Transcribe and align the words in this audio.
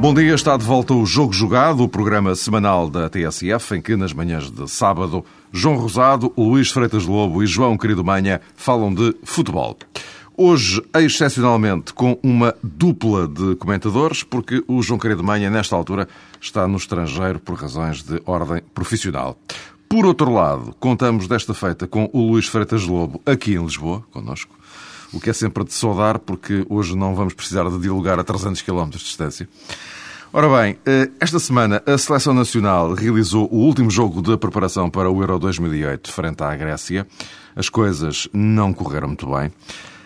Bom 0.00 0.14
dia, 0.14 0.34
está 0.34 0.56
de 0.56 0.64
volta 0.64 0.94
o 0.94 1.04
Jogo 1.04 1.30
Jogado, 1.30 1.82
o 1.82 1.88
programa 1.88 2.34
semanal 2.34 2.88
da 2.88 3.10
TSF, 3.10 3.76
em 3.76 3.82
que 3.82 3.94
nas 3.96 4.14
manhãs 4.14 4.50
de 4.50 4.66
sábado, 4.66 5.22
João 5.52 5.76
Rosado, 5.76 6.32
Luís 6.38 6.70
Freitas 6.70 7.04
Lobo 7.04 7.42
e 7.42 7.46
João 7.46 7.76
Querido 7.76 8.02
Manha 8.02 8.40
falam 8.56 8.94
de 8.94 9.14
futebol. 9.22 9.76
Hoje, 10.34 10.82
excepcionalmente, 10.94 11.92
com 11.92 12.18
uma 12.22 12.56
dupla 12.62 13.28
de 13.28 13.54
comentadores, 13.56 14.22
porque 14.22 14.64
o 14.66 14.82
João 14.82 14.98
Querido 14.98 15.22
Manha, 15.22 15.50
nesta 15.50 15.76
altura, 15.76 16.08
está 16.40 16.66
no 16.66 16.78
estrangeiro 16.78 17.38
por 17.38 17.56
razões 17.56 18.02
de 18.02 18.22
ordem 18.24 18.62
profissional. 18.72 19.36
Por 19.86 20.06
outro 20.06 20.32
lado, 20.32 20.74
contamos 20.80 21.28
desta 21.28 21.52
feita 21.52 21.86
com 21.86 22.08
o 22.14 22.30
Luís 22.30 22.46
Freitas 22.46 22.86
Lobo, 22.86 23.20
aqui 23.26 23.52
em 23.52 23.62
Lisboa, 23.62 24.02
connosco, 24.10 24.54
o 25.12 25.20
que 25.20 25.30
é 25.30 25.32
sempre 25.32 25.64
de 25.64 25.72
saudar, 25.72 26.18
porque 26.18 26.64
hoje 26.68 26.96
não 26.96 27.14
vamos 27.14 27.34
precisar 27.34 27.68
de 27.68 27.78
dialogar 27.78 28.18
a 28.18 28.24
300 28.24 28.62
km 28.62 28.88
de 28.90 28.98
distância. 28.98 29.48
Ora 30.32 30.48
bem, 30.48 30.78
eh, 30.86 31.10
esta 31.18 31.40
semana 31.40 31.82
a 31.84 31.98
Seleção 31.98 32.32
Nacional 32.32 32.94
realizou 32.94 33.48
o 33.50 33.56
último 33.56 33.90
jogo 33.90 34.22
de 34.22 34.36
preparação 34.36 34.88
para 34.88 35.10
o 35.10 35.20
Euro 35.20 35.40
2008 35.40 36.12
frente 36.12 36.40
à 36.44 36.54
Grécia. 36.54 37.04
As 37.56 37.68
coisas 37.68 38.28
não 38.32 38.72
correram 38.72 39.08
muito 39.08 39.26
bem. 39.26 39.50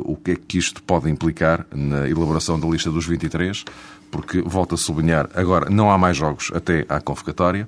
o 0.04 0.16
que 0.16 0.32
é 0.32 0.36
que 0.36 0.58
isto 0.58 0.82
pode 0.82 1.10
implicar 1.10 1.66
na 1.74 2.10
elaboração 2.10 2.60
da 2.60 2.68
lista 2.68 2.90
dos 2.90 3.06
23, 3.06 3.64
porque, 4.10 4.42
volto 4.42 4.76
a 4.76 4.78
sublinhar, 4.78 5.30
agora 5.36 5.70
não 5.70 5.92
há 5.92 5.98
mais 5.98 6.18
jogos 6.18 6.52
até 6.54 6.86
à 6.88 7.00
convocatória. 7.02 7.68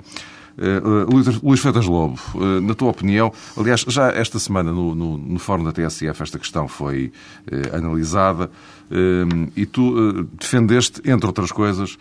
Uh, 0.57 1.39
Luís 1.43 1.59
Freitas 1.59 1.85
Lobo, 1.85 2.19
uh, 2.33 2.59
na 2.61 2.73
tua 2.73 2.89
opinião, 2.89 3.31
aliás, 3.55 3.85
já 3.87 4.09
esta 4.09 4.39
semana 4.39 4.71
no, 4.71 4.95
no, 4.95 5.15
no 5.15 5.37
fórum 5.37 5.63
da 5.63 5.71
TSF 5.71 6.23
esta 6.23 6.39
questão 6.39 6.67
foi 6.67 7.11
uh, 7.51 7.75
analisada 7.75 8.49
e 9.53 9.65
tu 9.65 10.23
defendeste, 10.39 11.01
entre 11.03 11.27
outras 11.27 11.51
coisas, 11.51 11.97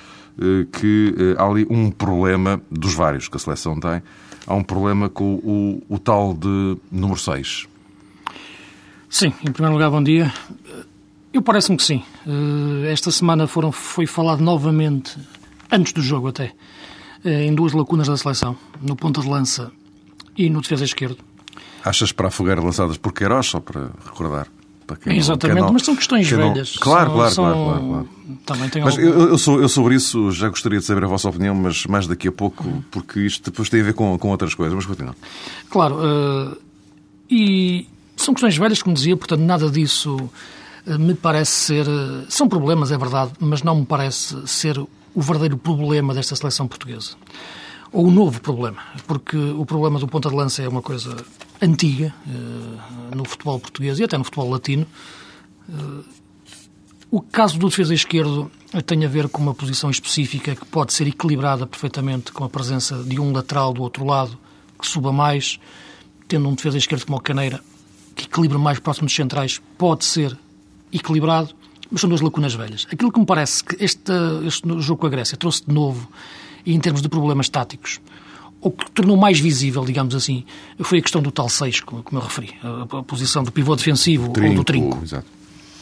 que 0.71 1.35
há 1.37 1.45
ali 1.45 1.67
um 1.69 1.91
problema 1.91 2.63
dos 2.71 2.95
vários 2.95 3.27
que 3.27 3.37
a 3.37 3.41
seleção 3.41 3.81
tem, 3.81 4.01
há 4.47 4.55
um 4.55 4.63
problema 4.63 5.09
com 5.09 5.35
o, 5.35 5.83
o 5.89 5.99
tal 5.99 6.33
de 6.33 6.77
número 6.93 7.19
6. 7.19 7.67
Sim, 9.11 9.35
em 9.45 9.51
primeiro 9.51 9.73
lugar, 9.73 9.91
bom 9.91 10.01
dia. 10.01 10.33
Eu 11.33 11.43
parece-me 11.43 11.77
que 11.77 11.83
sim. 11.83 12.05
Esta 12.89 13.11
semana 13.11 13.49
foram, 13.49 13.73
foi 13.73 14.07
falado 14.07 14.41
novamente, 14.41 15.19
antes 15.69 15.93
do 15.93 16.01
jogo 16.01 16.29
até, 16.29 16.53
em 17.25 17.55
duas 17.55 17.73
lacunas 17.73 18.09
da 18.09 18.17
seleção, 18.17 18.57
no 18.81 18.97
ponta 18.97 19.21
de 19.21 19.29
lança 19.29 19.71
e 20.37 20.51
no 20.51 20.61
defesa 20.61 20.85
esquerdo. 20.85 21.19
Achas 21.85 22.13
para 22.13 22.29
a 22.29 22.31
fogueira 22.31 22.61
lançadas 22.61 22.97
por 22.97 23.13
Queiroz, 23.13 23.47
só 23.47 23.61
para 23.61 23.91
recordar? 24.05 24.49
Para 24.87 24.99
Exatamente, 25.13 25.61
não, 25.61 25.73
mas 25.73 25.83
são 25.83 25.97
questões 25.97 26.31
velhas. 26.31 26.75
Não... 26.75 26.81
Claro, 26.81 27.13
claro, 27.13 27.35
são... 27.35 27.45
claro, 27.45 27.65
claro, 27.65 27.87
claro, 27.87 28.09
Também 28.45 28.69
tem 28.69 28.83
mas 28.85 28.97
algum... 28.97 29.09
eu, 29.09 29.29
eu, 29.31 29.39
sou, 29.39 29.61
eu 29.61 29.69
sobre 29.69 29.97
isso 29.97 30.31
já 30.31 30.49
gostaria 30.49 30.79
de 30.79 30.85
saber 30.85 31.05
a 31.05 31.09
vossa 31.09 31.29
opinião, 31.29 31.55
mas 31.57 31.87
mais 31.87 32.07
daqui 32.07 32.29
a 32.29 32.33
pouco, 32.33 32.85
porque 32.91 33.21
isto 33.21 33.51
depois 33.51 33.69
tem 33.69 33.81
a 33.81 33.85
ver 33.85 33.95
com, 33.95 34.17
com 34.17 34.29
outras 34.29 34.55
coisas. 34.55 34.75
Mas 34.75 34.87
continua. 34.87 35.17
Claro, 35.71 35.97
uh, 35.97 36.57
e 37.29 37.89
são 38.17 38.33
questões 38.33 38.57
velhas, 38.57 38.81
como 38.81 38.95
dizia, 38.95 39.17
portanto 39.17 39.41
nada 39.41 39.69
disso 39.69 40.17
uh, 40.87 40.99
me 40.99 41.15
parece 41.15 41.53
ser... 41.53 41.87
São 42.29 42.49
problemas, 42.49 42.93
é 42.93 42.99
verdade, 42.99 43.33
mas 43.41 43.65
não 43.65 43.81
me 43.81 43.87
parece 43.87 44.37
ser 44.47 44.81
o 45.17 45.23
verdadeiro 45.23 45.57
problema 45.57 46.13
desta 46.13 46.37
seleção 46.37 46.69
portuguesa. 46.69 47.17
Ou 47.91 48.09
o 48.09 48.11
novo 48.11 48.39
problema, 48.43 48.83
porque 49.07 49.37
o 49.37 49.65
problema 49.65 49.99
do 49.99 50.07
ponta 50.07 50.29
de 50.29 50.37
lança 50.37 50.63
é 50.63 50.69
uma 50.69 50.83
coisa 50.83 51.17
antiga 51.63 52.15
uh, 52.27 53.17
no 53.17 53.25
futebol 53.25 53.59
português 53.59 53.99
e 53.99 54.05
até 54.05 54.19
no 54.19 54.25
futebol 54.25 54.51
latino. 54.51 54.87
Uh, 55.67 56.05
o 57.11 57.23
caso 57.23 57.59
do 57.59 57.71
defesa 57.71 57.95
esquerdo 57.95 58.51
tem 58.85 59.07
a 59.07 59.09
ver 59.09 59.27
com 59.29 59.41
uma 59.41 59.55
posição 59.55 59.89
específica 59.89 60.55
que 60.55 60.67
pode 60.67 60.93
ser 60.93 61.07
equilibrada 61.07 61.67
perfeitamente 61.67 62.31
com 62.31 62.45
a 62.45 62.49
presença 62.51 63.03
de 63.03 63.19
um 63.19 63.33
lateral 63.33 63.73
do 63.73 63.83
outro 63.83 64.05
lado 64.05 64.37
que 64.79 64.87
suba 64.87 65.11
mais, 65.13 65.59
tendo 66.29 66.47
um 66.47 66.55
defesa 66.55 66.77
esquerdo 66.77 67.07
como 67.07 67.17
o 67.17 67.21
Caneira, 67.23 67.63
que 68.15 68.25
equilibra 68.25 68.59
mais 68.59 68.79
próximo 68.79 69.07
dos 69.07 69.15
centrais, 69.15 69.63
pode 69.79 70.05
ser 70.05 70.37
equilibrado 70.93 71.56
mas 71.91 72.01
são 72.01 72.09
duas 72.09 72.21
lacunas 72.21 72.55
velhas. 72.55 72.87
Aquilo 72.91 73.13
que 73.13 73.19
me 73.19 73.27
parece 73.27 73.63
que 73.63 73.83
este, 73.83 74.13
este 74.47 74.81
jogo 74.81 75.01
com 75.01 75.07
a 75.07 75.11
Grécia 75.11 75.37
trouxe 75.37 75.65
de 75.67 75.73
novo, 75.73 76.09
e 76.65 76.75
em 76.75 76.81
termos 76.81 77.01
de 77.01 77.09
problemas 77.09 77.49
táticos, 77.49 78.01
o 78.61 78.71
que 78.71 78.91
tornou 78.91 79.17
mais 79.17 79.39
visível, 79.39 79.85
digamos 79.85 80.15
assim, 80.15 80.45
foi 80.81 80.99
a 80.99 81.03
questão 81.03 81.23
do 81.23 81.31
tal 81.31 81.49
6, 81.49 81.81
como, 81.81 82.03
eu 82.11 82.21
referi, 82.21 82.55
a, 82.63 82.99
a, 82.99 83.03
posição 83.03 83.45
do 83.45 83.53
pivô 83.53 83.77
defensivo 83.77 84.31
trinco, 84.31 84.49
ou 84.49 84.55
do 84.57 84.65
trinco. 84.65 85.01
Exato. 85.03 85.27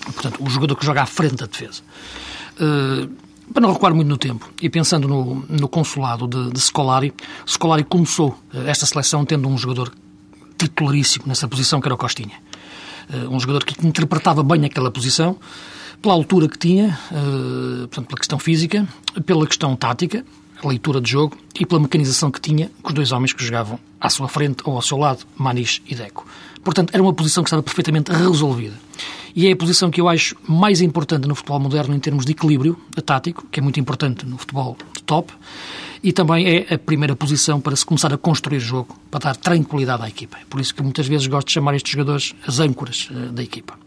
Portanto, 0.05 0.45
o 0.45 0.51
jogador 0.51 0.77
que 0.77 0.85
joga 0.85 1.03
à 1.03 1.07
frente 1.07 1.37
da 1.37 1.47
defesa. 1.47 1.83
Uh, 2.61 3.11
para 3.53 3.61
não 3.63 3.73
recuar 3.73 3.95
muito 3.95 4.09
no 4.09 4.17
tempo, 4.17 4.51
e 4.61 4.69
pensando 4.69 5.07
no, 5.07 5.47
no 5.49 5.69
consulado 5.69 6.27
de, 6.27 6.51
de 6.51 6.61
Scolari, 6.61 7.13
Scolari 7.47 7.85
começou 7.85 8.39
eh, 8.53 8.71
esta 8.71 8.87
seleção 8.87 9.23
tendo 9.25 9.47
um 9.47 9.59
jogador 9.59 9.93
titularíssimo 10.57 11.27
nessa 11.27 11.47
posição, 11.47 11.79
que 11.79 11.87
era 11.87 11.95
o 11.95 11.99
Costinha. 11.99 12.41
Uh, 13.09 13.35
um 13.35 13.39
jogador 13.39 13.65
que 13.65 13.87
interpretava 13.87 14.43
bem 14.43 14.65
aquela 14.65 14.91
posição, 14.91 15.37
pela 16.05 16.13
altura 16.13 16.47
que 16.51 16.59
tinha, 16.59 16.99
uh, 17.11 17.89
portanto, 17.89 18.09
pela 18.09 18.19
questão 18.19 18.39
física, 18.39 18.87
pela 19.25 19.47
questão 19.47 19.75
tática, 19.75 20.23
leitura 20.63 21.01
de 21.01 21.11
jogo 21.11 21.35
e 21.59 21.65
pela 21.65 21.81
mecanização 21.81 22.31
que 22.31 22.39
tinha 22.39 22.71
com 22.83 22.89
os 22.91 22.95
dois 22.95 23.11
homens 23.11 23.33
que 23.33 23.43
jogavam 23.43 23.79
à 23.99 24.11
sua 24.11 24.29
frente 24.29 24.63
ou 24.67 24.77
ao 24.77 24.83
seu 24.83 24.99
lado, 24.99 25.25
Manis 25.35 25.81
e 25.89 25.95
Deco. 25.95 26.27
Portanto, 26.63 26.93
era 26.93 27.03
uma 27.03 27.15
posição 27.15 27.43
que 27.43 27.49
estava 27.49 27.63
perfeitamente 27.63 28.13
resolvida. 28.13 28.75
E 29.35 29.49
é 29.49 29.53
a 29.53 29.57
posição 29.57 29.91
que 29.91 29.99
eu 29.99 30.07
acho 30.07 30.37
mais 30.47 30.83
importante 30.83 31.27
no 31.27 31.35
futebol 31.35 31.59
moderno 31.59 31.95
em 31.95 31.99
termos 31.99 32.27
de 32.27 32.33
equilíbrio 32.33 32.79
tático, 33.07 33.47
que 33.51 33.59
é 33.59 33.63
muito 33.63 33.81
importante 33.81 34.27
no 34.27 34.37
futebol 34.37 34.77
de 34.95 35.03
top, 35.05 35.33
e 36.03 36.13
também 36.13 36.47
é 36.47 36.75
a 36.75 36.79
primeira 36.79 37.17
posição 37.17 37.63
para 37.63 37.75
se 37.75 37.87
começar 37.87 38.13
a 38.13 38.19
construir 38.19 38.61
jogo, 38.61 38.95
para 39.11 39.21
dar 39.21 39.37
tranquilidade 39.37 40.03
à 40.03 40.09
equipa. 40.09 40.37
É 40.37 40.45
por 40.51 40.61
isso 40.61 40.75
que 40.75 40.83
muitas 40.83 41.07
vezes 41.07 41.27
gosto 41.29 41.47
de 41.47 41.55
chamar 41.55 41.75
estes 41.75 41.93
jogadores 41.93 42.35
as 42.47 42.61
âncoras 42.61 43.09
uh, 43.11 43.33
da 43.33 43.43
equipa 43.43 43.84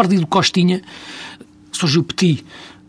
perdido 0.00 0.26
Costinha, 0.26 0.80
surgiu 1.70 2.02
Petit, 2.02 2.42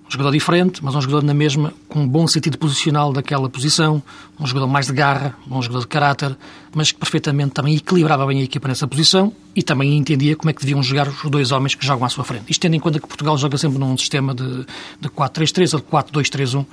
um 0.08 0.12
jogador 0.12 0.31
diferente, 0.31 0.84
mas 0.84 0.96
um 0.96 1.02
jogador 1.02 1.24
na 1.24 1.34
mesma, 1.34 1.74
com 1.90 2.00
um 2.00 2.08
bom 2.08 2.25
sentido 2.25 2.58
posicional 2.58 3.12
daquela 3.12 3.50
posição, 3.50 4.02
um 4.40 4.46
jogador 4.46 4.68
mais 4.68 4.88
de 4.88 4.94
garra, 4.94 5.36
um 5.50 5.62
jogador 5.62 5.81
de 5.81 5.88
caráter, 5.88 6.38
mas 6.74 6.94
que 6.94 7.00
perfeitamente 7.00 7.52
também 7.52 7.75
equilibrava 7.75 8.25
bem 8.25 8.40
a 8.40 8.44
equipa 8.44 8.69
nessa 8.69 8.88
posição 8.88 9.34
e 9.54 9.62
também 9.62 9.98
entendia 9.98 10.38
como 10.38 10.50
é 10.50 10.54
que 10.54 10.62
deviam 10.62 10.81
jogar 10.81 11.10
os 11.10 11.30
dois 11.30 11.52
homens 11.52 11.75
que 11.75 11.86
jogam 11.86 12.06
à 12.06 12.10
sua 12.10 12.24
frente. 12.24 12.46
Isto 12.50 12.62
tendo 12.62 12.75
em 12.75 12.80
conta 12.80 12.98
que 12.98 13.08
Portugal 13.08 13.38
joga 13.38 13.57
sempre 13.57 13.78
num 13.78 13.98
sistema 13.98 14.34
de, 14.34 14.66
de 15.02 15.10
4-3-3 15.10 15.74
ou 15.74 15.80
de 15.80 15.86
4-2-3-1, 15.86 16.66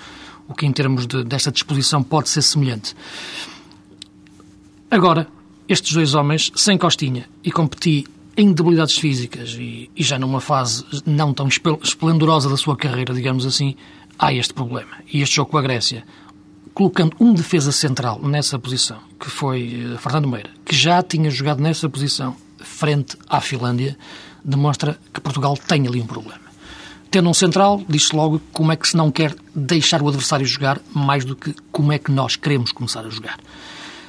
o 0.47 0.55
que 0.55 0.67
em 0.67 0.73
termos 0.73 1.05
de, 1.07 1.25
desta 1.25 1.51
disposição 1.51 2.01
pode 2.01 2.29
ser 2.29 2.43
semelhante. 2.43 2.95
Agora, 4.89 5.27
estes 5.69 5.93
dois 5.93 6.15
homens, 6.15 6.53
sem 6.55 6.79
Costinha 6.79 7.29
e 7.45 7.51
com 7.51 7.67
Petit 7.67 8.09
em 8.39 8.53
debilidades 8.53 8.97
físicas 8.97 9.57
e, 9.59 9.91
e, 9.97 10.03
já 10.05 10.17
numa 10.17 10.41
fase 10.41 10.85
não 11.05 11.35
tão 11.35 11.49
esplendorosa 11.83 12.49
da 12.49 12.57
sua 12.57 12.77
carreira, 12.77 13.13
digamos 13.13 13.45
assim, 13.45 13.75
há 14.17 14.33
este 14.33 14.55
problema. 14.55 14.93
E 15.13 15.21
este 15.21 15.35
jogo 15.35 15.51
com 15.51 15.59
a 15.59 15.63
Grécia, 15.63 16.05
colocando 16.73 17.17
um 17.19 17.35
defesa 17.35 17.73
central 17.73 18.21
nessa 18.23 18.57
posição, 18.57 19.01
que 19.19 19.29
foi 19.29 19.93
uh, 19.93 19.99
Fernando 19.99 20.29
Meira, 20.29 20.51
que 20.65 20.77
já 20.77 21.03
tinha 21.03 21.29
jogado 21.29 21.61
nessa 21.61 21.89
posição 21.89 22.37
frente 22.59 23.17
à 23.29 23.41
Finlândia, 23.41 23.99
demonstra 24.45 24.97
que 25.13 25.21
Portugal 25.21 25.57
tem 25.57 25.89
ali 25.89 26.01
um 26.01 26.07
problema. 26.07 26.47
Tendo 27.11 27.29
um 27.29 27.35
central, 27.35 27.83
diz-se 27.89 28.15
logo 28.15 28.41
como 28.53 28.71
é 28.71 28.77
que 28.77 28.87
se 28.87 28.97
não 28.97 29.11
quer 29.11 29.35
deixar 29.53 30.01
o 30.01 30.07
adversário 30.07 30.47
jogar 30.47 30.81
mais 30.95 31.25
do 31.25 31.35
que 31.35 31.57
como 31.73 31.91
é 31.93 31.99
que 31.99 32.13
nós 32.13 32.37
queremos 32.37 32.71
começar 32.71 33.05
a 33.05 33.11
jogar. 33.11 33.41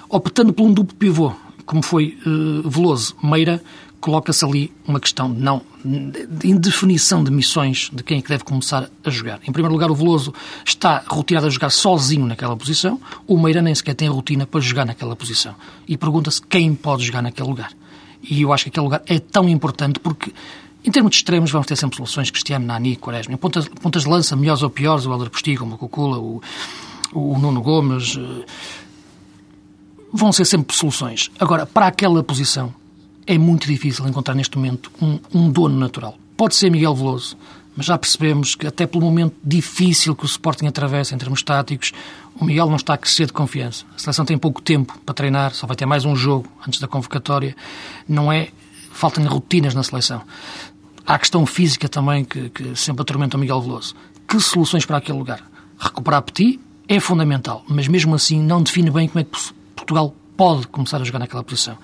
Optando 0.07 0.53
por 0.53 0.63
um 0.65 0.71
duplo 0.71 0.95
pivô, 0.95 1.33
como 1.65 1.81
foi 1.81 2.17
uh, 2.25 2.69
Veloso, 2.69 3.15
Meira, 3.23 3.61
coloca-se 3.99 4.43
ali 4.45 4.73
uma 4.87 4.99
questão 4.99 5.31
de 5.31 5.39
não 5.39 5.61
de 5.83 6.49
indefinição 6.49 7.23
de 7.23 7.31
missões 7.31 7.89
de 7.93 8.03
quem 8.03 8.19
é 8.19 8.21
que 8.21 8.27
deve 8.27 8.43
começar 8.43 8.89
a 9.03 9.09
jogar. 9.09 9.39
Em 9.47 9.51
primeiro 9.51 9.73
lugar, 9.73 9.89
o 9.89 9.95
Veloso 9.95 10.33
está 10.65 11.03
rotinado 11.07 11.47
a 11.47 11.49
jogar 11.49 11.69
sozinho 11.69 12.25
naquela 12.25 12.55
posição, 12.55 12.99
o 13.25 13.37
Meira 13.37 13.61
nem 13.61 13.73
sequer 13.73 13.95
tem 13.95 14.09
rotina 14.09 14.45
para 14.45 14.59
jogar 14.59 14.85
naquela 14.85 15.15
posição. 15.15 15.55
E 15.87 15.95
pergunta-se 15.95 16.41
quem 16.41 16.75
pode 16.75 17.05
jogar 17.05 17.21
naquele 17.21 17.47
lugar. 17.47 17.71
E 18.21 18.41
eu 18.41 18.51
acho 18.51 18.65
que 18.65 18.69
aquele 18.69 18.83
lugar 18.83 19.01
é 19.05 19.19
tão 19.19 19.47
importante 19.47 19.99
porque 19.99 20.33
em 20.83 20.91
termos 20.91 21.11
de 21.11 21.17
extremos, 21.17 21.51
vamos 21.51 21.67
ter 21.67 21.75
sempre 21.75 21.97
soluções. 21.97 22.31
Cristiano, 22.31 22.65
Nani, 22.65 22.95
Quaresma. 22.95 23.33
Em 23.33 23.37
pontas, 23.37 23.67
pontas 23.67 24.03
de 24.03 24.09
lança, 24.09 24.35
melhores 24.35 24.63
ou 24.63 24.69
piores, 24.69 25.05
o 25.05 25.11
Helder 25.11 25.29
Postigo, 25.29 25.65
o 25.65 25.77
Cucula, 25.77 26.17
o, 26.17 26.41
o 27.13 27.37
Nuno 27.37 27.61
Gomes. 27.61 28.17
Eh, 28.17 28.45
vão 30.11 30.31
ser 30.31 30.45
sempre 30.45 30.75
soluções. 30.75 31.29
Agora, 31.37 31.65
para 31.65 31.87
aquela 31.87 32.23
posição, 32.23 32.73
é 33.29 33.37
muito 33.37 33.67
difícil 33.67 34.07
encontrar 34.07 34.33
neste 34.33 34.57
momento 34.57 34.91
um, 34.99 35.19
um 35.31 35.51
dono 35.51 35.77
natural. 35.77 36.17
Pode 36.35 36.55
ser 36.55 36.71
Miguel 36.71 36.95
Veloso, 36.95 37.37
mas 37.77 37.85
já 37.85 37.95
percebemos 37.95 38.55
que 38.55 38.65
até 38.65 38.87
pelo 38.87 39.05
momento 39.05 39.35
difícil 39.43 40.15
que 40.15 40.23
o 40.23 40.25
Sporting 40.25 40.65
atravessa 40.65 41.13
em 41.13 41.17
termos 41.19 41.43
táticos, 41.43 41.93
o 42.41 42.43
Miguel 42.43 42.67
não 42.67 42.77
está 42.77 42.95
a 42.95 42.97
crescer 42.97 43.27
de 43.27 43.33
confiança. 43.33 43.85
A 43.95 43.99
seleção 43.99 44.25
tem 44.25 44.35
pouco 44.35 44.59
tempo 44.63 44.97
para 45.05 45.13
treinar, 45.13 45.53
só 45.53 45.67
vai 45.67 45.75
ter 45.75 45.85
mais 45.85 46.05
um 46.05 46.15
jogo 46.15 46.47
antes 46.67 46.79
da 46.79 46.87
convocatória. 46.87 47.55
Não 48.07 48.33
é 48.33 48.49
faltam 48.91 49.23
rotinas 49.27 49.75
na 49.75 49.83
seleção. 49.83 50.23
Há 51.05 51.13
a 51.13 51.19
questão 51.19 51.45
física 51.45 51.87
também 51.87 52.25
que, 52.25 52.49
que 52.49 52.75
sempre 52.75 53.03
atormenta 53.03 53.37
o 53.37 53.39
Miguel 53.39 53.61
Veloso. 53.61 53.93
Que 54.27 54.39
soluções 54.39 54.87
para 54.87 54.97
aquele 54.97 55.19
lugar? 55.19 55.47
Recuperar 55.77 56.23
Petit 56.23 56.59
é 56.87 56.99
fundamental, 56.99 57.63
mas 57.67 57.87
mesmo 57.87 58.15
assim 58.15 58.41
não 58.41 58.63
define 58.63 58.89
bem 58.89 59.07
como 59.07 59.19
é 59.19 59.23
que 59.23 59.37
Portugal 59.75 60.15
pode 60.35 60.65
começar 60.67 60.99
a 60.99 61.03
jogar 61.03 61.19
naquela 61.19 61.43
posição. 61.43 61.77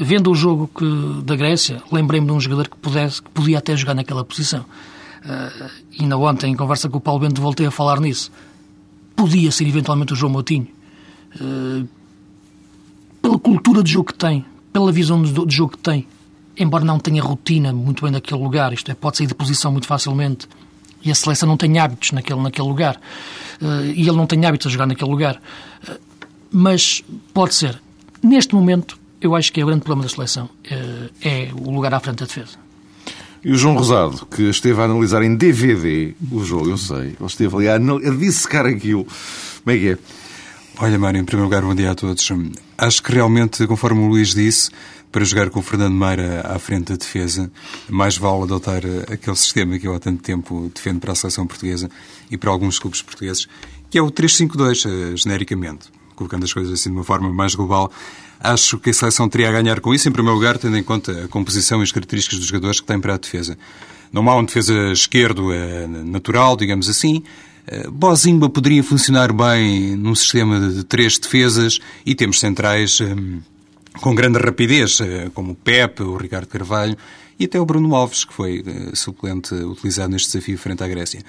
Vendo 0.00 0.30
o 0.30 0.34
jogo 0.34 0.70
que, 0.72 1.22
da 1.24 1.34
Grécia, 1.34 1.82
lembrei-me 1.90 2.26
de 2.26 2.32
um 2.32 2.40
jogador 2.40 2.68
que, 2.68 2.76
pudesse, 2.76 3.20
que 3.20 3.28
podia 3.30 3.58
até 3.58 3.76
jogar 3.76 3.94
naquela 3.94 4.24
posição. 4.24 4.60
Uh, 4.60 5.70
ainda 6.00 6.16
ontem, 6.16 6.52
em 6.52 6.56
conversa 6.56 6.88
com 6.88 6.98
o 6.98 7.00
Paulo 7.00 7.20
Bento, 7.20 7.42
voltei 7.42 7.66
a 7.66 7.70
falar 7.70 8.00
nisso. 8.00 8.30
Podia 9.16 9.50
ser 9.50 9.66
eventualmente 9.66 10.12
o 10.12 10.16
João 10.16 10.30
Moutinho. 10.30 10.68
Uh, 11.34 11.88
pela 13.20 13.38
cultura 13.40 13.82
de 13.82 13.90
jogo 13.90 14.12
que 14.12 14.14
tem, 14.14 14.44
pela 14.72 14.92
visão 14.92 15.20
de, 15.20 15.32
de 15.32 15.54
jogo 15.54 15.72
que 15.72 15.78
tem, 15.78 16.06
embora 16.56 16.84
não 16.84 17.00
tenha 17.00 17.20
rotina 17.20 17.72
muito 17.72 18.04
bem 18.04 18.12
naquele 18.12 18.40
lugar, 18.40 18.72
isto 18.72 18.90
é, 18.92 18.94
pode 18.94 19.16
sair 19.16 19.26
de 19.26 19.34
posição 19.34 19.72
muito 19.72 19.88
facilmente, 19.88 20.48
e 21.02 21.10
a 21.10 21.14
seleção 21.14 21.48
não 21.48 21.56
tem 21.56 21.76
hábitos 21.78 22.12
naquele, 22.12 22.40
naquele 22.40 22.68
lugar, 22.68 23.00
uh, 23.60 23.84
e 23.84 24.02
ele 24.02 24.16
não 24.16 24.26
tem 24.26 24.46
hábitos 24.46 24.68
a 24.68 24.70
jogar 24.70 24.86
naquele 24.86 25.10
lugar. 25.10 25.42
Mas 26.52 27.02
pode 27.34 27.54
ser. 27.56 27.82
Neste 28.22 28.54
momento, 28.54 28.98
eu 29.20 29.34
acho 29.34 29.52
que 29.52 29.60
é 29.60 29.64
o 29.64 29.66
grande 29.66 29.82
problema 29.82 30.02
da 30.02 30.14
seleção, 30.14 30.46
uh, 30.46 31.10
é 31.22 31.50
o 31.54 31.70
lugar 31.70 31.92
à 31.94 32.00
frente 32.00 32.18
da 32.18 32.26
defesa. 32.26 32.56
E 33.44 33.52
o 33.52 33.56
João 33.56 33.76
Rosado, 33.76 34.26
que 34.26 34.42
esteve 34.42 34.80
a 34.80 34.84
analisar 34.84 35.22
em 35.22 35.36
DVD 35.36 36.14
o 36.32 36.44
jogo, 36.44 36.70
eu 36.70 36.78
sei, 36.78 37.16
ele 37.18 37.26
esteve 37.26 37.54
ali 37.56 37.68
a, 37.68 37.76
a 37.76 38.14
dissecar 38.16 38.66
aquilo. 38.66 39.06
Como 39.62 39.76
é 39.76 39.78
que 39.78 39.88
é? 39.90 39.98
Olha, 40.80 40.98
Mário, 40.98 41.20
em 41.20 41.24
primeiro 41.24 41.46
lugar, 41.46 41.62
bom 41.62 41.74
dia 41.74 41.90
a 41.90 41.94
todos. 41.94 42.28
Acho 42.76 43.02
que 43.02 43.12
realmente, 43.12 43.66
conforme 43.66 44.00
o 44.00 44.08
Luís 44.08 44.34
disse, 44.34 44.70
para 45.10 45.24
jogar 45.24 45.50
com 45.50 45.60
o 45.60 45.62
Fernando 45.62 45.94
Meira 45.94 46.42
à 46.42 46.58
frente 46.58 46.92
da 46.92 46.96
defesa, 46.96 47.50
mais 47.88 48.16
vale 48.16 48.42
adotar 48.42 48.82
aquele 49.10 49.36
sistema 49.36 49.78
que 49.78 49.88
eu 49.88 49.94
há 49.94 49.98
tanto 49.98 50.22
tempo 50.22 50.70
defendo 50.74 51.00
para 51.00 51.12
a 51.12 51.14
seleção 51.14 51.46
portuguesa 51.46 51.90
e 52.30 52.36
para 52.36 52.50
alguns 52.50 52.78
clubes 52.78 53.02
portugueses, 53.02 53.48
que 53.90 53.98
é 53.98 54.02
o 54.02 54.10
3-5-2, 54.10 54.86
eh, 54.86 55.16
genericamente, 55.16 55.88
colocando 56.14 56.44
as 56.44 56.52
coisas 56.52 56.72
assim 56.72 56.90
de 56.90 56.96
uma 56.96 57.04
forma 57.04 57.32
mais 57.32 57.54
global. 57.54 57.90
Acho 58.40 58.78
que 58.78 58.90
a 58.90 58.92
seleção 58.94 59.28
teria 59.28 59.48
a 59.48 59.52
ganhar 59.52 59.80
com 59.80 59.92
isso, 59.92 60.08
em 60.08 60.12
primeiro 60.12 60.36
lugar, 60.36 60.58
tendo 60.58 60.76
em 60.76 60.82
conta 60.82 61.24
a 61.24 61.28
composição 61.28 61.80
e 61.80 61.82
as 61.82 61.92
características 61.92 62.38
dos 62.38 62.48
jogadores 62.48 62.80
que 62.80 62.86
tem 62.86 63.00
para 63.00 63.14
a 63.14 63.18
defesa. 63.18 63.58
Não 64.12 64.28
há 64.28 64.36
um 64.36 64.44
defesa 64.44 64.92
esquerdo 64.92 65.52
eh, 65.52 65.86
natural, 65.86 66.56
digamos 66.56 66.88
assim, 66.88 67.22
eh, 67.66 67.88
Bozimba 67.90 68.48
poderia 68.48 68.82
funcionar 68.82 69.32
bem 69.32 69.96
num 69.96 70.14
sistema 70.14 70.60
de 70.60 70.84
três 70.84 71.18
defesas 71.18 71.78
e 72.06 72.14
temos 72.14 72.40
centrais 72.40 73.00
eh, 73.00 73.14
com 74.00 74.14
grande 74.14 74.38
rapidez, 74.38 74.98
como 75.34 75.52
o 75.52 75.54
Pepe, 75.56 76.04
o 76.04 76.16
Ricardo 76.16 76.46
Carvalho 76.46 76.96
e 77.38 77.46
até 77.46 77.60
o 77.60 77.66
Bruno 77.66 77.94
Alves, 77.96 78.24
que 78.24 78.32
foi 78.32 78.64
suplente 78.94 79.52
utilizado 79.54 80.10
neste 80.10 80.30
desafio 80.30 80.56
frente 80.56 80.84
à 80.84 80.88
Grécia. 80.88 81.20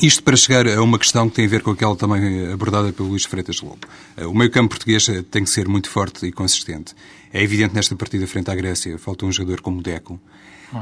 Isto 0.00 0.22
para 0.22 0.36
chegar 0.36 0.68
a 0.68 0.80
uma 0.80 0.96
questão 0.96 1.28
que 1.28 1.34
tem 1.34 1.46
a 1.46 1.48
ver 1.48 1.60
com 1.60 1.72
aquela 1.72 1.96
também 1.96 2.52
abordada 2.52 2.92
pelo 2.92 3.08
Luís 3.08 3.24
Freitas 3.24 3.60
Lobo. 3.60 3.80
O 4.16 4.32
meio-campo 4.32 4.68
português 4.68 5.04
tem 5.28 5.42
que 5.42 5.50
ser 5.50 5.66
muito 5.66 5.90
forte 5.90 6.24
e 6.24 6.30
consistente. 6.30 6.94
É 7.32 7.42
evidente 7.42 7.74
nesta 7.74 7.96
partida 7.96 8.24
frente 8.26 8.48
à 8.48 8.54
Grécia, 8.54 8.96
falta 8.96 9.26
um 9.26 9.32
jogador 9.32 9.60
como 9.60 9.80
o 9.80 9.82
Deco. 9.82 10.20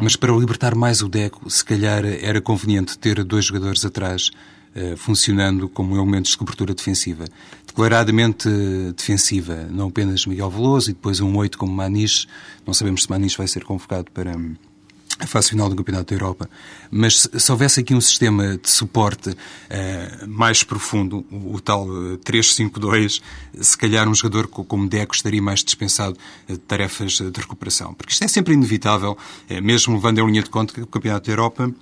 Mas 0.03 0.17
para 0.17 0.33
libertar 0.33 0.75
mais 0.75 1.01
o 1.01 1.09
Deco, 1.09 1.49
se 1.49 1.65
calhar 1.65 2.05
era 2.05 2.43
conveniente 2.43 2.99
ter 2.99 3.25
dois 3.25 3.47
jogadores 3.47 3.85
atrás 3.87 4.31
eh, 4.75 4.95
funcionando 4.97 5.67
como 5.67 5.97
elementos 5.97 6.33
de 6.33 6.37
cobertura 6.37 6.75
defensiva. 6.75 7.25
Declaradamente 7.67 8.47
defensiva, 8.95 9.67
não 9.71 9.89
apenas 9.89 10.27
Miguel 10.27 10.51
Veloso 10.51 10.91
e 10.91 10.93
depois 10.93 11.21
um 11.21 11.35
8 11.39 11.57
como 11.57 11.73
Maniche. 11.73 12.27
Não 12.67 12.75
sabemos 12.75 13.05
se 13.05 13.11
Maniche 13.11 13.39
vai 13.39 13.49
ser 13.49 13.65
convocado 13.65 14.11
para 14.11 14.37
hum, 14.37 14.55
a 15.19 15.27
fase 15.27 15.51
final 15.51 15.69
do 15.69 15.77
Campeonato 15.77 16.15
da 16.15 16.15
Europa, 16.15 16.49
mas 16.91 17.21
se, 17.21 17.41
se 17.41 17.51
houvesse 17.51 17.81
aqui 17.81 17.95
um 17.95 18.01
sistema 18.01 18.59
de 18.59 18.69
suporte 18.69 19.31
uh, 19.31 20.29
mais 20.29 20.63
profundo, 20.63 21.25
o, 21.31 21.55
o 21.55 21.61
tal 21.61 21.87
3-5-2, 21.87 23.23
se 23.61 23.79
calhar 23.79 24.09
um 24.09 24.15
jogador 24.15 24.47
como 24.49 24.89
Deco 24.89 25.15
estaria 25.15 25.41
mais 25.41 25.65
dispensado 25.65 26.17
de 26.47 26.59
tarefas 26.59 27.19
de 27.19 27.41
recuperação. 27.41 27.95
Porque 27.95 28.13
isto 28.13 28.25
é 28.25 28.29
sempre 28.29 28.55
inevitável, 28.55 29.13
uh, 29.51 29.63
mesmo 29.63 29.95
levando 29.95 30.19
em 30.19 30.27
linha 30.27 30.43
de 30.43 30.51
conta 30.51 30.75
que 30.75 30.83
o 30.83 30.87
Campeonato 30.87 31.27
da 31.27 31.33
Europa 31.33 31.73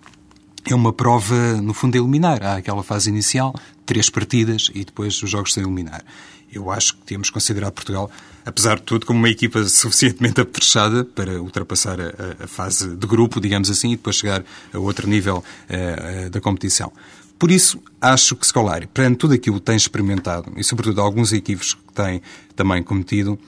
é 0.67 0.75
uma 0.75 0.93
prova, 0.93 1.61
no 1.61 1.75
fundo, 1.75 1.97
a 1.97 1.99
eliminar. 1.99 2.43
Há 2.43 2.57
aquela 2.57 2.83
fase 2.83 3.11
inicial, 3.11 3.55
três 3.85 4.08
partidas 4.08 4.70
e 4.75 4.85
depois 4.85 5.23
os 5.23 5.29
jogos 5.29 5.53
sem 5.53 5.63
eliminar. 5.63 6.03
Eu 6.55 6.70
acho 6.70 6.94
que 6.94 7.03
temos 7.03 7.31
considerado 7.31 7.73
Portugal, 7.73 8.11
apesar 8.46 8.77
de 8.77 8.82
tudo, 8.82 9.05
como 9.05 9.19
uma 9.19 9.29
equipa 9.29 9.65
suficientemente 9.65 10.41
apetrechada 10.41 11.05
para 11.05 11.43
ultrapassar 11.43 12.01
a, 12.01 12.44
a, 12.44 12.46
fase 12.46 12.94
de 12.94 13.06
grupo, 13.06 13.41
digamos 13.41 13.69
assim, 13.69 13.93
e 13.93 13.96
depois 13.96 14.17
chegar 14.17 14.44
a 14.73 14.79
outro 14.79 15.08
nível 15.08 15.39
uh, 15.39 16.27
uh, 16.27 16.31
da 16.31 16.41
competição. 16.41 16.93
Por 17.39 17.51
isso, 17.51 17.82
acho 18.01 18.37
que 18.37 18.46
Scolari, 18.46 18.87
perante 18.87 19.17
tudo 19.17 19.34
aquilo 19.34 19.56
que 19.56 19.67
tem 19.67 19.77
experimentado, 19.77 20.53
e 20.56 20.63
sobretudo 20.63 21.01
alguns 21.01 21.32
equívocos 21.32 21.75
que 21.75 21.93
tem 21.93 22.23
também 22.55 22.82
cometido, 22.82 23.39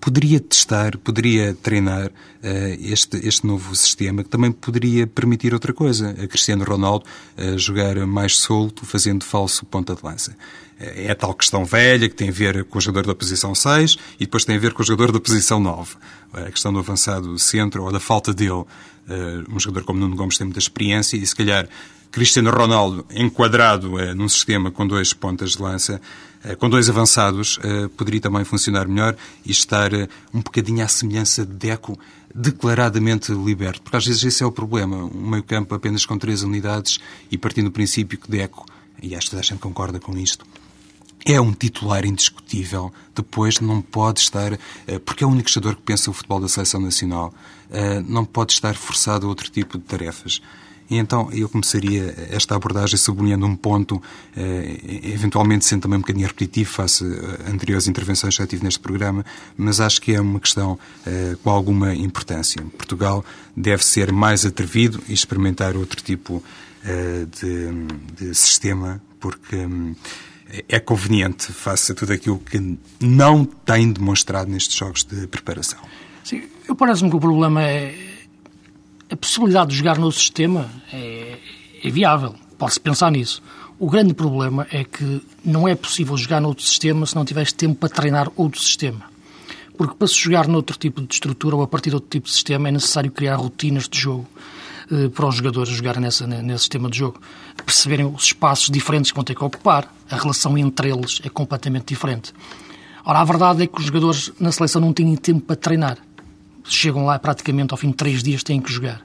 poderia 0.00 0.38
testar, 0.40 0.96
poderia 0.98 1.54
treinar 1.54 2.06
uh, 2.06 2.12
este, 2.80 3.16
este 3.26 3.46
novo 3.46 3.74
sistema 3.74 4.22
que 4.22 4.28
também 4.28 4.52
poderia 4.52 5.06
permitir 5.06 5.54
outra 5.54 5.72
coisa, 5.72 6.10
a 6.10 6.26
Cristiano 6.26 6.64
Ronaldo 6.64 7.04
uh, 7.36 7.58
jogar 7.58 7.96
mais 8.06 8.36
solto, 8.36 8.84
fazendo 8.84 9.24
falso 9.24 9.64
ponta 9.66 9.94
de 9.94 10.04
lança. 10.04 10.32
Uh, 10.32 11.06
é 11.06 11.10
a 11.10 11.14
tal 11.14 11.34
questão 11.34 11.64
velha 11.64 12.08
que 12.08 12.14
tem 12.14 12.28
a 12.28 12.32
ver 12.32 12.64
com 12.64 12.78
o 12.78 12.80
jogador 12.80 13.08
da 13.08 13.14
posição 13.14 13.54
6 13.54 13.96
e 14.20 14.24
depois 14.24 14.44
tem 14.44 14.56
a 14.56 14.58
ver 14.58 14.72
com 14.72 14.82
o 14.82 14.86
jogador 14.86 15.12
da 15.12 15.20
posição 15.20 15.58
9. 15.58 15.96
A 16.32 16.50
questão 16.50 16.72
do 16.72 16.78
avançado 16.78 17.38
centro 17.38 17.84
ou 17.84 17.92
da 17.92 18.00
falta 18.00 18.34
dele. 18.34 18.64
um 19.48 19.58
jogador 19.58 19.86
como 19.86 19.98
Nuno 19.98 20.14
Gomes 20.14 20.36
tem 20.36 20.46
muita 20.46 20.58
experiência 20.58 21.16
e 21.16 21.26
se 21.26 21.34
calhar 21.34 21.66
Cristiano 22.10 22.50
Ronaldo 22.50 23.06
enquadrado 23.10 23.92
num 24.14 24.28
sistema 24.28 24.70
com 24.70 24.86
dois 24.86 25.14
pontas 25.14 25.52
de 25.52 25.62
lança 25.62 26.00
com 26.58 26.68
dois 26.68 26.88
avançados, 26.88 27.58
eh, 27.62 27.88
poderia 27.96 28.20
também 28.20 28.44
funcionar 28.44 28.86
melhor 28.86 29.16
e 29.44 29.50
estar 29.50 29.92
eh, 29.92 30.08
um 30.32 30.40
bocadinho 30.40 30.84
à 30.84 30.88
semelhança 30.88 31.44
de 31.44 31.52
Deco, 31.52 31.98
declaradamente 32.34 33.32
liberto. 33.32 33.82
Porque 33.82 33.96
às 33.96 34.06
vezes 34.06 34.22
esse 34.24 34.42
é 34.42 34.46
o 34.46 34.52
problema. 34.52 34.96
Um 34.96 35.30
meio-campo 35.30 35.74
apenas 35.74 36.06
com 36.06 36.16
três 36.16 36.42
unidades 36.42 37.00
e 37.30 37.36
partindo 37.36 37.66
do 37.66 37.72
princípio 37.72 38.18
que 38.18 38.30
Deco, 38.30 38.64
e 39.02 39.14
acho 39.14 39.30
que 39.30 39.36
a 39.36 39.42
gente 39.42 39.58
concorda 39.58 39.98
com 39.98 40.16
isto, 40.16 40.46
é 41.24 41.40
um 41.40 41.52
titular 41.52 42.04
indiscutível. 42.04 42.92
Depois 43.14 43.60
não 43.60 43.82
pode 43.82 44.20
estar, 44.20 44.56
porque 45.04 45.24
é 45.24 45.26
o 45.26 45.30
único 45.30 45.50
jogador 45.50 45.76
que 45.76 45.82
pensa 45.82 46.10
o 46.10 46.14
futebol 46.14 46.40
da 46.40 46.48
seleção 46.48 46.80
nacional, 46.80 47.34
não 48.06 48.24
pode 48.24 48.52
estar 48.52 48.74
forçado 48.74 49.26
a 49.26 49.28
outro 49.28 49.50
tipo 49.50 49.76
de 49.76 49.84
tarefas. 49.84 50.40
E 50.90 50.96
então 50.96 51.30
eu 51.32 51.48
começaria 51.48 52.14
esta 52.30 52.54
abordagem 52.54 52.96
sublinhando 52.96 53.46
um 53.46 53.54
ponto, 53.54 54.02
eh, 54.36 55.00
eventualmente 55.04 55.64
sendo 55.64 55.82
também 55.82 55.98
um 55.98 56.00
bocadinho 56.00 56.26
repetitivo 56.26 56.70
face 56.70 57.04
a 57.04 57.50
anteriores 57.50 57.86
intervenções 57.86 58.34
que 58.34 58.42
já 58.42 58.46
tive 58.46 58.64
neste 58.64 58.80
programa, 58.80 59.24
mas 59.56 59.80
acho 59.80 60.00
que 60.00 60.14
é 60.14 60.20
uma 60.20 60.40
questão 60.40 60.78
eh, 61.06 61.36
com 61.42 61.50
alguma 61.50 61.94
importância. 61.94 62.62
Portugal 62.76 63.24
deve 63.54 63.84
ser 63.84 64.12
mais 64.12 64.46
atrevido 64.46 65.02
e 65.08 65.12
experimentar 65.12 65.76
outro 65.76 66.02
tipo 66.02 66.42
eh, 66.84 67.26
de, 67.38 68.26
de 68.28 68.34
sistema, 68.34 69.02
porque 69.20 69.56
é 70.68 70.80
conveniente 70.80 71.52
face 71.52 71.92
a 71.92 71.94
tudo 71.94 72.12
aquilo 72.12 72.38
que 72.38 72.78
não 73.00 73.44
tem 73.44 73.92
demonstrado 73.92 74.50
nestes 74.50 74.74
jogos 74.74 75.04
de 75.04 75.26
preparação. 75.26 75.80
Sim, 76.24 76.44
eu 76.66 76.74
parece-me 76.74 77.10
que 77.10 77.16
o 77.16 77.20
problema 77.20 77.62
é 77.62 77.94
a 79.10 79.16
possibilidade 79.16 79.70
de 79.70 79.76
jogar 79.76 79.98
no 79.98 80.10
sistema 80.12 80.68
é, 80.92 81.38
é 81.82 81.90
viável, 81.90 82.34
pode-se 82.58 82.80
pensar 82.80 83.10
nisso. 83.10 83.42
O 83.78 83.88
grande 83.88 84.12
problema 84.12 84.66
é 84.70 84.84
que 84.84 85.22
não 85.44 85.66
é 85.66 85.74
possível 85.74 86.16
jogar 86.16 86.40
noutro 86.40 86.64
sistema 86.64 87.06
se 87.06 87.14
não 87.14 87.24
tiveres 87.24 87.52
tempo 87.52 87.76
para 87.76 87.88
treinar 87.88 88.28
outro 88.36 88.60
sistema. 88.60 89.02
Porque 89.76 89.94
para 89.94 90.08
se 90.08 90.16
jogar 90.16 90.48
noutro 90.48 90.76
tipo 90.76 91.00
de 91.00 91.14
estrutura 91.14 91.54
ou 91.54 91.62
a 91.62 91.68
partir 91.68 91.90
de 91.90 91.96
outro 91.96 92.10
tipo 92.10 92.26
de 92.26 92.32
sistema 92.32 92.68
é 92.68 92.72
necessário 92.72 93.10
criar 93.10 93.36
rotinas 93.36 93.88
de 93.88 93.98
jogo 93.98 94.26
eh, 94.90 95.08
para 95.08 95.26
os 95.28 95.36
jogadores 95.36 95.72
jogarem 95.72 96.02
nessa, 96.02 96.26
nesse 96.26 96.58
sistema 96.64 96.90
de 96.90 96.98
jogo. 96.98 97.20
Perceberem 97.64 98.06
os 98.06 98.24
espaços 98.24 98.68
diferentes 98.68 99.12
que 99.12 99.16
vão 99.16 99.24
ter 99.24 99.36
que 99.36 99.44
ocupar. 99.44 99.94
A 100.10 100.16
relação 100.16 100.58
entre 100.58 100.90
eles 100.90 101.20
é 101.22 101.28
completamente 101.28 101.86
diferente. 101.86 102.34
Ora, 103.04 103.20
a 103.20 103.24
verdade 103.24 103.62
é 103.62 103.66
que 103.68 103.78
os 103.78 103.86
jogadores 103.86 104.32
na 104.40 104.50
seleção 104.50 104.80
não 104.80 104.92
têm 104.92 105.14
tempo 105.14 105.40
para 105.42 105.56
treinar 105.56 105.98
chegam 106.74 107.04
lá 107.04 107.18
praticamente 107.18 107.72
ao 107.72 107.78
fim 107.78 107.88
de 107.88 107.96
três 107.96 108.22
dias 108.22 108.42
têm 108.42 108.60
que 108.60 108.72
jogar. 108.72 109.00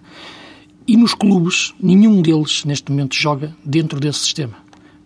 E 0.87 0.97
nos 0.97 1.13
clubes, 1.13 1.73
nenhum 1.79 2.21
deles 2.21 2.65
neste 2.65 2.91
momento 2.91 3.15
joga 3.15 3.55
dentro 3.63 3.99
desse 3.99 4.19
sistema. 4.19 4.55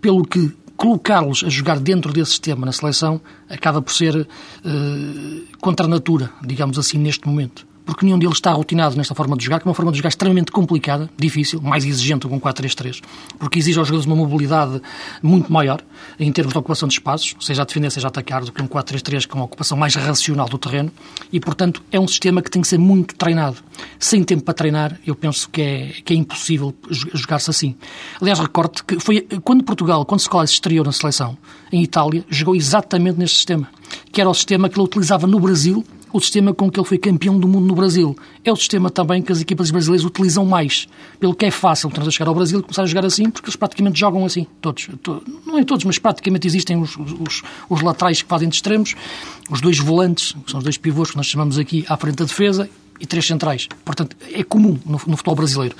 Pelo 0.01 0.25
que 0.25 0.51
colocá-los 0.75 1.43
a 1.43 1.49
jogar 1.49 1.79
dentro 1.79 2.11
desse 2.11 2.31
sistema 2.31 2.65
na 2.65 2.71
seleção 2.71 3.21
acaba 3.49 3.81
por 3.81 3.93
ser 3.93 4.15
uh, 4.15 5.57
contra 5.59 5.85
a 5.85 5.89
natura, 5.89 6.31
digamos 6.43 6.79
assim, 6.79 6.97
neste 6.97 7.27
momento 7.27 7.67
porque 7.87 8.05
nenhum 8.05 8.19
deles 8.19 8.35
está 8.35 8.51
rotinado 8.51 8.97
nesta 8.97 9.15
forma 9.15 9.37
de 9.37 9.45
jogar, 9.45 9.59
que 9.61 9.67
é 9.67 9.69
uma 9.69 9.73
forma 9.73 9.91
de 9.91 9.97
jogar 9.97 10.09
extremamente 10.09 10.51
complicada, 10.51 11.09
difícil, 11.17 11.61
mais 11.61 11.85
exigente 11.85 12.27
com 12.27 12.35
um 12.35 12.39
4-3-3, 12.39 13.01
porque 13.39 13.57
exige 13.57 13.79
aos 13.79 13.87
jogadores 13.87 14.05
uma 14.05 14.15
mobilidade 14.15 14.81
muito 15.23 15.51
maior 15.51 15.81
em 16.19 16.29
termos 16.31 16.53
de 16.53 16.59
ocupação 16.59 16.87
de 16.87 16.95
espaços, 16.95 17.33
seja 17.39 17.61
a 17.61 17.65
defender, 17.65 17.89
seja 17.89 18.07
a 18.07 18.09
atacar, 18.09 18.43
do 18.43 18.51
que 18.51 18.61
um 18.61 18.67
4-3-3 18.67 19.25
com 19.25 19.39
uma 19.39 19.45
ocupação 19.45 19.77
mais 19.77 19.95
racional 19.95 20.49
do 20.49 20.57
terreno, 20.57 20.91
e, 21.31 21.39
portanto, 21.39 21.81
é 21.89 21.97
um 21.97 22.07
sistema 22.07 22.41
que 22.41 22.51
tem 22.51 22.61
que 22.61 22.67
ser 22.67 22.77
muito 22.77 23.15
treinado. 23.15 23.57
Sem 23.97 24.21
tempo 24.21 24.43
para 24.43 24.53
treinar, 24.53 24.99
eu 25.07 25.15
penso 25.15 25.49
que 25.49 25.61
é, 25.61 25.93
que 26.03 26.13
é 26.13 26.17
impossível 26.17 26.75
jogar-se 26.89 27.49
assim. 27.49 27.75
Aliás, 28.21 28.37
recordo 28.37 28.83
que 28.83 28.99
foi 28.99 29.21
quando 29.43 29.63
Portugal, 29.63 30.05
quando 30.05 30.19
se 30.19 30.27
se 30.27 30.53
estreou 30.53 30.83
na 30.83 30.91
seleção, 30.91 31.37
em 31.71 31.81
Itália, 31.81 32.25
jogou 32.29 32.53
exatamente 32.53 33.17
neste 33.17 33.37
sistema, 33.37 33.69
que 34.11 34.19
era 34.19 34.29
o 34.29 34.33
sistema 34.33 34.67
que 34.67 34.77
ele 34.77 34.85
utilizava 34.85 35.25
no 35.25 35.39
Brasil 35.39 35.85
o 36.11 36.19
sistema 36.19 36.53
com 36.53 36.69
que 36.69 36.79
ele 36.79 36.87
foi 36.87 36.97
campeão 36.97 37.39
do 37.39 37.47
mundo 37.47 37.65
no 37.65 37.75
Brasil. 37.75 38.15
É 38.43 38.51
o 38.51 38.55
sistema 38.55 38.89
também 38.89 39.21
que 39.21 39.31
as 39.31 39.41
equipas 39.41 39.71
brasileiras 39.71 40.05
utilizam 40.05 40.45
mais, 40.45 40.87
pelo 41.19 41.35
que 41.35 41.45
é 41.45 41.51
fácil 41.51 41.89
o 41.89 42.11
chegar 42.11 42.27
ao 42.27 42.35
Brasil 42.35 42.59
e 42.59 42.61
começar 42.63 42.83
a 42.83 42.85
jogar 42.85 43.05
assim, 43.05 43.29
porque 43.29 43.47
eles 43.47 43.55
praticamente 43.55 43.99
jogam 43.99 44.25
assim, 44.25 44.47
todos. 44.61 44.89
Não 45.45 45.57
é 45.57 45.63
todos, 45.63 45.85
mas 45.85 45.99
praticamente 45.99 46.47
existem 46.47 46.79
os, 46.79 46.95
os, 46.95 47.43
os 47.69 47.81
laterais 47.81 48.21
que 48.21 48.27
fazem 48.27 48.49
de 48.49 48.55
extremos, 48.55 48.95
os 49.49 49.61
dois 49.61 49.77
volantes, 49.79 50.33
que 50.45 50.51
são 50.51 50.59
os 50.59 50.63
dois 50.63 50.77
pivôs 50.77 51.11
que 51.11 51.17
nós 51.17 51.25
chamamos 51.25 51.57
aqui 51.57 51.85
à 51.87 51.97
frente 51.97 52.15
da 52.15 52.25
defesa, 52.25 52.69
e 52.99 53.05
três 53.05 53.25
centrais. 53.25 53.67
Portanto, 53.85 54.15
é 54.31 54.43
comum 54.43 54.77
no, 54.85 54.93
no 54.93 55.17
futebol 55.17 55.35
brasileiro. 55.35 55.75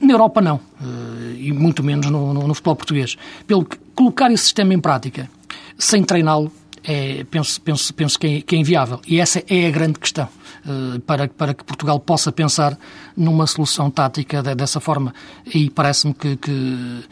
Na 0.00 0.12
Europa, 0.12 0.40
não. 0.40 0.60
Eh, 0.80 1.36
e 1.38 1.52
muito 1.52 1.82
menos 1.82 2.06
no, 2.10 2.32
no, 2.32 2.46
no 2.46 2.54
futebol 2.54 2.76
português. 2.76 3.16
Pelo 3.46 3.64
que 3.64 3.76
colocar 3.94 4.30
esse 4.30 4.44
sistema 4.44 4.72
em 4.72 4.80
prática 4.80 5.28
sem 5.76 6.02
treiná-lo 6.02 6.52
é, 6.84 7.24
penso, 7.30 7.60
penso, 7.60 7.94
penso 7.94 8.18
que, 8.18 8.26
é, 8.26 8.40
que 8.40 8.56
é 8.56 8.58
inviável. 8.58 9.00
E 9.06 9.20
essa 9.20 9.42
é 9.48 9.66
a 9.66 9.70
grande 9.70 9.98
questão 9.98 10.28
uh, 10.66 11.00
para, 11.00 11.28
para 11.28 11.54
que 11.54 11.64
Portugal 11.64 11.98
possa 12.00 12.32
pensar 12.32 12.78
numa 13.16 13.46
solução 13.46 13.90
tática 13.90 14.42
de, 14.42 14.54
dessa 14.54 14.80
forma. 14.80 15.14
E 15.52 15.70
parece-me 15.70 16.14
que, 16.14 16.36
que, 16.36 17.04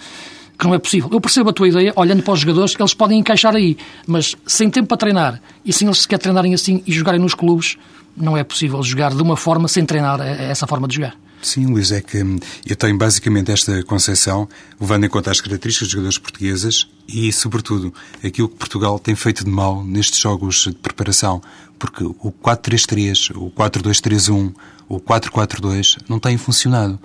que, 0.58 0.66
não 0.66 0.74
é 0.74 0.78
possível. 0.78 1.10
Eu 1.12 1.20
percebo 1.20 1.50
a 1.50 1.52
tua 1.52 1.68
ideia, 1.68 1.92
olhando 1.96 2.22
para 2.22 2.32
os 2.32 2.40
jogadores, 2.40 2.74
eles 2.78 2.94
podem 2.94 3.18
encaixar 3.18 3.54
aí, 3.54 3.76
mas 4.06 4.36
sem 4.46 4.70
tempo 4.70 4.88
para 4.88 4.96
treinar 4.96 5.42
e 5.64 5.72
sem 5.72 5.86
eles 5.86 5.98
sequer 5.98 6.18
treinarem 6.18 6.54
assim 6.54 6.82
e 6.86 6.92
jogarem 6.92 7.20
nos 7.20 7.34
clubes, 7.34 7.76
não 8.18 8.36
é 8.36 8.44
possível 8.44 8.82
jogar 8.82 9.14
de 9.14 9.22
uma 9.22 9.36
forma 9.36 9.68
sem 9.68 9.84
treinar 9.84 10.20
essa 10.20 10.66
forma 10.66 10.86
de 10.88 10.96
jogar. 10.96 11.16
Sim, 11.40 11.66
Luís, 11.66 11.92
é 11.92 12.00
que 12.00 12.18
eu 12.66 12.74
tenho 12.74 12.98
basicamente 12.98 13.52
esta 13.52 13.80
concepção, 13.84 14.48
levando 14.80 15.04
em 15.04 15.08
conta 15.08 15.30
as 15.30 15.40
características 15.40 15.86
dos 15.86 15.92
jogadores 15.92 16.18
portuguesas 16.18 16.88
e, 17.06 17.32
sobretudo, 17.32 17.94
aquilo 18.24 18.48
que 18.48 18.56
Portugal 18.56 18.98
tem 18.98 19.14
feito 19.14 19.44
de 19.44 19.50
mal 19.50 19.84
nestes 19.84 20.18
jogos 20.18 20.64
de 20.64 20.72
preparação. 20.72 21.40
Porque 21.78 22.02
o 22.02 22.34
4-3-3, 22.42 23.36
o 23.36 23.52
4-2-3-1, 23.52 24.52
o 24.88 25.00
4-4-2 25.00 25.98
não 26.08 26.18
têm 26.18 26.36
funcionado. 26.36 26.98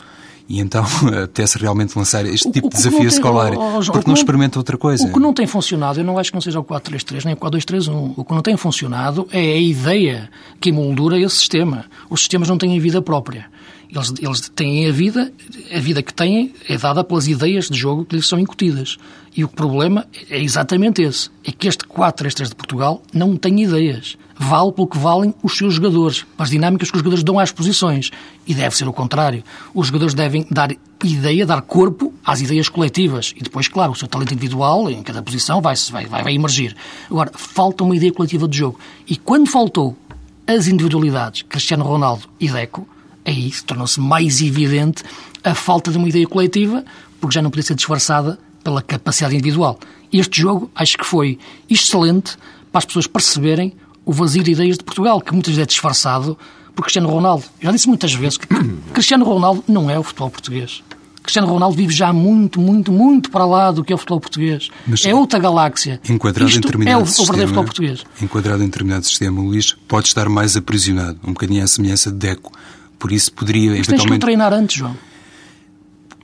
E 0.48 0.60
então 0.60 0.84
até-se 1.24 1.58
realmente 1.58 1.98
lançar 1.98 2.26
este 2.26 2.52
tipo 2.52 2.70
de 2.70 2.76
desafio 2.76 3.08
escolar, 3.08 3.54
porque 3.92 4.08
não 4.08 4.14
experimenta 4.14 4.60
outra 4.60 4.78
coisa. 4.78 5.08
O 5.08 5.14
que 5.14 5.20
não 5.20 5.34
tem 5.34 5.48
funcionado, 5.48 6.00
eu 6.00 6.04
não 6.04 6.18
acho 6.18 6.32
que 6.32 6.36
não 6.36 6.42
seja 6.42 6.60
o 6.60 6.64
4-3-3 6.64 7.26
nem 7.26 7.34
o 7.34 7.38
4-2-3-1. 7.38 8.14
O 8.18 8.26
que 8.26 8.34
não 8.34 8.42
tem 8.42 8.58
funcionado 8.58 9.28
é 9.32 9.40
a 9.40 9.58
ideia 9.58 10.30
que 10.60 10.72
moldura 10.72 11.20
esse 11.20 11.38
sistema. 11.38 11.86
Os 12.10 12.22
sistemas 12.22 12.50
não 12.50 12.58
têm 12.58 12.80
vida 12.80 13.02
própria. 13.02 13.46
Eles, 13.94 14.14
eles 14.20 14.50
têm 14.50 14.90
a 14.90 14.92
vida, 14.92 15.32
a 15.72 15.80
vida 15.80 16.02
que 16.02 16.12
têm 16.12 16.52
é 16.68 16.76
dada 16.78 17.04
pelas 17.04 17.28
ideias 17.28 17.70
de 17.70 17.78
jogo 17.78 18.04
que 18.06 18.16
lhes 18.16 18.28
são 18.28 18.40
incutidas. 18.40 18.98
E 19.36 19.44
o 19.44 19.48
problema 19.48 20.08
é 20.30 20.42
exatamente 20.42 21.04
esse. 21.04 21.30
É 21.44 21.52
que 21.52 21.68
este 21.68 21.86
4-3-3 21.86 22.50
de 22.50 22.56
Portugal 22.56 23.04
não 23.14 23.38
tem 23.38 23.62
ideias. 23.62 24.18
Vale 24.36 24.72
pelo 24.72 24.88
que 24.88 24.98
valem 24.98 25.34
os 25.44 25.56
seus 25.56 25.76
jogadores, 25.76 26.26
as 26.40 26.50
dinâmicas 26.50 26.90
que 26.90 26.98
os 26.98 27.02
jogadores 27.02 27.24
dão 27.24 27.38
às 27.38 27.52
posições. 27.52 28.10
E 28.48 28.56
deve 28.56 28.76
ser 28.76 28.88
o 28.88 28.94
contrário. 28.94 29.44
Os 29.76 29.88
jogadores 29.88 30.16
devem 30.16 30.48
dar 30.50 30.72
ideia, 31.04 31.46
dar 31.46 31.62
corpo 31.62 32.12
às 32.26 32.42
ideias 32.42 32.70
coletivas. 32.70 33.34
E 33.38 33.44
depois, 33.44 33.68
claro, 33.68 33.92
o 33.92 33.96
seu 33.96 34.08
talento 34.08 34.34
individual 34.34 34.90
em 34.90 35.04
cada 35.04 35.22
posição 35.22 35.62
vai, 35.62 35.76
vai, 35.92 36.08
vai, 36.08 36.34
emergir. 36.34 36.76
Agora, 37.12 37.32
falta 37.36 37.84
uma 37.84 37.96
ideia 37.96 38.12
coletiva 38.12 38.48
de 38.48 38.58
jogo. 38.58 38.80
E 39.08 39.18
quando 39.18 39.48
faltou 39.48 39.96
as 40.48 40.68
individualidades, 40.68 41.44
Cristiano 41.44 41.84
Ronaldo 41.84 42.28
e 42.40 42.50
Deco, 42.50 42.88
aí 43.26 43.52
tornou-se 43.66 44.00
mais 44.00 44.42
evidente 44.42 45.04
a 45.44 45.54
falta 45.54 45.92
de 45.92 45.98
uma 45.98 46.08
ideia 46.08 46.28
coletiva, 46.28 46.84
porque 47.20 47.36
já 47.36 47.42
não 47.42 47.50
podia 47.50 47.64
ser 47.64 47.76
disfarçada 47.76 48.40
pela 48.64 48.82
capacidade 48.82 49.36
individual. 49.36 49.80
Este 50.12 50.42
jogo 50.42 50.72
acho 50.76 50.98
que 50.98 51.06
foi 51.06 51.38
excelente 51.70 52.38
para 52.72 52.80
as 52.80 52.86
pessoas 52.86 53.08
perceberem 53.08 53.74
o 54.06 54.14
vazio 54.14 54.44
de 54.44 54.52
ideias 54.52 54.78
de 54.78 54.84
Portugal, 54.84 55.22
que 55.22 55.34
muitas 55.34 55.54
vezes 55.54 55.64
é 55.64 55.68
disfarçado 55.68 56.38
por 56.76 56.84
Cristiano 56.84 57.10
Ronaldo. 57.10 57.44
Já 57.62 57.72
disse 57.72 57.88
muitas 57.88 58.14
vezes 58.14 58.38
que 58.38 58.48
Cristiano 58.94 59.26
Ronaldo 59.26 59.64
não 59.68 59.90
é 59.90 59.98
o 59.98 60.04
futebol 60.04 60.30
português. 60.30 60.84
Cristiano 61.24 61.48
Ronaldo 61.48 61.78
vive 61.78 61.94
já 61.94 62.12
muito, 62.12 62.60
muito, 62.60 62.92
muito 62.92 63.32
para 63.32 63.46
lá 63.46 63.72
do 63.72 63.82
que 63.82 63.94
é 63.94 63.96
o 63.96 63.98
futebol 63.98 64.20
português. 64.20 64.70
Mas 64.86 65.06
é 65.06 65.16
outra 65.16 65.40
galáxia. 65.40 66.02
Enquadrado 66.10 66.50
Isto 66.50 66.58
em 66.58 66.62
determinado 66.62 67.00
é 67.00 67.02
o, 67.02 67.06
sistema, 67.06 67.24
o 67.24 67.26
verdadeiro 67.26 67.48
futebol 67.48 67.64
português. 67.64 68.04
Enquadrado 68.22 68.64
em 68.64 68.66
determinado 68.66 69.06
sistema, 69.06 69.42
Luís, 69.42 69.74
pode 69.88 70.08
estar 70.08 70.28
mais 70.28 70.58
aprisionado, 70.58 71.18
um 71.24 71.32
bocadinho 71.32 71.64
à 71.64 71.68
semelhança 71.68 72.12
de 72.12 72.18
Deco. 72.18 72.52
Por 73.04 73.12
isso 73.12 73.34
poderia 73.34 73.72
Mas 73.72 73.80
eventualmente... 73.80 74.08
tens 74.08 74.14
que 74.14 74.20
treinar 74.22 74.54
antes, 74.54 74.78
João. 74.78 74.96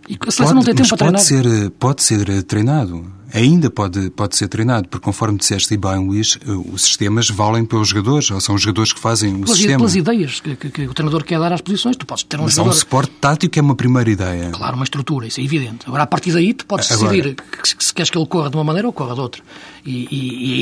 E 0.08 0.14
a 0.26 0.32
seleção 0.32 0.46
pode, 0.46 0.56
não 0.56 0.64
tem 0.64 0.74
tempo 0.76 0.88
mas 0.90 0.98
para 0.98 1.12
pode 1.12 1.26
treinar. 1.28 1.44
Ser, 1.62 1.70
pode 1.72 2.04
ser 2.04 2.44
treinado. 2.44 3.14
Ainda 3.34 3.70
pode, 3.70 4.10
pode 4.12 4.36
ser 4.38 4.48
treinado, 4.48 4.88
porque 4.88 5.04
conforme 5.04 5.38
disseste 5.38 5.76
bem, 5.76 6.08
Luís, 6.08 6.40
eh, 6.42 6.50
os 6.74 6.82
sistemas 6.84 7.30
valem 7.30 7.64
pelos 7.66 7.90
jogadores, 7.90 8.32
ou 8.32 8.40
são 8.42 8.56
os 8.56 8.62
jogadores 8.62 8.94
que 8.94 9.00
fazem 9.00 9.34
o 9.36 9.42
pelas, 9.42 9.50
sistema. 9.58 9.78
pelas 9.78 9.96
ideias 9.96 10.40
que, 10.40 10.56
que, 10.56 10.70
que 10.72 10.82
o 10.88 10.94
treinador 10.94 11.24
quer 11.26 11.38
dar 11.38 11.52
às 11.54 11.60
posições. 11.62 11.96
Tu 11.98 12.06
podes 12.08 12.24
ter 12.24 12.40
um 12.40 12.44
Mas 12.46 12.58
há 12.58 12.62
um 12.62 12.66
jogador... 12.66 12.80
suporte 12.80 13.12
tático 13.20 13.60
é 13.60 13.62
uma 13.62 13.76
primeira 13.76 14.10
ideia. 14.10 14.50
Claro, 14.52 14.76
uma 14.78 14.86
estrutura, 14.86 15.28
isso 15.28 15.40
é 15.42 15.44
evidente. 15.44 15.80
Agora, 15.86 16.04
a 16.04 16.08
partir 16.08 16.32
daí, 16.32 16.54
tu 16.56 16.66
podes 16.66 16.90
Agora- 16.92 17.12
decidir 17.12 17.36
que, 17.36 17.84
se 17.84 17.94
queres 17.94 18.10
que 18.10 18.18
ele 18.18 18.26
corra 18.26 18.50
de 18.50 18.56
uma 18.56 18.64
maneira 18.64 18.88
ou 18.88 18.94
corra 18.94 19.14
de 19.14 19.20
outra. 19.22 19.44
E, 19.86 20.08
e- 20.10 20.46
e 20.48 20.54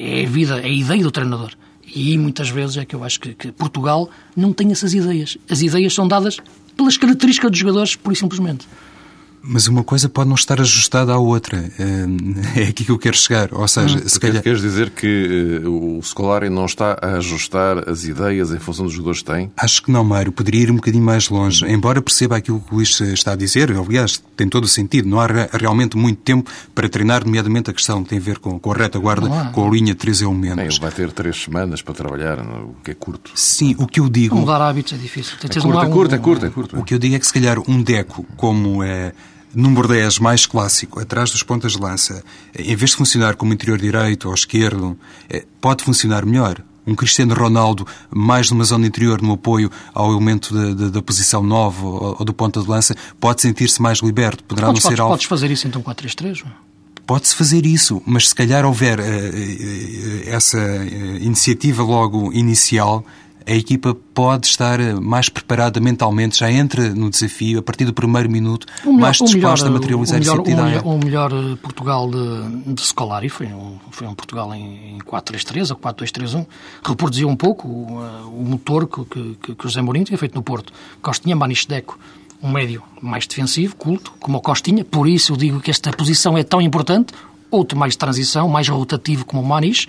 aí 0.00 0.20
é 0.22 0.24
a 0.24 0.28
vida, 0.30 0.60
é 0.60 0.64
a 0.64 0.68
ideia 0.68 1.02
do 1.02 1.10
treinador. 1.10 1.50
E 1.94 2.16
muitas 2.18 2.50
vezes, 2.50 2.76
é 2.76 2.84
que 2.84 2.94
eu 2.94 3.04
acho 3.04 3.20
que, 3.20 3.34
que 3.34 3.52
Portugal 3.52 4.10
não 4.36 4.52
tem 4.52 4.70
essas 4.72 4.94
ideias. 4.94 5.38
As 5.48 5.62
ideias 5.62 5.94
são 5.94 6.06
dadas 6.06 6.38
pelas 6.76 6.96
características 6.96 7.50
dos 7.50 7.58
jogadores, 7.58 7.96
pura 7.96 8.14
e 8.14 8.16
simplesmente. 8.16 8.66
Mas 9.50 9.66
uma 9.66 9.82
coisa 9.82 10.10
pode 10.10 10.28
não 10.28 10.36
estar 10.36 10.60
ajustada 10.60 11.12
à 11.12 11.18
outra. 11.18 11.58
É 12.56 12.64
aqui 12.64 12.84
que 12.84 12.90
eu 12.90 12.98
quero 12.98 13.16
chegar. 13.16 13.52
Ou 13.52 13.66
seja, 13.68 13.98
hum, 13.98 14.08
se 14.08 14.18
calhar... 14.18 14.42
Queres 14.42 14.60
dizer 14.60 14.90
que 14.90 15.60
eh, 15.64 15.68
o 15.68 16.00
Scolari 16.02 16.48
não 16.48 16.66
está 16.66 16.98
a 17.00 17.16
ajustar 17.16 17.88
as 17.88 18.04
ideias 18.04 18.52
em 18.52 18.58
função 18.58 18.84
dos 18.84 18.94
jogadores 18.94 19.20
que 19.20 19.30
tem? 19.30 19.50
Acho 19.56 19.82
que 19.82 19.90
não, 19.90 20.02
Mário. 20.02 20.32
Poderia 20.32 20.62
ir 20.62 20.70
um 20.70 20.76
bocadinho 20.76 21.04
mais 21.04 21.28
longe. 21.28 21.64
Embora 21.66 22.02
perceba 22.02 22.36
aquilo 22.36 22.60
que 22.60 22.72
o 22.72 22.76
Luís 22.76 23.00
está 23.00 23.32
a 23.32 23.36
dizer, 23.36 23.70
aliás, 23.72 24.22
tem 24.36 24.48
todo 24.48 24.64
o 24.64 24.68
sentido. 24.68 25.08
Não 25.08 25.20
há 25.20 25.26
realmente 25.52 25.96
muito 25.96 26.20
tempo 26.22 26.50
para 26.74 26.88
treinar, 26.88 27.24
nomeadamente 27.24 27.70
a 27.70 27.74
questão 27.74 28.02
que 28.02 28.10
tem 28.10 28.18
a 28.18 28.22
ver 28.22 28.38
com, 28.38 28.58
com 28.58 28.72
a 28.72 28.74
retaguarda, 28.74 29.28
com 29.52 29.66
a 29.66 29.70
linha 29.70 29.92
de 29.92 29.98
três 29.98 30.20
elementos. 30.20 30.58
ele 30.58 30.80
vai 30.80 30.90
ter 30.90 31.12
três 31.12 31.36
semanas 31.42 31.82
para 31.82 31.94
trabalhar, 31.94 32.38
o 32.40 32.76
que 32.82 32.90
é 32.90 32.94
curto. 32.94 33.30
Sim, 33.34 33.76
o 33.78 33.86
que 33.86 34.00
eu 34.00 34.08
digo... 34.08 34.36
Mudar 34.36 34.60
hábitos 34.60 34.92
é 34.92 34.96
difícil. 34.96 35.36
É 35.42 35.48
curto, 35.48 35.68
um... 35.68 35.82
é 35.82 35.88
curto, 35.88 36.14
é 36.14 36.18
curto, 36.18 36.46
é 36.46 36.50
curto. 36.50 36.78
O 36.78 36.84
que 36.84 36.94
eu 36.94 36.98
digo 36.98 37.14
é 37.14 37.18
que 37.18 37.26
se 37.26 37.32
calhar 37.32 37.58
um 37.68 37.82
deco 37.82 38.24
como 38.36 38.82
é 38.82 39.12
número 39.54 39.88
10 39.88 40.18
mais 40.18 40.46
clássico, 40.46 41.00
atrás 41.00 41.30
dos 41.30 41.42
pontas 41.42 41.72
de 41.72 41.78
lança, 41.78 42.22
em 42.58 42.76
vez 42.76 42.90
de 42.90 42.96
funcionar 42.96 43.36
como 43.36 43.52
interior 43.52 43.78
direito 43.78 44.28
ou 44.28 44.34
esquerdo, 44.34 44.98
é, 45.28 45.44
pode 45.60 45.84
funcionar 45.84 46.24
melhor. 46.24 46.62
Um 46.86 46.94
Cristiano 46.94 47.34
Ronaldo 47.34 47.86
mais 48.10 48.50
numa 48.50 48.64
zona 48.64 48.86
interior, 48.86 49.20
no 49.20 49.34
apoio 49.34 49.70
ao 49.92 50.10
elemento 50.10 50.54
da, 50.54 50.72
da, 50.72 50.88
da 50.88 51.02
posição 51.02 51.42
9 51.42 51.84
ou, 51.84 52.16
ou, 52.18 52.24
do 52.24 52.32
ponta 52.32 52.62
de 52.62 52.68
lança, 52.68 52.94
pode 53.20 53.42
sentir-se 53.42 53.82
mais 53.82 53.98
liberto. 53.98 54.42
Poderá 54.44 54.68
podes, 54.68 54.82
não 54.82 54.90
ser 54.90 54.96
podes, 54.96 55.00
algo... 55.00 55.12
podes 55.12 55.26
fazer 55.26 55.50
isso 55.50 55.68
então 55.68 55.82
4-3-3? 55.82 56.44
Pode-se 57.06 57.34
fazer 57.34 57.64
isso, 57.64 58.02
mas 58.06 58.28
se 58.28 58.34
calhar 58.34 58.66
houver 58.66 59.00
uh, 59.00 59.02
uh, 59.02 60.28
essa 60.28 60.58
uh, 60.58 61.16
iniciativa 61.16 61.82
logo 61.82 62.32
inicial, 62.32 63.04
a 63.46 63.52
equipa 63.52 63.96
pode 64.12 64.46
estar 64.46 64.78
mais 65.00 65.28
preparada 65.28 65.80
mentalmente, 65.80 66.38
já 66.38 66.50
entra 66.50 66.90
no 66.94 67.08
desafio, 67.08 67.58
a 67.58 67.62
partir 67.62 67.84
do 67.84 67.92
primeiro 67.92 68.30
minuto, 68.30 68.66
melhor, 68.84 69.00
mais 69.00 69.16
disposta 69.16 69.66
melhor, 69.66 69.66
a 69.66 69.70
materializar 69.70 70.20
melhor, 70.20 70.40
essa 70.40 70.50
ideia. 70.50 70.82
O 70.82 70.98
melhor, 70.98 71.32
eh, 71.32 71.56
Portugal 71.62 72.10
de, 72.10 72.74
de 72.74 72.82
Scolari 72.82 73.28
foi 73.28 73.46
um, 73.46 73.78
foi 73.90 74.06
um 74.06 74.14
Portugal 74.14 74.54
em, 74.54 74.98
4-3-3 74.98 75.70
ou 75.70 75.76
4-2-3-1, 75.76 76.46
reproduziu 76.84 77.28
um 77.28 77.36
pouco 77.36 77.68
o, 77.68 78.02
eh, 78.02 78.26
o 78.26 78.44
motor 78.44 78.86
que, 78.86 79.04
que, 79.04 79.54
que 79.54 79.66
o 79.66 79.68
José 79.68 79.80
Mourinho 79.80 80.04
tinha 80.04 80.18
feito 80.18 80.34
no 80.34 80.42
Porto. 80.42 80.72
Costinha, 81.00 81.34
Maniche 81.34 81.66
Deco, 81.66 81.98
um 82.42 82.50
médio 82.50 82.82
mais 83.00 83.26
defensivo, 83.26 83.76
culto, 83.76 84.12
como 84.20 84.38
o 84.38 84.40
Costinha, 84.40 84.84
por 84.84 85.08
isso 85.08 85.32
eu 85.32 85.36
digo 85.36 85.60
que 85.60 85.70
esta 85.70 85.90
posição 85.90 86.36
é 86.36 86.42
tão 86.42 86.60
importante, 86.60 87.12
outro 87.50 87.78
mais 87.78 87.94
de 87.94 87.98
transição, 87.98 88.48
mais 88.48 88.68
rotativo 88.68 89.24
como 89.24 89.42
o 89.42 89.46
Maniche, 89.46 89.88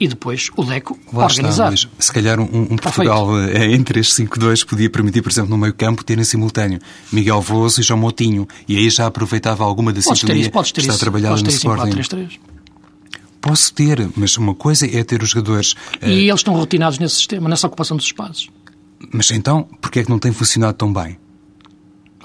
e 0.00 0.06
depois 0.06 0.50
o 0.56 0.64
DECO 0.64 0.98
Lá 1.12 1.24
organizar. 1.24 1.72
Está, 1.72 1.90
se 1.98 2.12
calhar 2.12 2.40
um, 2.40 2.44
um 2.44 2.76
Portugal 2.76 3.38
é, 3.40 3.72
entre 3.72 4.00
estes 4.00 4.16
5-2 4.18 4.66
podia 4.66 4.88
permitir, 4.88 5.22
por 5.22 5.30
exemplo, 5.30 5.50
no 5.50 5.58
meio 5.58 5.74
campo, 5.74 6.04
terem 6.04 6.24
simultâneo 6.24 6.78
Miguel 7.12 7.40
Voso 7.40 7.80
e 7.80 7.84
João 7.84 7.98
Motinho, 7.98 8.46
e 8.68 8.76
aí 8.76 8.90
já 8.90 9.06
aproveitava 9.06 9.64
alguma 9.64 9.92
da 9.92 10.00
podes 10.00 10.20
sintonia 10.20 10.50
que 10.50 10.58
está 10.58 10.80
isso, 10.80 10.98
trabalhada 10.98 11.42
no 11.42 11.48
Sporting. 11.48 12.02
3 12.02 12.40
Posso 13.40 13.72
ter, 13.72 14.08
mas 14.16 14.36
uma 14.36 14.54
coisa 14.54 14.86
é 14.86 15.04
ter 15.04 15.22
os 15.22 15.30
jogadores... 15.30 15.74
E 16.02 16.06
uh... 16.06 16.08
eles 16.08 16.40
estão 16.40 16.54
rotinados 16.54 16.98
nesse 16.98 17.16
sistema, 17.16 17.48
nessa 17.48 17.66
ocupação 17.66 17.96
dos 17.96 18.06
espaços. 18.06 18.50
Mas 19.12 19.30
então, 19.30 19.68
porquê 19.80 20.00
é 20.00 20.04
que 20.04 20.10
não 20.10 20.18
tem 20.18 20.32
funcionado 20.32 20.76
tão 20.76 20.92
bem? 20.92 21.18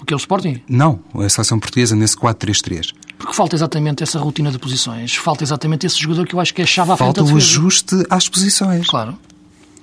O 0.02 0.06
que 0.06 0.14
é 0.14 0.18
o 0.18 0.18
Sporting? 0.18 0.62
Não, 0.68 1.00
a 1.14 1.30
seleção 1.30 1.60
portuguesa 1.60 1.96
nesse 1.96 2.18
4-3-3. 2.18 2.94
Porque 3.24 3.38
falta 3.38 3.56
exatamente 3.56 4.04
essa 4.04 4.20
rotina 4.20 4.52
de 4.52 4.60
posições. 4.60 5.16
Falta 5.16 5.46
exatamente 5.46 5.86
esse 5.86 5.98
jogador 5.98 6.28
que 6.28 6.36
eu 6.36 6.42
acho 6.42 6.54
que 6.54 6.60
é 6.60 6.66
a 6.66 6.68
chave 6.68 6.92
à 6.92 6.98
falta 6.98 7.24
o 7.24 7.38
ajuste 7.38 7.96
às 8.10 8.28
posições. 8.28 8.86
Claro. 8.86 9.18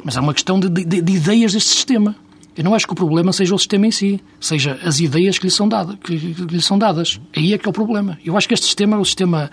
Mas 0.04 0.18
é 0.18 0.20
uma 0.20 0.34
questão 0.34 0.60
de, 0.60 0.68
de, 0.68 1.00
de, 1.00 1.12
ideias 1.14 1.54
deste 1.54 1.70
sistema. 1.70 2.14
Eu 2.54 2.62
não 2.62 2.74
acho 2.74 2.86
que 2.86 2.92
o 2.92 2.96
problema 2.96 3.32
seja 3.32 3.54
o 3.54 3.58
sistema 3.58 3.86
em 3.86 3.90
si, 3.90 4.22
seja 4.38 4.78
as 4.84 5.00
ideias 5.00 5.38
que 5.38 5.46
lhe 5.46 5.50
são, 5.50 5.66
dada, 5.66 5.98
que, 6.04 6.18
que 6.18 6.42
lhe 6.42 6.60
são 6.60 6.78
dadas. 6.78 7.18
Aí 7.34 7.54
é 7.54 7.58
que 7.58 7.66
é 7.66 7.70
o 7.70 7.72
problema. 7.72 8.18
Eu 8.22 8.36
acho 8.36 8.46
que 8.46 8.52
este 8.52 8.66
sistema 8.66 8.98
é 8.98 9.00
o 9.00 9.04
sistema 9.06 9.50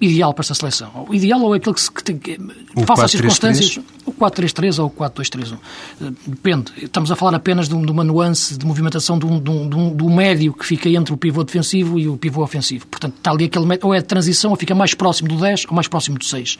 ideal 0.00 0.32
para 0.32 0.42
esta 0.42 0.54
seleção? 0.54 1.06
O 1.08 1.14
ideal 1.14 1.40
ou 1.40 1.54
é 1.54 1.58
aquele 1.58 1.74
que, 1.74 1.80
se, 1.80 1.90
que 1.90 2.04
tem 2.04 2.18
que, 2.18 2.38
face 2.86 3.04
às 3.04 3.10
circunstâncias, 3.10 3.78
o 4.06 4.12
4-3-3 4.12 4.78
ou 4.78 4.86
o 4.86 4.90
4-2-3-1. 4.90 5.58
Eh, 6.00 6.10
depende. 6.26 6.72
Estamos 6.82 7.10
a 7.10 7.16
falar 7.16 7.36
apenas 7.36 7.68
de, 7.68 7.74
uma 7.74 8.04
nuance 8.04 8.56
de 8.56 8.64
movimentação 8.64 9.18
de 9.18 9.26
um, 9.26 9.40
de, 9.40 9.50
um, 9.50 9.96
de 9.96 10.02
um, 10.04 10.14
médio 10.14 10.52
que 10.52 10.64
fica 10.64 10.88
entre 10.88 11.12
o 11.12 11.16
pivô 11.16 11.42
defensivo 11.44 11.98
e 11.98 12.08
o 12.08 12.16
pivô 12.16 12.42
ofensivo. 12.42 12.86
Portanto, 12.86 13.14
está 13.16 13.30
ali 13.30 13.46
aquele 13.46 13.66
médio, 13.66 13.86
ou 13.86 13.94
é 13.94 13.98
de 13.98 14.06
transição, 14.06 14.50
ou 14.50 14.56
fica 14.56 14.74
mais 14.74 14.94
próximo 14.94 15.28
do 15.28 15.36
10 15.36 15.66
ou 15.68 15.74
mais 15.74 15.88
próximo 15.88 16.18
do 16.18 16.24
6. 16.24 16.58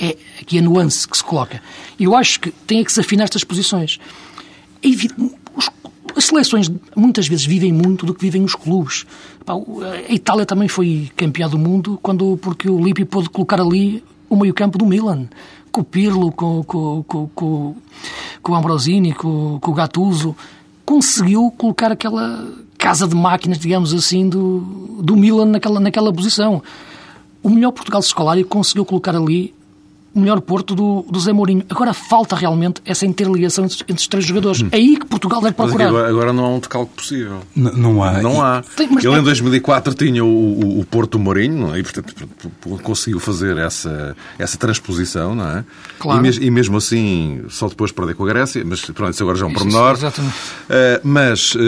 É 0.00 0.16
aqui 0.40 0.58
a 0.58 0.62
nuance 0.62 1.06
que 1.06 1.16
se 1.16 1.24
coloca. 1.24 1.62
Eu 1.98 2.16
acho 2.16 2.40
que 2.40 2.50
tem 2.50 2.82
que 2.82 2.92
se 2.92 3.00
afinar 3.00 3.24
estas 3.24 3.44
posições. 3.44 3.98
Os 4.84 5.41
as 6.16 6.24
seleções 6.24 6.70
muitas 6.94 7.26
vezes 7.26 7.44
vivem 7.44 7.72
muito 7.72 8.04
do 8.06 8.14
que 8.14 8.20
vivem 8.20 8.44
os 8.44 8.54
clubes. 8.54 9.06
A 9.46 10.12
Itália 10.12 10.46
também 10.46 10.68
foi 10.68 11.10
campeã 11.16 11.48
do 11.48 11.58
mundo 11.58 11.98
quando, 12.02 12.36
porque 12.38 12.68
o 12.68 12.82
Lippi 12.82 13.04
pôde 13.04 13.28
colocar 13.30 13.60
ali 13.60 14.02
o 14.28 14.36
meio-campo 14.36 14.78
do 14.78 14.86
Milan. 14.86 15.28
Com 15.70 15.80
o 15.80 15.84
Pirlo, 15.84 16.30
com, 16.32 16.62
com, 16.62 17.02
com, 17.02 17.74
com, 18.42 18.52
o 18.52 18.54
Ambrosini, 18.54 19.12
com, 19.14 19.58
com 19.60 19.70
o 19.70 19.74
Gattuso. 19.74 20.36
Conseguiu 20.84 21.50
colocar 21.56 21.90
aquela 21.90 22.46
casa 22.76 23.06
de 23.06 23.14
máquinas, 23.14 23.58
digamos 23.58 23.94
assim, 23.94 24.28
do, 24.28 24.98
do 25.00 25.16
Milan 25.16 25.46
naquela, 25.46 25.80
naquela 25.80 26.12
posição. 26.12 26.62
O 27.42 27.48
melhor 27.48 27.72
Portugal 27.72 28.00
Escolário 28.00 28.44
conseguiu 28.44 28.84
colocar 28.84 29.16
ali 29.16 29.54
o 30.14 30.20
melhor 30.20 30.40
Porto 30.40 30.74
do, 30.74 31.04
do 31.08 31.20
Zé 31.20 31.32
Mourinho. 31.32 31.64
Agora 31.70 31.92
falta 31.94 32.36
realmente 32.36 32.80
essa 32.84 33.06
interligação 33.06 33.64
entre, 33.64 33.82
entre 33.82 33.94
os 33.94 34.06
três 34.06 34.24
jogadores. 34.24 34.62
Hum. 34.62 34.68
É 34.70 34.76
aí 34.76 34.96
que 34.96 35.06
Portugal 35.06 35.40
deve 35.40 35.54
procurar. 35.54 35.88
Agora, 35.88 36.08
agora, 36.08 36.32
não 36.32 36.44
há 36.44 36.48
um 36.50 36.58
decalque 36.58 36.92
possível. 36.94 37.40
N 37.56 37.70
não 37.76 38.02
há. 38.02 38.20
Não 38.20 38.42
há. 38.42 38.62
Tem, 38.76 38.86
Ele 38.86 39.18
em 39.18 39.22
2004 39.22 39.94
tinha 39.94 40.24
o, 40.24 40.28
o, 40.28 40.80
o 40.80 40.84
Porto 40.84 41.18
Mourinho 41.18 41.76
e, 41.76 41.82
portanto, 41.82 42.14
conseguiu 42.82 43.20
fazer 43.20 43.56
essa, 43.56 44.16
essa 44.38 44.58
transposição, 44.58 45.34
não 45.34 45.48
é? 45.48 45.64
Claro. 45.98 46.20
E, 46.20 46.22
mes, 46.22 46.36
e, 46.36 46.50
mesmo 46.50 46.76
assim, 46.76 47.42
só 47.48 47.68
depois 47.68 47.92
perder 47.92 48.14
com 48.14 48.24
a 48.24 48.28
Grécia, 48.28 48.62
mas 48.64 48.80
pronto, 48.80 49.12
isso 49.12 49.22
agora 49.22 49.38
já 49.38 49.46
é 49.46 49.48
um 49.48 49.52
pormenor. 49.52 49.92
Exatamente. 49.92 50.34
Uh, 50.34 51.00
mas, 51.02 51.54
uh, 51.54 51.58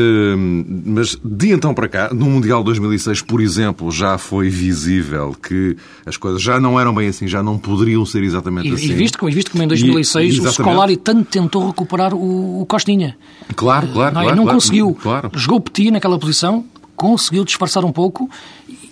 mas 0.85 1.18
de 1.24 1.52
então 1.52 1.72
para 1.74 1.88
cá, 1.88 2.11
no 2.12 2.26
Mundial 2.26 2.62
2006, 2.62 3.22
por 3.22 3.40
exemplo, 3.40 3.90
já 3.90 4.18
foi 4.18 4.48
visível 4.48 5.35
que 5.35 5.76
as 6.04 6.16
coisas 6.16 6.42
já 6.42 6.61
não 6.61 6.78
eram 6.78 6.94
bem 6.94 7.09
assim, 7.09 7.26
já 7.26 7.42
não 7.42 7.59
poderiam 7.59 8.04
ser 8.04 8.22
exatamente 8.35 8.68
e, 8.68 8.73
assim. 8.73 8.87
E 8.87 8.92
visto, 8.92 9.29
e 9.29 9.33
visto 9.33 9.51
como 9.51 9.64
em 9.64 9.68
2006 9.68 10.35
e, 10.35 10.40
o 10.40 10.53
Scolari 10.53 10.97
tanto 10.97 11.25
tentou 11.25 11.66
recuperar 11.68 12.14
o, 12.14 12.62
o 12.62 12.66
Costinha. 12.66 13.16
Claro, 13.55 13.88
claro, 13.88 14.14
não, 14.14 14.23
claro. 14.23 14.37
não 14.37 14.44
claro, 14.44 14.59
conseguiu. 14.59 14.94
Claro. 14.94 15.31
Jogou 15.35 15.61
Petit 15.61 15.90
naquela 15.90 16.18
posição, 16.18 16.64
conseguiu 16.97 17.44
disfarçar 17.44 17.85
um 17.85 17.92
pouco 17.92 18.29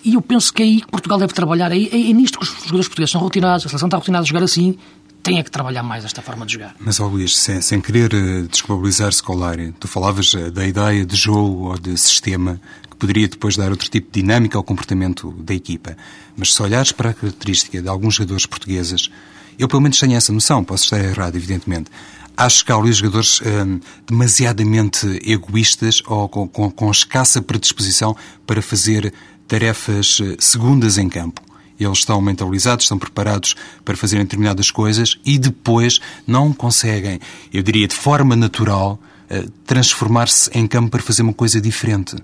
e 0.04 0.14
eu 0.14 0.22
penso 0.22 0.52
que 0.52 0.62
é 0.62 0.66
aí 0.66 0.80
que 0.80 0.88
Portugal 0.88 1.18
deve 1.18 1.32
trabalhar. 1.32 1.70
É, 1.72 1.78
é, 1.78 2.10
é 2.10 2.12
nisto 2.12 2.38
que 2.38 2.44
os 2.44 2.50
jogadores 2.50 2.88
portugueses 2.88 3.12
são 3.12 3.20
rotinados, 3.20 3.66
a 3.66 3.68
seleção 3.68 3.86
está 3.86 3.96
rotinada 3.96 4.24
a 4.24 4.26
jogar 4.26 4.42
assim, 4.42 4.76
tem 5.22 5.38
é 5.38 5.42
que 5.42 5.50
trabalhar 5.50 5.82
mais 5.82 6.04
esta 6.04 6.20
forma 6.20 6.44
de 6.44 6.54
jogar. 6.54 6.74
Mas, 6.80 6.98
ó 6.98 7.06
Luís, 7.06 7.36
sem, 7.36 7.60
sem 7.60 7.80
querer 7.80 8.12
uh, 8.12 8.48
desculpabilizar 8.48 9.12
Scolari, 9.12 9.72
tu 9.78 9.86
falavas 9.86 10.34
uh, 10.34 10.50
da 10.50 10.66
ideia 10.66 11.06
de 11.06 11.14
jogo 11.14 11.68
ou 11.68 11.78
de 11.78 11.96
sistema 11.96 12.60
que 12.90 12.96
poderia 12.96 13.28
depois 13.28 13.56
dar 13.56 13.70
outro 13.70 13.88
tipo 13.88 14.10
de 14.10 14.20
dinâmica 14.20 14.58
ao 14.58 14.64
comportamento 14.64 15.30
da 15.38 15.54
equipa. 15.54 15.96
Mas 16.36 16.52
se 16.52 16.60
olhares 16.62 16.90
para 16.90 17.10
a 17.10 17.14
característica 17.14 17.80
de 17.80 17.88
alguns 17.88 18.14
jogadores 18.16 18.46
portugueses, 18.46 19.10
eu 19.58 19.68
pelo 19.68 19.82
menos 19.82 19.98
tenho 19.98 20.14
essa 20.14 20.32
noção, 20.32 20.64
posso 20.64 20.84
estar 20.84 20.98
errado, 20.98 21.36
evidentemente. 21.36 21.90
Acho 22.36 22.64
que 22.64 22.72
há 22.72 22.76
ali 22.76 22.92
jogadores 22.92 23.40
hum, 23.42 23.78
demasiadamente 24.06 25.20
egoístas 25.24 26.02
ou 26.06 26.28
com, 26.28 26.48
com, 26.48 26.70
com 26.70 26.90
escassa 26.90 27.42
predisposição 27.42 28.16
para 28.46 28.62
fazer 28.62 29.12
tarefas 29.46 30.18
eh, 30.22 30.36
segundas 30.38 30.96
em 30.96 31.08
campo. 31.08 31.42
Eles 31.78 31.98
estão 31.98 32.20
mentalizados, 32.20 32.84
estão 32.84 32.98
preparados 32.98 33.54
para 33.84 33.96
fazerem 33.96 34.24
determinadas 34.24 34.70
coisas 34.70 35.18
e 35.24 35.38
depois 35.38 36.00
não 36.26 36.52
conseguem, 36.52 37.20
eu 37.52 37.62
diria 37.62 37.86
de 37.86 37.94
forma 37.94 38.34
natural, 38.34 38.98
eh, 39.28 39.44
transformar-se 39.66 40.50
em 40.54 40.66
campo 40.66 40.90
para 40.90 41.02
fazer 41.02 41.22
uma 41.22 41.34
coisa 41.34 41.60
diferente. 41.60 42.16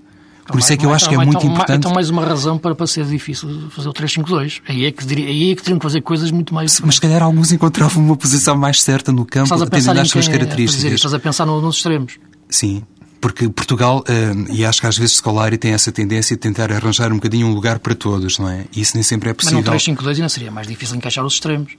Por 0.51 0.59
isso 0.59 0.73
é 0.73 0.77
que 0.77 0.85
eu 0.85 0.93
acho 0.93 1.07
que 1.07 1.15
é 1.15 1.17
muito 1.17 1.45
importante. 1.45 1.77
Então, 1.77 1.93
mais 1.93 2.09
uma 2.09 2.25
razão 2.25 2.57
para, 2.57 2.73
para 2.73 2.87
ser 2.87 3.05
difícil 3.05 3.69
fazer 3.69 3.89
o 3.89 3.93
3-5-2. 3.93 4.61
Aí 4.67 4.85
é 4.85 4.91
que, 4.91 5.13
aí 5.13 5.51
é 5.51 5.55
que 5.55 5.61
teriam 5.61 5.79
que 5.79 5.83
fazer 5.83 6.01
coisas 6.01 6.31
muito 6.31 6.53
mais. 6.53 6.79
Mas 6.81 6.95
se 6.95 7.01
calhar 7.01 7.21
alguns 7.21 7.51
encontravam 7.51 8.03
uma 8.03 8.15
posição 8.15 8.57
mais 8.57 8.81
certa 8.81 9.11
no 9.11 9.25
campo, 9.25 9.53
atendendo 9.53 9.99
às 9.99 10.09
suas 10.09 10.27
características. 10.27 10.93
Estás 10.93 11.13
a 11.13 11.19
pensar 11.19 11.45
nos 11.45 11.75
extremos. 11.75 12.17
Sim. 12.49 12.83
Porque 13.21 13.49
Portugal, 13.49 14.01
uh, 14.07 14.53
e 14.53 14.65
acho 14.65 14.79
que 14.79 14.87
às 14.87 14.97
vezes 14.97 15.17
Scolari 15.17 15.57
tem 15.57 15.71
essa 15.71 15.91
tendência 15.91 16.35
de 16.35 16.39
tentar 16.39 16.71
arranjar 16.71 17.11
um 17.11 17.15
bocadinho 17.15 17.47
um 17.47 17.53
lugar 17.53 17.79
para 17.79 17.93
todos, 17.93 18.39
não 18.39 18.49
é? 18.49 18.65
E 18.73 18.79
isso 18.79 18.95
nem 18.95 19.03
sempre 19.03 19.29
é 19.29 19.33
possível. 19.33 19.61
Mas 19.65 19.87
no 19.87 19.95
3-5-2 19.95 20.15
ainda 20.15 20.29
seria 20.29 20.51
mais 20.51 20.67
difícil 20.67 20.95
encaixar 20.95 21.25
os 21.25 21.33
extremos. 21.33 21.73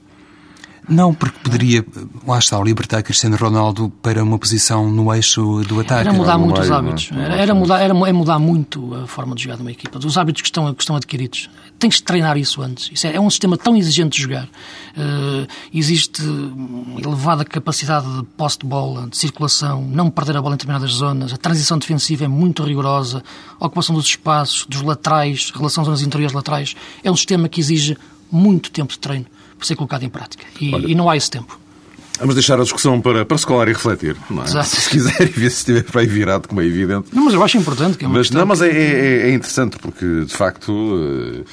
Não, 0.91 1.13
porque 1.13 1.39
poderia, 1.41 1.85
lá 2.27 2.37
está, 2.37 2.61
libertar 2.61 3.01
Cristiano 3.01 3.37
Ronaldo 3.37 3.89
para 4.01 4.21
uma 4.21 4.37
posição 4.37 4.91
no 4.91 5.13
eixo 5.13 5.63
do 5.63 5.79
ataque. 5.79 6.01
Era 6.01 6.11
mudar 6.11 6.37
muito 6.37 6.59
os 6.59 6.69
hábitos. 6.69 7.09
é? 7.13 7.23
Era, 7.23 7.35
era 7.35 7.55
mudar, 7.55 7.79
era, 7.79 7.93
é 7.93 8.11
mudar 8.11 8.37
muito 8.39 8.93
a 8.95 9.07
forma 9.07 9.33
de 9.33 9.43
jogar 9.43 9.55
de 9.55 9.61
uma 9.61 9.71
equipa, 9.71 9.97
dos 9.97 10.17
hábitos 10.17 10.41
que 10.41 10.49
estão, 10.49 10.73
que 10.73 10.83
estão 10.83 10.97
adquiridos. 10.97 11.49
Tens 11.79 11.95
de 11.95 12.03
treinar 12.03 12.37
isso 12.37 12.61
antes. 12.61 12.89
Isso 12.91 13.07
é, 13.07 13.15
é 13.15 13.21
um 13.21 13.29
sistema 13.29 13.55
tão 13.57 13.77
exigente 13.77 14.17
de 14.17 14.23
jogar. 14.23 14.43
Uh, 14.43 15.47
existe 15.73 16.21
elevada 17.01 17.45
capacidade 17.45 18.05
de 18.13 18.23
posse 18.35 18.59
de 18.59 18.65
bola, 18.65 19.07
de 19.07 19.17
circulação, 19.17 19.81
não 19.81 20.09
perder 20.09 20.35
a 20.35 20.41
bola 20.41 20.55
em 20.55 20.57
determinadas 20.57 20.91
zonas. 20.91 21.31
A 21.31 21.37
transição 21.37 21.77
defensiva 21.77 22.25
é 22.25 22.27
muito 22.27 22.63
rigorosa. 22.63 23.23
A 23.57 23.65
ocupação 23.65 23.95
dos 23.95 24.07
espaços, 24.07 24.65
dos 24.67 24.81
laterais, 24.81 25.53
relação 25.55 25.85
zonas 25.85 26.01
interiores 26.01 26.33
laterais. 26.33 26.75
É 27.01 27.09
um 27.09 27.15
sistema 27.15 27.47
que 27.47 27.61
exige 27.61 27.97
muito 28.29 28.69
tempo 28.71 28.91
de 28.91 28.99
treino 28.99 29.25
ser 29.67 29.75
colocado 29.75 30.03
em 30.03 30.09
prática. 30.09 30.43
E, 30.59 30.69
e 30.91 30.95
não 30.95 31.09
há 31.09 31.15
esse 31.17 31.29
tempo. 31.29 31.59
Vamos 32.19 32.35
deixar 32.35 32.59
a 32.59 32.63
discussão 32.63 33.01
para, 33.01 33.25
para 33.25 33.37
se 33.37 33.45
colar 33.47 33.67
e 33.67 33.73
refletir. 33.73 34.15
Não 34.29 34.43
é? 34.43 34.45
Exato. 34.45 34.67
Se 34.67 34.89
quiser 34.89 35.21
e 35.23 35.25
ver 35.25 35.49
se 35.49 35.57
estiver 35.57 35.83
para 35.83 36.01
aí 36.01 36.07
virado, 36.07 36.47
como 36.47 36.61
é 36.61 36.65
evidente. 36.65 37.07
Não, 37.13 37.25
mas 37.25 37.33
eu 37.33 37.43
acho 37.43 37.57
importante. 37.57 37.97
Que 37.97 38.05
é 38.05 38.07
uma 38.07 38.17
Mas, 38.19 38.29
não, 38.29 38.45
mas 38.45 38.61
é, 38.61 38.69
é- 38.69 39.29
é 39.29 39.33
interessante 39.33 39.77
porque, 39.79 40.25
de 40.25 40.33
facto, 40.35 40.71
eh, 40.71 41.43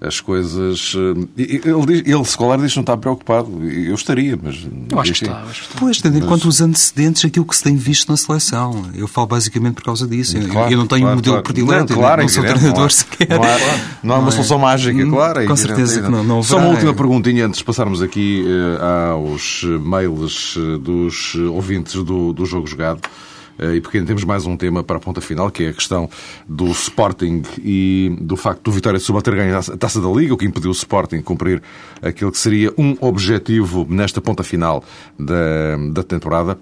as 0.00 0.20
coisas. 0.20 0.94
eh, 0.96 1.42
Ele, 1.42 1.86
diz- 1.86 2.02
ele 2.06 2.24
se 2.24 2.36
colar, 2.36 2.56
diz 2.58 2.70
que 2.72 2.76
não 2.78 2.82
está 2.82 2.96
preocupado. 2.96 3.50
Eu 3.68 3.94
estaria, 3.94 4.38
mas. 4.40 4.66
Eu 4.90 5.00
acho 5.00 5.12
que 5.12 5.24
está. 5.24 5.40
eu 5.40 5.48
acho 5.48 5.60
que 5.62 5.66
está. 5.68 5.78
Pois, 5.80 6.00
tendo 6.00 6.18
em 6.18 6.20
conta 6.22 6.46
os 6.46 6.60
antecedentes, 6.60 7.24
aquilo 7.24 7.44
que 7.44 7.56
se 7.56 7.62
tem 7.64 7.76
visto 7.76 8.08
na 8.08 8.16
seleção. 8.16 8.86
Eu 8.94 9.08
falo 9.08 9.26
basicamente 9.26 9.74
por 9.74 9.84
causa 9.84 10.06
disso. 10.06 10.36
Eu- 10.36 10.48
Claro, 10.48 10.72
eu 10.72 10.78
não 10.78 10.86
tenho 10.86 11.00
claro, 11.02 11.12
um 11.14 11.16
modelo 11.16 11.34
claro. 11.34 11.44
predileto, 11.44 11.92
Não, 11.92 12.00
claro, 12.00 12.20
eu 12.20 12.22
é 12.22 12.26
não 12.26 12.28
sou 12.28 12.44
evidente, 12.44 12.58
treinador 12.60 12.80
não 12.80 12.86
há- 12.86 12.90
sequer. 12.90 13.28
Não 13.28 13.42
há, 13.42 13.58
não 14.02 14.14
há 14.14 14.18
uma 14.18 14.22
Não 14.22 14.28
é? 14.28 14.30
solução 14.32 14.58
mágica, 14.58 15.04
Hum, 15.04 15.10
claro. 15.10 15.40
é 15.40 15.46
com 15.46 15.52
evidente, 15.52 15.60
certeza 15.76 16.00
é 16.00 16.02
que 16.04 16.10
não- 16.10 16.24
não 16.24 16.42
Só 16.42 16.58
uma 16.58 16.68
última 16.68 16.94
perguntinha 16.94 17.46
antes 17.46 17.58
de 17.58 17.64
passarmos 17.64 18.00
aqui 18.02 18.44
eh, 18.46 19.12
aos 19.12 19.62
mails 19.82 20.54
eh, 20.56 20.78
dos 20.78 21.34
ouvintes 21.34 21.94
do, 22.04 22.32
do 22.32 22.46
Jogo 22.46 22.66
Jogado. 22.66 23.00
Eh, 23.58 23.76
E 23.76 23.80
porque 23.80 23.98
ainda 23.98 24.06
temos 24.06 24.24
mais 24.24 24.46
um 24.46 24.56
tema 24.56 24.82
para 24.82 24.96
a 24.96 25.00
ponta 25.00 25.20
final, 25.20 25.50
que 25.50 25.64
é 25.64 25.68
a 25.70 25.72
questão 25.72 26.08
do 26.48 26.66
Sporting 26.70 27.42
e 27.58 28.16
do 28.20 28.36
facto 28.36 28.62
do 28.62 28.72
Vitória 28.72 28.98
de 28.98 29.02
Setúbal 29.04 29.22
ter 29.22 29.34
ganho 29.34 29.56
a 29.56 29.62
Taça 29.76 30.00
da 30.00 30.08
Liga, 30.08 30.34
o 30.34 30.36
que 30.36 30.46
impediu 30.46 30.70
o 30.70 30.72
Sporting 30.72 31.20
cumprir 31.20 31.62
aquilo 32.00 32.30
que 32.30 32.38
seria 32.38 32.72
um 32.78 32.96
objetivo 33.00 33.86
nesta 33.88 34.20
ponta 34.20 34.42
final 34.42 34.84
da, 35.18 35.76
da 35.92 36.02
temporada. 36.02 36.58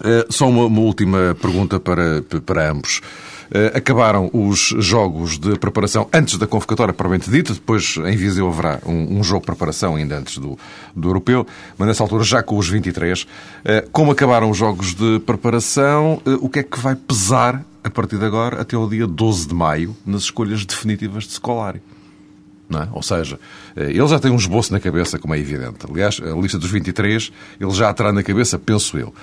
Uh, 0.00 0.30
só 0.30 0.48
uma, 0.48 0.66
uma 0.66 0.80
última 0.80 1.36
pergunta 1.40 1.80
para, 1.80 2.22
para 2.44 2.70
ambos. 2.70 3.00
Uh, 3.46 3.76
acabaram 3.76 4.28
os 4.32 4.74
jogos 4.78 5.38
de 5.38 5.58
preparação 5.58 6.08
antes 6.12 6.36
da 6.36 6.46
convocatória, 6.46 6.92
propriamente 6.92 7.30
dita, 7.30 7.52
depois 7.52 7.96
em 7.96 8.16
Viseu 8.16 8.48
haverá 8.48 8.80
um, 8.84 9.18
um 9.18 9.24
jogo 9.24 9.40
de 9.40 9.46
preparação 9.46 9.96
ainda 9.96 10.18
antes 10.18 10.38
do, 10.38 10.58
do 10.94 11.08
europeu, 11.08 11.46
mas 11.78 11.88
nessa 11.88 12.02
altura 12.02 12.24
já 12.24 12.42
com 12.42 12.58
os 12.58 12.68
23. 12.68 13.22
Uh, 13.22 13.26
como 13.92 14.10
acabaram 14.10 14.50
os 14.50 14.56
jogos 14.56 14.94
de 14.94 15.20
preparação, 15.20 16.20
uh, 16.26 16.38
o 16.40 16.48
que 16.48 16.60
é 16.60 16.62
que 16.62 16.78
vai 16.78 16.96
pesar 16.96 17.64
a 17.84 17.90
partir 17.90 18.18
de 18.18 18.24
agora 18.24 18.60
até 18.60 18.74
ao 18.74 18.88
dia 18.88 19.06
12 19.06 19.46
de 19.46 19.54
maio 19.54 19.96
nas 20.04 20.22
escolhas 20.22 20.64
definitivas 20.64 21.24
de 21.24 21.32
Scolari? 21.34 21.80
é? 22.74 22.88
Ou 22.92 23.02
seja, 23.02 23.38
eh, 23.76 23.90
ele 23.90 24.08
já 24.08 24.18
tem 24.18 24.30
um 24.30 24.36
esboço 24.36 24.72
na 24.72 24.80
cabeça, 24.80 25.18
como 25.18 25.34
é 25.34 25.38
evidente. 25.38 25.86
Aliás, 25.88 26.20
a 26.20 26.34
lista 26.36 26.58
dos 26.58 26.70
23 26.70 27.30
ele 27.60 27.70
já 27.70 27.92
terá 27.94 28.12
na 28.12 28.22
cabeça, 28.22 28.58
penso 28.58 28.98
eu. 28.98 29.14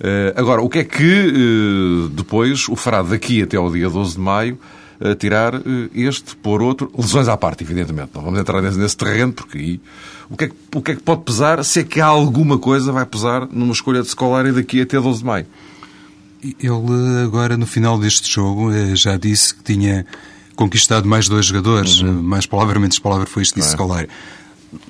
Eh, 0.00 0.34
Agora, 0.36 0.62
o 0.62 0.68
que 0.68 0.80
é 0.80 0.84
que 0.84 1.04
eh, 1.04 2.08
depois 2.12 2.68
o 2.68 2.76
fará 2.76 3.02
daqui 3.02 3.42
até 3.42 3.56
ao 3.56 3.70
dia 3.70 3.88
12 3.88 4.14
de 4.14 4.20
maio 4.20 4.58
a 5.00 5.14
tirar 5.14 5.54
eh, 5.54 5.60
este 5.94 6.36
por 6.36 6.62
outro, 6.62 6.90
lesões 6.96 7.28
à 7.28 7.36
parte, 7.36 7.62
evidentemente. 7.64 8.10
Não 8.14 8.22
vamos 8.22 8.40
entrar 8.40 8.62
nesse, 8.62 8.96
terreno, 8.96 9.32
porque 9.32 9.58
aí 9.58 9.80
o 10.30 10.36
que, 10.36 10.44
é 10.44 10.48
que, 10.48 10.54
o 10.74 10.82
que 10.82 10.92
é 10.92 10.94
que 10.96 11.02
pode 11.02 11.22
pesar, 11.22 11.64
se 11.64 11.80
é 11.80 11.84
que 11.84 12.00
há 12.00 12.06
alguma 12.06 12.58
coisa 12.58 12.92
vai 12.92 13.06
pesar 13.06 13.48
numa 13.50 13.72
escolha 13.72 14.02
de 14.02 14.08
escolar 14.08 14.50
daqui 14.52 14.80
até 14.80 15.00
12 15.00 15.18
de 15.20 15.24
maio? 15.24 15.46
Ele 16.42 17.22
agora, 17.24 17.56
no 17.56 17.66
final 17.66 17.98
deste 17.98 18.30
jogo, 18.30 18.72
eh, 18.72 18.94
já 18.94 19.16
disse 19.16 19.54
que 19.54 19.62
tinha 19.62 20.06
conquistado 20.54 21.06
mais 21.06 21.28
dois 21.28 21.46
jogadores. 21.46 22.00
Uhum. 22.00 22.08
Eh, 22.08 22.22
Mais 22.22 22.46
palavra, 22.46 22.78
menos 22.78 22.98
palavra 22.98 23.26
foi 23.26 23.42
isto 23.42 23.62
Scolari. 23.62 24.08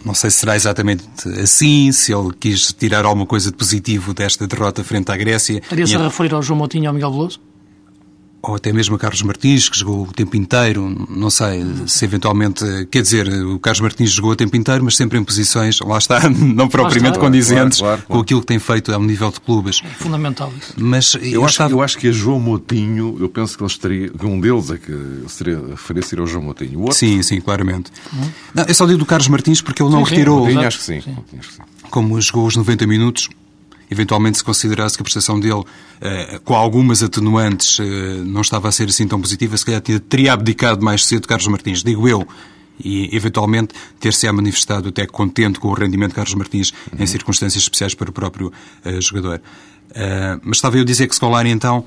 Não 0.05 0.15
sei 0.15 0.31
se 0.31 0.39
será 0.39 0.57
exatamente 0.57 1.05
assim, 1.43 1.93
se 1.93 2.12
ele 2.12 2.33
quis 2.39 2.73
tirar 2.73 3.05
alguma 3.05 3.27
coisa 3.27 3.51
de 3.51 3.57
positivo 3.57 4.15
desta 4.15 4.47
derrota 4.47 4.83
frente 4.83 5.11
à 5.11 5.17
Grécia. 5.17 5.59
Estaria-se 5.59 5.97
a 5.97 6.05
referir 6.05 6.35
ao 6.35 6.43
João 6.43 6.59
Moutinho 6.59 6.85
e 6.85 6.87
ao 6.87 6.95
Miguel 6.95 7.11
Veloso? 7.11 7.41
Ou 8.51 8.57
até 8.57 8.73
mesmo 8.73 8.95
a 8.97 8.99
Carlos 8.99 9.23
Martins, 9.23 9.69
que 9.69 9.79
jogou 9.79 10.03
o 10.07 10.13
tempo 10.13 10.37
inteiro, 10.37 11.07
não 11.11 11.31
sei 11.31 11.65
se 11.87 12.05
eventualmente, 12.05 12.65
quer 12.91 13.03
dizer, 13.03 13.29
o 13.45 13.59
Carlos 13.59 13.81
Martins 13.81 14.11
jogou 14.13 14.31
o 14.33 14.37
tempo 14.37 14.57
inteiro, 14.57 14.85
mas 14.85 14.97
sempre 14.97 15.19
em 15.19 15.25
posições, 15.25 15.81
lá 15.81 15.99
está, 15.99 16.29
não 16.31 16.69
propriamente 16.69 17.13
está. 17.17 17.21
condizentes 17.21 17.79
Claro, 17.79 17.97
claro, 17.97 18.03
claro. 18.03 18.07
com 18.07 18.19
aquilo 18.21 18.41
que 18.41 18.47
tem 18.47 18.59
feito 18.59 18.93
ao 18.93 19.03
nível 19.03 19.31
de 19.31 19.41
clubes. 19.41 19.81
É 19.85 19.89
fundamental 19.89 20.53
isso. 20.59 20.73
Mas 20.77 21.15
Eu 21.21 21.45
acho, 21.45 21.53
estava- 21.53 21.73
eu 21.73 21.83
acho 21.83 21.99
que 21.99 22.09
a 22.09 22.13
João 22.13 22.39
Moutinho, 22.41 23.17
eu 23.21 23.29
penso 23.29 23.57
que 23.57 23.63
ele 23.63 23.71
estaria, 23.71 24.09
que 24.09 24.27
um 24.27 24.41
deles 24.41 24.71
é 24.71 24.77
que 24.79 25.25
seria, 25.29 25.61
referia-se 25.71 26.19
ao 26.19 26.27
João 26.27 26.45
Moutinho. 26.45 26.79
O 26.79 26.83
outro, 26.83 26.97
Sim, 26.97 27.23
sim, 27.23 27.41
claramente. 27.41 27.91
Não, 28.55 28.65
eu 28.65 28.75
só 28.75 28.87
digo 28.87 28.99
do 28.99 29.07
Carlos 29.07 29.29
Martins 29.29 29.61
porque 29.61 29.83
ele 29.83 29.91
não 29.91 30.01
Sim, 30.01 30.05
sim, 30.07 30.11
retirou, 30.17 30.39
Moutinho, 30.41 30.67
acho 30.67 30.79
que 30.79 30.85
sim. 30.85 31.01
Sim. 31.01 31.17
como 31.91 32.21
jogou 32.21 32.47
os 32.47 32.57
90 32.57 32.87
minutos, 32.87 33.29
eventualmente 33.90 34.38
se 34.38 34.44
considerasse 34.44 34.96
que 34.96 35.03
a 35.03 35.05
prestação 35.05 35.38
dele, 35.38 35.62
eh, 36.01 36.40
com 36.44 36.55
algumas 36.55 37.03
atenuantes, 37.03 37.79
eh, 37.81 37.85
não 38.25 38.40
estava 38.40 38.68
a 38.68 38.72
ser 38.72 38.88
assim 38.88 39.07
tão 39.07 39.20
positiva, 39.20 39.57
se 39.57 39.64
calhar 39.64 39.81
tinha- 39.81 40.01
teria 40.01 40.33
abdicado 40.33 40.85
mais 40.85 41.05
cedo 41.05 41.27
Carlos 41.29 41.46
Martins, 41.49 41.83
digo 41.83 42.09
eu. 42.09 42.27
E, 42.79 43.14
eventualmente, 43.16 43.72
ter-se-á 43.99 44.33
manifestado 44.33 44.90
até 44.90 45.07
contente 45.07 45.59
com 45.59 45.68
o 45.68 45.72
rendimento 45.72 46.11
de 46.11 46.16
Carlos 46.16 46.35
Martins 46.35 46.72
em 46.99 47.07
circunstâncias 47.07 47.62
especiais 47.62 47.94
para 47.94 48.11
o 48.11 48.12
próprio 48.12 48.53
eh, 48.85 49.01
jogador. 49.01 49.40
Mas 50.42 50.59
estava 50.59 50.77
eu 50.77 50.83
a 50.83 50.85
dizer 50.85 51.07
que 51.09 51.14
Scolari, 51.16 51.49
então, 51.49 51.87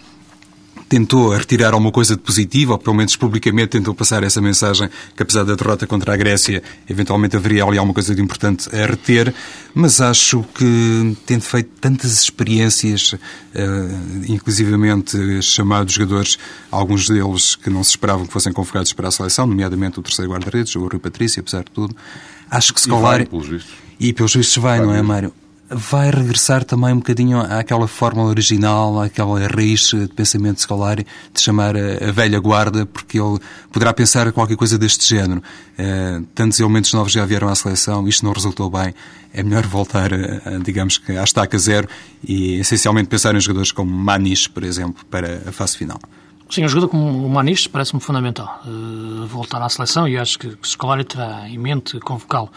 tentou 0.90 1.30
retirar 1.30 1.74
alguma 1.74 1.92
coisa 1.92 2.16
de 2.16 2.22
positivo, 2.22 2.74
ou 2.74 2.80
pelo 2.80 2.96
menos 2.96 3.16
publicamente 3.16 3.70
tentou 3.70 3.94
passar 3.94 4.24
essa 4.24 4.42
mensagem 4.42 4.90
que 5.16 5.22
apesar 5.22 5.44
da 5.44 5.54
derrota 5.54 5.86
contra 5.86 6.14
a 6.14 6.18
Grécia, 6.18 6.64
eventualmente 6.90 7.38
haveria 7.38 7.64
ali 7.64 7.78
alguma 7.78 7.94
coisa 7.94 8.16
de 8.16 8.22
importante 8.22 8.68
a 8.76 8.88
reter, 8.88 9.34
mas 9.76 10.02
acho 10.02 10.44
que 10.56 11.16
tendo 11.28 11.42
feito 11.44 11.70
tantas 11.80 12.24
experiências, 12.24 13.16
eh, 13.54 13.88
inclusivamente 14.28 15.42
chamados 15.44 15.94
jogadores, 15.94 16.40
alguns 16.72 17.08
deles 17.08 17.56
que 17.56 17.70
não 17.70 17.84
se 17.84 17.92
esperavam 17.92 18.26
que 18.26 18.34
fossem 18.34 18.52
convocados 18.52 18.92
para 18.92 19.08
a 19.10 19.12
seleção, 19.12 19.46
nomeadamente 19.46 20.00
o 20.00 20.02
terceiro 20.02 20.32
guarda-redes, 20.32 20.76
o 20.76 20.88
Rui 20.88 21.00
Patrício, 21.00 21.40
apesar 21.40 21.64
de 21.64 21.72
tudo, 21.72 21.96
acho 22.50 22.74
que 22.74 22.80
E 22.80 22.90
vai, 22.90 22.98
Scolari... 22.98 23.26
pelos 23.28 23.48
vistos. 23.48 23.74
E 24.00 24.14
pelos 24.14 24.34
vistos 24.34 24.58
vai, 24.58 24.80
não 24.80 24.94
é. 24.94 25.02
Mário? 25.04 25.34
Vai 25.72 26.10
regressar 26.10 26.64
também 26.64 26.94
um 26.94 26.98
bocadinho 26.98 27.40
àquela 27.40 27.88
fórmula 27.88 28.28
original, 28.28 29.00
àquela 29.00 29.48
raiz 29.48 29.82
de 29.92 30.08
pensamento 30.08 30.58
escolar 30.58 30.98
de 30.98 31.06
chamar 31.40 31.76
a, 31.78 32.12
velha 32.12 32.40
guarda, 32.40 32.88
porque 32.88 33.20
ele 33.20 33.38
poderá 33.72 33.94
pensar 33.94 34.32
qualquer 34.32 34.58
coisa 34.58 34.80
deste 34.80 35.08
género. 35.08 35.44
Eh, 35.78 36.22
tantos 36.34 36.60
elementos 36.60 36.92
novos 36.92 37.12
já 37.12 37.24
vieram 37.24 37.50
à 37.50 37.54
seleção, 37.54 38.08
isto 38.08 38.26
não 38.26 38.34
resultou 38.34 38.68
bem. 38.68 38.96
É 39.32 39.44
melhor 39.44 39.68
voltar, 39.68 40.12
a, 40.12 40.56
a, 40.56 40.58
digamos 40.58 40.98
que, 40.98 41.16
à 41.16 41.24
estaca 41.24 41.56
zero 41.60 41.88
e 42.24 42.56
essencialmente 42.56 43.08
pensar 43.08 43.36
em 43.36 43.40
jogadores 43.40 43.72
como 43.72 43.92
Manis, 43.92 44.48
por 44.48 44.64
exemplo, 44.64 45.06
para 45.06 45.44
a 45.48 45.52
fase 45.52 45.78
final. 45.78 46.00
Sim, 46.50 46.66
um 46.66 46.68
jogador 46.68 46.90
como 46.90 47.28
o 47.28 47.30
Manis 47.30 47.68
parece-me 47.68 48.02
fundamental 48.02 48.60
uh, 48.66 49.28
voltar 49.28 49.62
à 49.62 49.70
seleção 49.70 50.08
e 50.08 50.18
acho 50.18 50.40
que 50.40 50.48
o 50.48 50.58
Scolari 50.64 51.04
terá 51.04 51.48
em 51.48 51.60
mente 51.60 52.00
convocá-lo. 52.00 52.50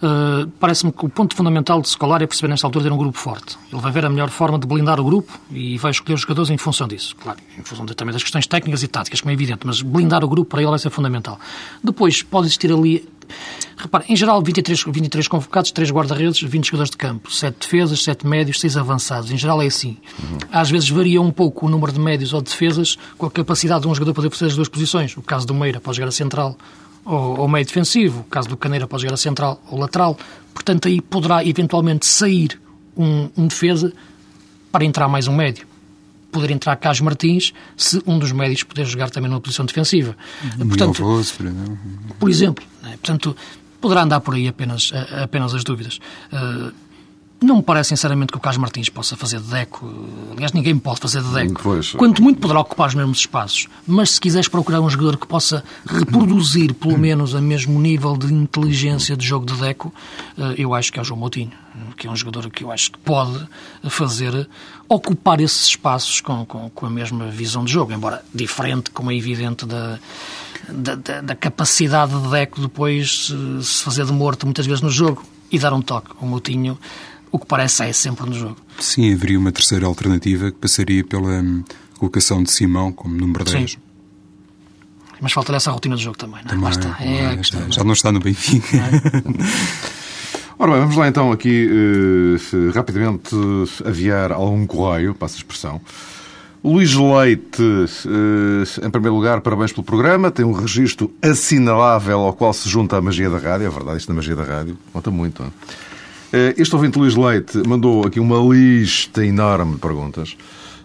Uh, 0.00 0.46
parece-me 0.60 0.92
que 0.92 1.04
o 1.04 1.08
ponto 1.08 1.34
fundamental 1.34 1.80
de 1.82 1.88
Scolari 1.88 2.22
é 2.22 2.26
perceber 2.28 2.48
nesta 2.48 2.68
altura 2.68 2.84
ter 2.84 2.92
um 2.92 2.96
grupo 2.96 3.18
forte. 3.18 3.58
Ele 3.72 3.80
vai 3.80 3.90
ver 3.90 4.06
a 4.06 4.08
melhor 4.08 4.30
forma 4.30 4.60
de 4.60 4.66
blindar 4.66 5.00
o 5.00 5.04
grupo 5.04 5.36
e 5.50 5.76
vai 5.76 5.90
escolher 5.90 6.14
os 6.14 6.20
jogadores 6.20 6.50
em 6.50 6.56
função 6.56 6.86
disso. 6.86 7.16
Claro, 7.16 7.40
em 7.58 7.64
função 7.64 7.84
de, 7.84 7.96
também 7.96 8.12
das 8.12 8.22
questões 8.22 8.46
técnicas 8.46 8.84
e 8.84 8.86
táticas, 8.86 9.20
como 9.20 9.32
é 9.32 9.34
evidente, 9.34 9.66
mas 9.66 9.82
blindar 9.82 10.22
o 10.22 10.28
grupo 10.28 10.48
para 10.48 10.60
ele 10.60 10.70
vai 10.70 10.78
ser 10.78 10.90
fundamental. 10.90 11.36
Depois 11.82 12.22
pode 12.22 12.46
existir 12.46 12.72
ali 12.72 13.08
Repare, 13.82 14.04
em 14.08 14.14
geral, 14.14 14.40
23, 14.40 14.84
23 14.86 15.26
convocados, 15.26 15.72
3 15.72 15.90
guarda-redes, 15.90 16.40
20 16.40 16.66
jogadores 16.66 16.90
de 16.90 16.96
campo, 16.96 17.32
7 17.32 17.56
defesas, 17.58 18.04
7 18.04 18.24
médios, 18.24 18.60
6 18.60 18.76
avançados. 18.76 19.32
Em 19.32 19.36
geral 19.36 19.60
é 19.60 19.66
assim. 19.66 19.96
Às 20.52 20.70
vezes 20.70 20.88
varia 20.88 21.20
um 21.20 21.32
pouco 21.32 21.66
o 21.66 21.68
número 21.68 21.90
de 21.90 21.98
médios 21.98 22.32
ou 22.32 22.40
de 22.40 22.50
defesas 22.50 22.96
com 23.18 23.26
a 23.26 23.30
capacidade 23.30 23.82
de 23.82 23.88
um 23.88 23.94
jogador 23.94 24.14
poder 24.14 24.30
fazer 24.30 24.46
as 24.46 24.54
duas 24.54 24.68
posições. 24.68 25.16
O 25.16 25.22
caso 25.22 25.48
do 25.48 25.54
Meira 25.54 25.80
pode 25.80 25.96
jogar 25.96 26.10
a 26.10 26.12
central 26.12 26.56
ou, 27.04 27.40
ou 27.40 27.48
meio 27.48 27.66
defensivo, 27.66 28.20
o 28.20 28.24
caso 28.24 28.48
do 28.48 28.56
Caneira 28.56 28.86
pode 28.86 29.02
jogar 29.02 29.14
a 29.14 29.16
central 29.18 29.60
ou 29.68 29.80
lateral. 29.80 30.16
Portanto, 30.54 30.86
aí 30.86 31.00
poderá 31.00 31.44
eventualmente 31.44 32.06
sair 32.06 32.60
um, 32.96 33.28
um 33.36 33.48
defesa 33.48 33.92
para 34.70 34.84
entrar 34.84 35.08
mais 35.08 35.26
um 35.26 35.34
médio 35.34 35.66
poder 36.32 36.50
entrar 36.50 36.74
Carlos 36.76 37.02
Martins 37.02 37.52
se 37.76 38.02
um 38.06 38.18
dos 38.18 38.32
médios 38.32 38.62
puder 38.62 38.86
jogar 38.86 39.10
também 39.10 39.28
numa 39.28 39.40
posição 39.40 39.66
defensiva. 39.66 40.16
Portanto, 40.56 40.94
Veloso, 40.94 41.34
por 41.34 41.46
exemplo. 41.46 41.78
por 42.18 42.30
exemplo. 42.30 42.64
Né? 42.82 42.90
Portanto, 42.92 43.36
poderá 43.82 44.04
andar 44.04 44.20
por 44.20 44.34
aí 44.34 44.48
apenas, 44.48 44.92
apenas 45.22 45.54
as 45.54 45.64
dúvidas. 45.64 45.98
Uh, 46.32 46.72
não 47.42 47.56
me 47.56 47.62
parece, 47.62 47.88
sinceramente, 47.88 48.30
que 48.30 48.38
o 48.38 48.40
Carlos 48.40 48.58
Martins 48.58 48.88
possa 48.88 49.16
fazer 49.16 49.40
de 49.40 49.48
deco. 49.48 49.92
Aliás, 50.30 50.52
ninguém 50.52 50.78
pode 50.78 51.00
fazer 51.00 51.20
de 51.22 51.28
deco. 51.28 51.60
Pois. 51.62 51.90
Quanto 51.92 52.22
muito 52.22 52.40
poderá 52.40 52.60
ocupar 52.60 52.88
os 52.88 52.94
mesmos 52.94 53.18
espaços. 53.18 53.66
Mas 53.86 54.12
se 54.12 54.20
quiseres 54.20 54.48
procurar 54.48 54.80
um 54.80 54.88
jogador 54.88 55.16
que 55.16 55.26
possa 55.26 55.64
reproduzir, 55.84 56.72
pelo 56.74 56.96
menos, 56.96 57.34
a 57.34 57.40
mesmo 57.40 57.80
nível 57.80 58.16
de 58.16 58.32
inteligência 58.32 59.16
de 59.16 59.26
jogo 59.26 59.44
de 59.44 59.54
deco, 59.54 59.92
uh, 60.38 60.52
eu 60.56 60.72
acho 60.72 60.92
que 60.92 60.98
é 60.98 61.02
o 61.02 61.04
João 61.04 61.18
Moutinho. 61.18 61.50
que 61.96 62.06
é 62.06 62.10
um 62.10 62.16
jogador 62.16 62.48
que 62.48 62.62
eu 62.62 62.70
acho 62.70 62.92
que 62.92 62.98
pode 62.98 63.44
fazer, 63.88 64.48
ocupar 64.88 65.40
esses 65.40 65.66
espaços 65.66 66.20
com, 66.20 66.46
com, 66.46 66.70
com 66.70 66.86
a 66.86 66.90
mesma 66.90 67.26
visão 67.26 67.64
de 67.64 67.72
jogo, 67.72 67.92
embora 67.92 68.24
diferente, 68.32 68.90
como 68.90 69.10
é 69.10 69.16
evidente, 69.16 69.66
da, 69.66 69.98
da, 70.68 70.94
da, 70.94 71.20
da 71.20 71.36
capacidade 71.36 72.18
de 72.20 72.28
Deco 72.28 72.60
depois 72.60 73.32
se 73.62 73.82
fazer 73.82 74.04
de 74.04 74.12
morto 74.12 74.46
muitas 74.46 74.66
vezes 74.66 74.80
no 74.80 74.90
jogo 74.90 75.24
e 75.50 75.58
dar 75.58 75.72
um 75.72 75.82
toque. 75.82 76.10
O 76.20 76.26
Moutinho, 76.26 76.78
o 77.30 77.38
que 77.38 77.46
parece 77.46 77.84
é 77.84 77.92
sempre 77.92 78.28
no 78.28 78.34
jogo. 78.34 78.56
Sim, 78.78 79.12
haveria 79.12 79.38
uma 79.38 79.52
terceira 79.52 79.86
alternativa 79.86 80.50
que 80.50 80.58
passaria 80.58 81.04
pela 81.04 81.40
hum, 81.40 81.64
colocação 81.98 82.42
de 82.42 82.50
Simão 82.50 82.92
como 82.92 83.14
número 83.14 83.44
10. 83.44 83.72
Sim. 83.72 83.78
Mas 85.20 85.32
falta 85.32 85.54
essa 85.54 85.70
rotina 85.70 85.94
de 85.94 86.02
jogo 86.02 86.18
também, 86.18 86.40
não 86.44 86.50
é? 86.50 86.54
Também, 86.54 86.70
está. 86.70 86.96
É, 87.00 87.34
é, 87.34 87.70
já 87.70 87.84
não 87.84 87.92
está 87.92 88.10
no 88.10 88.18
Benfica. 88.18 88.76
É? 88.76 90.02
Ora 90.58 90.72
bem, 90.72 90.80
vamos 90.80 90.96
lá 90.96 91.08
então 91.08 91.32
aqui 91.32 91.68
uh, 91.68 92.70
rapidamente 92.72 93.34
aviar 93.84 94.32
algum 94.32 94.66
correio, 94.66 95.14
passa 95.14 95.36
a 95.36 95.38
expressão. 95.38 95.80
Luís 96.64 96.94
Leite, 96.94 97.62
uh, 97.62 98.86
em 98.86 98.90
primeiro 98.90 99.16
lugar, 99.16 99.40
parabéns 99.40 99.72
pelo 99.72 99.82
programa. 99.82 100.30
Tem 100.30 100.44
um 100.44 100.52
registro 100.52 101.12
assinalável 101.20 102.20
ao 102.20 102.32
qual 102.32 102.52
se 102.52 102.68
junta 102.68 102.96
a 102.96 103.00
magia 103.00 103.28
da 103.28 103.38
rádio. 103.38 103.66
É 103.66 103.70
verdade, 103.70 103.98
isto 103.98 104.08
da 104.08 104.14
magia 104.14 104.36
da 104.36 104.44
rádio 104.44 104.78
conta 104.92 105.10
muito. 105.10 105.42
Uh, 105.42 105.52
este 106.56 106.74
ouvinte 106.74 106.98
Luís 106.98 107.16
Leite 107.16 107.58
mandou 107.66 108.06
aqui 108.06 108.20
uma 108.20 108.38
lista 108.38 109.24
enorme 109.24 109.72
de 109.72 109.78
perguntas. 109.78 110.36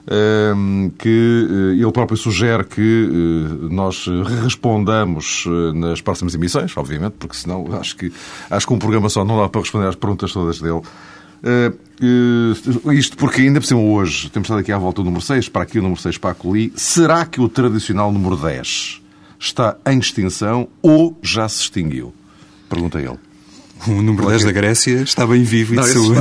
Ehm, 0.10 0.90
que 0.98 1.10
eh, 1.10 1.82
ele 1.82 1.92
próprio 1.92 2.16
sugere 2.16 2.63
que 2.63 2.82
eh, 2.82 3.68
nós 3.70 4.08
respondamos 4.42 5.44
eh, 5.46 5.74
nas 5.78 6.00
próximas 6.00 6.34
emissões, 6.34 6.72
obviamente, 6.78 7.16
porque 7.20 7.36
senão 7.36 7.68
acho 7.78 7.98
que, 7.98 8.13
acho 8.50 8.66
que 8.66 8.74
um 8.74 8.80
programa 8.80 9.10
só 9.10 9.26
não 9.26 9.38
dá 9.38 9.50
para 9.50 9.60
responder 9.60 9.88
às 9.88 9.96
perguntas 9.96 10.32
todas 10.32 10.62
dele. 10.62 10.82
Isto 12.93 13.17
porque 13.17 13.41
ainda 13.41 13.60
por 13.60 13.67
cima 13.67 13.82
hoje 13.82 14.30
temos 14.30 14.47
estado 14.47 14.60
aqui 14.60 14.71
à 14.71 14.78
volta 14.78 15.02
do 15.02 15.06
número 15.06 15.23
6, 15.23 15.50
para 15.50 15.63
aqui 15.63 15.80
o 15.80 15.82
número 15.82 16.00
6 16.00 16.17
para 16.17 16.32
a 16.32 16.34
Coli. 16.34 16.71
Será 16.76 17.26
que 17.26 17.41
o 17.41 17.50
tradicional 17.50 18.12
número 18.12 18.36
10 18.36 19.02
está 19.39 19.78
em 19.86 20.00
extinção 20.00 20.67
ou 20.82 21.17
já 21.21 21.47
se 21.47 21.62
extinguiu? 21.62 22.13
Pergunta 22.69 23.00
ele. 23.00 23.17
O 23.88 24.02
número 24.02 24.28
10 24.28 24.43
da 24.43 24.52
Grécia 24.52 25.02
está 25.02 25.26
bem 25.26 25.43
vivo 25.43 25.76
e 25.76 25.78
de 25.78 25.88
saúde. 25.88 26.19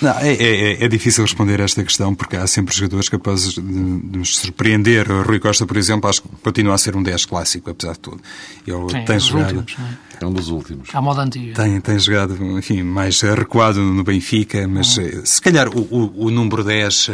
Não, 0.00 0.18
é, 0.18 0.32
é, 0.32 0.84
é, 0.84 0.88
difícil 0.88 1.22
responder 1.22 1.60
a 1.60 1.64
esta 1.64 1.84
questão 1.84 2.14
porque 2.14 2.34
há 2.34 2.46
sempre 2.46 2.74
jogadores 2.74 3.08
capazes 3.10 3.52
de, 3.52 3.60
de 3.60 4.18
nos 4.18 4.38
surpreender. 4.38 5.10
O 5.10 5.22
Rui 5.22 5.38
Costa, 5.38 5.66
por 5.66 5.76
exemplo, 5.76 6.08
acho 6.08 6.22
que 6.22 6.28
continua 6.42 6.74
a 6.74 6.78
ser 6.78 6.96
um 6.96 7.02
10 7.02 7.26
clássico, 7.26 7.70
apesar 7.70 7.92
de 7.92 7.98
tudo. 7.98 8.20
Ele 8.66 8.90
Sim, 8.90 9.04
tem 9.04 9.16
é 9.16 9.18
jogado. 9.18 9.58
Últimos, 9.58 9.82
é? 10.20 10.24
é? 10.24 10.28
um 10.28 10.32
dos 10.32 10.48
últimos. 10.48 10.88
À 10.94 11.00
moda 11.00 11.22
antiga. 11.22 11.54
Tem, 11.54 11.80
tem 11.80 11.98
jogado, 11.98 12.34
enfim, 12.58 12.82
mais 12.82 13.20
recuado 13.20 13.80
no 13.80 14.04
Benfica, 14.04 14.66
mas 14.66 14.96
uhum. 14.96 15.24
se 15.24 15.40
calhar 15.40 15.68
o, 15.68 15.80
o, 15.80 16.26
o 16.26 16.30
número 16.30 16.62
10 16.64 17.08
uh, 17.08 17.12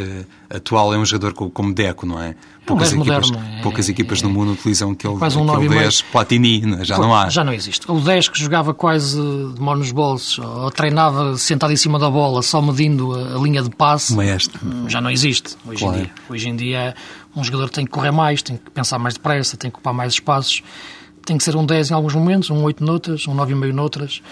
atual 0.50 0.94
é 0.94 0.98
um 0.98 1.04
jogador 1.04 1.34
como 1.34 1.72
Deco, 1.72 2.06
não 2.06 2.20
é? 2.20 2.34
poucas, 2.66 2.92
um 2.92 3.00
equipas, 3.00 3.30
moderno, 3.30 3.62
poucas 3.62 3.88
equipas 3.88 4.22
no 4.22 4.28
mundo 4.28 4.52
utilizam 4.52 4.90
aquele, 4.90 5.16
quase 5.16 5.38
um 5.38 5.50
aquele 5.50 5.68
10 5.68 6.02
Platini, 6.02 6.84
já 6.84 6.98
não 6.98 7.14
há. 7.14 7.30
Já 7.30 7.44
não 7.44 7.52
existe. 7.52 7.90
O 7.90 8.00
10 8.00 8.28
que 8.28 8.38
jogava 8.40 8.74
quase 8.74 9.16
de 9.16 9.60
mão 9.60 9.76
nos 9.76 9.92
bolsos, 9.92 10.38
ou 10.38 10.70
treinava 10.70 11.38
sentado 11.38 11.72
em 11.72 11.76
cima 11.76 11.98
da 11.98 12.10
bola, 12.10 12.42
só 12.42 12.60
medindo 12.60 13.14
a, 13.14 13.38
linha 13.38 13.62
de 13.62 13.70
passe, 13.70 14.14
Maestro. 14.14 14.60
Hum, 14.66 14.88
já 14.88 15.00
não 15.00 15.10
existe 15.10 15.56
hoje 15.64 15.78
claro. 15.78 15.98
em 15.98 16.02
dia. 16.02 16.10
Hoje 16.28 16.48
em 16.48 16.56
dia 16.56 16.94
um 17.34 17.44
jogador 17.44 17.68
tem 17.70 17.84
que 17.84 17.90
correr 17.90 18.10
mais, 18.10 18.42
tem 18.42 18.56
que 18.56 18.70
pensar 18.70 18.98
mais 18.98 19.14
depressa, 19.14 19.56
tem 19.56 19.70
que 19.70 19.76
ocupar 19.76 19.94
mais 19.94 20.14
espaços, 20.14 20.62
tem 21.26 21.36
que 21.36 21.44
ser 21.44 21.56
um 21.56 21.66
10 21.66 21.90
em 21.90 21.94
alguns 21.94 22.14
momentos, 22.14 22.48
um 22.48 22.62
8 22.62 22.82
noutras, 22.82 23.26
um 23.26 23.34
9,5 23.34 23.72
noutras. 23.72 24.22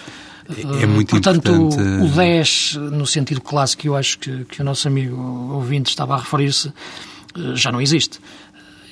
É, 0.49 0.83
é 0.83 0.85
muito 0.85 1.09
Portanto, 1.09 1.51
importante. 1.51 2.03
o 2.03 2.07
10, 2.07 2.75
no 2.91 3.05
sentido 3.05 3.41
clássico, 3.41 3.85
eu 3.85 3.95
acho 3.95 4.17
que, 4.19 4.45
que 4.45 4.61
o 4.61 4.65
nosso 4.65 4.87
amigo 4.87 5.15
ouvinte 5.53 5.89
estava 5.89 6.15
a 6.15 6.17
referir-se, 6.17 6.69
eh, 6.69 7.55
já 7.55 7.71
não 7.71 7.81
existe. 7.81 8.19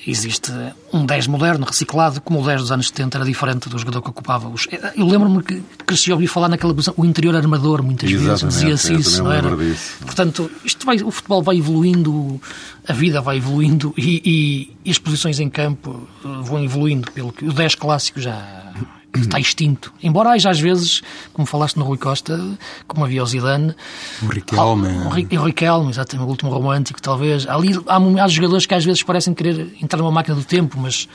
Existe 0.06 0.52
um 0.92 1.06
10 1.06 1.26
moderno, 1.28 1.64
reciclado, 1.64 2.20
como 2.20 2.42
o 2.42 2.44
10 2.44 2.62
dos 2.62 2.72
anos 2.72 2.88
70 2.88 3.18
era 3.18 3.24
diferente 3.24 3.68
do 3.68 3.78
jogador 3.78 4.02
que 4.02 4.10
ocupava 4.10 4.48
os. 4.48 4.66
Eu 4.96 5.06
lembro-me 5.06 5.42
que 5.42 5.62
cresci 5.86 6.10
a 6.10 6.14
ouvir 6.14 6.26
falar 6.26 6.48
naquela 6.48 6.74
posição, 6.74 6.94
o 6.96 7.04
interior 7.04 7.34
armador, 7.34 7.82
muitas 7.82 8.10
Exatamente, 8.10 8.40
vezes, 8.42 8.60
dizia-se 8.60 8.94
isso, 8.94 9.22
não 9.22 9.32
era? 9.32 9.56
Disso. 9.56 9.96
Portanto, 10.04 10.50
isto 10.64 10.84
vai, 10.84 10.96
o 10.96 11.10
futebol 11.10 11.42
vai 11.42 11.56
evoluindo, 11.56 12.40
a 12.86 12.92
vida 12.92 13.20
vai 13.20 13.38
evoluindo 13.38 13.94
e, 13.96 14.20
e, 14.24 14.76
e 14.84 14.90
as 14.90 14.98
posições 14.98 15.40
em 15.40 15.48
campo 15.48 16.06
vão 16.42 16.62
evoluindo, 16.62 17.10
pelo 17.12 17.32
que 17.32 17.44
o 17.44 17.52
10 17.52 17.74
clássico 17.76 18.20
já 18.20 18.72
está 19.20 19.38
extinto. 19.38 19.92
Embora 20.02 20.30
haja 20.30 20.50
às 20.50 20.60
vezes, 20.60 21.02
como 21.32 21.46
falaste 21.46 21.76
no 21.76 21.84
Rui 21.84 21.98
Costa, 21.98 22.38
como 22.86 23.04
havia 23.04 23.22
o 23.22 23.26
Zidane... 23.26 23.74
O 24.22 24.26
Riquelme. 24.26 24.88
O 25.38 25.44
Riquelme, 25.44 25.90
exatamente, 25.90 26.26
o 26.26 26.30
último 26.30 26.50
romântico, 26.50 27.00
talvez. 27.00 27.46
Ali 27.46 27.70
há, 27.86 27.96
há 27.96 28.28
jogadores 28.28 28.66
que 28.66 28.74
às 28.74 28.84
vezes 28.84 29.02
parecem 29.02 29.34
querer 29.34 29.74
entrar 29.80 29.98
numa 29.98 30.10
máquina 30.10 30.34
do 30.34 30.44
tempo, 30.44 30.78
mas, 30.78 31.08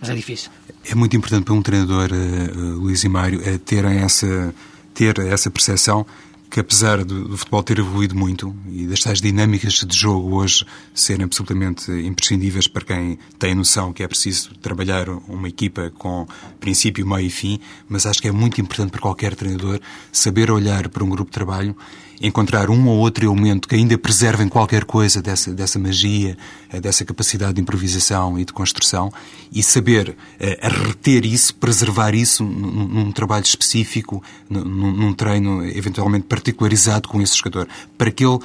mas 0.00 0.10
é 0.10 0.14
difícil. 0.14 0.50
É 0.84 0.94
muito 0.94 1.16
importante 1.16 1.44
para 1.44 1.54
um 1.54 1.62
treinador, 1.62 2.10
uh, 2.12 2.78
Luís 2.78 3.04
e 3.04 3.08
Mário, 3.08 3.40
é 3.44 3.58
terem 3.58 3.98
essa, 3.98 4.54
ter 4.94 5.18
essa 5.18 5.50
percepção 5.50 6.06
que 6.50 6.58
apesar 6.58 7.04
do, 7.04 7.28
do, 7.28 7.36
futebol 7.36 7.62
ter 7.62 7.78
evoluído 7.78 8.14
muito 8.16 8.54
e 8.68 8.86
das 8.86 9.00
tais 9.00 9.20
dinâmicas 9.20 9.74
de 9.74 9.96
jogo 9.96 10.34
hoje 10.36 10.66
serem 10.92 11.24
absolutamente 11.24 11.90
imprescindíveis 11.92 12.66
para 12.66 12.84
quem 12.84 13.18
tem 13.38 13.54
noção 13.54 13.92
que 13.92 14.02
é 14.02 14.08
preciso 14.08 14.54
trabalhar 14.56 15.08
uma 15.08 15.48
equipa 15.48 15.92
com 15.96 16.26
princípio, 16.58 17.06
meio 17.06 17.26
e 17.26 17.30
fim, 17.30 17.60
mas 17.88 18.04
acho 18.04 18.20
que 18.20 18.26
é 18.26 18.32
muito 18.32 18.60
importante 18.60 18.90
para 18.90 19.00
qualquer 19.00 19.36
treinador 19.36 19.80
saber 20.10 20.50
olhar 20.50 20.88
para 20.88 21.04
um 21.04 21.08
grupo 21.08 21.30
de 21.30 21.34
trabalho 21.34 21.76
encontrar 22.20 22.68
um 22.68 22.86
ou 22.88 22.98
outro 22.98 23.24
elemento 23.24 23.66
que 23.66 23.74
ainda 23.74 23.96
preservem 23.96 24.48
qualquer 24.48 24.84
coisa 24.84 25.22
dessa, 25.22 25.52
dessa 25.52 25.78
magia, 25.78 26.36
eh, 26.70 26.80
dessa 26.80 27.04
capacidade 27.04 27.54
de 27.54 27.62
improvisação 27.62 28.38
e 28.38 28.44
de 28.44 28.52
construção 28.52 29.10
e 29.50 29.62
saber 29.62 30.10
uh, 30.10 30.86
reter 30.86 31.24
isso, 31.24 31.54
preservar 31.54 32.14
isso 32.14 32.44
num, 32.44 32.88
num 32.88 33.12
trabalho 33.12 33.44
específico, 33.44 34.22
num, 34.48 34.64
num, 34.64 35.12
treino 35.14 35.64
eventualmente 35.64 36.26
particularizado 36.26 37.08
com 37.08 37.20
esse 37.20 37.36
jogador, 37.36 37.66
para 37.96 38.10
que 38.10 38.24
ele 38.24 38.34
uh, 38.34 38.40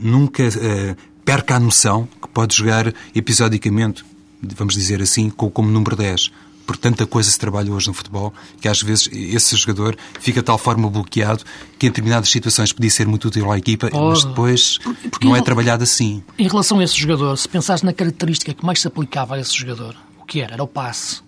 nunca 0.00 0.44
uh, 0.44 0.96
perca 1.24 1.56
a 1.56 1.60
noção 1.60 2.08
que 2.22 2.28
pode 2.28 2.56
jogar 2.56 2.92
episodicamente, 3.14 4.04
vamos 4.40 4.74
dizer 4.74 5.02
assim, 5.02 5.28
como 5.30 5.68
número 5.68 5.96
10 5.96 6.30
por 6.68 6.76
tanta 6.76 7.06
coisa 7.06 7.30
se 7.30 7.38
trabalha 7.38 7.72
hoje 7.72 7.88
no 7.88 7.94
futebol, 7.94 8.30
que 8.60 8.68
às 8.68 8.82
vezes 8.82 9.08
esse 9.10 9.56
jogador 9.56 9.96
fica 10.20 10.40
de 10.40 10.44
tal 10.44 10.58
forma 10.58 10.90
bloqueado 10.90 11.42
que 11.78 11.86
em 11.86 11.88
determinadas 11.88 12.28
situações 12.28 12.74
podia 12.74 12.90
ser 12.90 13.08
muito 13.08 13.28
útil 13.28 13.50
à 13.50 13.56
equipa, 13.56 13.88
mas 13.90 14.22
depois 14.22 14.76
porque, 15.10 15.26
não 15.26 15.34
é 15.34 15.40
trabalhado 15.40 15.82
assim. 15.82 16.22
Em 16.38 16.46
relação 16.46 16.78
a 16.78 16.84
esse 16.84 16.94
jogador, 16.94 17.38
se 17.38 17.48
pensares 17.48 17.82
na 17.82 17.94
característica 17.94 18.52
que 18.52 18.66
mais 18.66 18.82
se 18.82 18.86
aplicava 18.86 19.36
a 19.36 19.40
esse 19.40 19.56
jogador, 19.56 19.96
o 20.20 20.26
que 20.26 20.42
era? 20.42 20.52
Era 20.52 20.62
o 20.62 20.68
passe, 20.68 21.22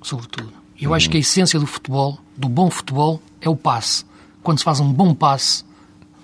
sobretudo. 0.00 0.50
Eu 0.80 0.94
acho 0.94 1.10
que 1.10 1.18
a 1.18 1.20
essência 1.20 1.60
do 1.60 1.66
futebol, 1.66 2.18
do 2.34 2.48
bom 2.48 2.70
futebol, 2.70 3.20
é 3.38 3.50
o 3.50 3.56
passe. 3.56 4.06
Quando 4.42 4.60
se 4.60 4.64
faz 4.64 4.80
um 4.80 4.90
bom 4.90 5.14
passe, 5.14 5.62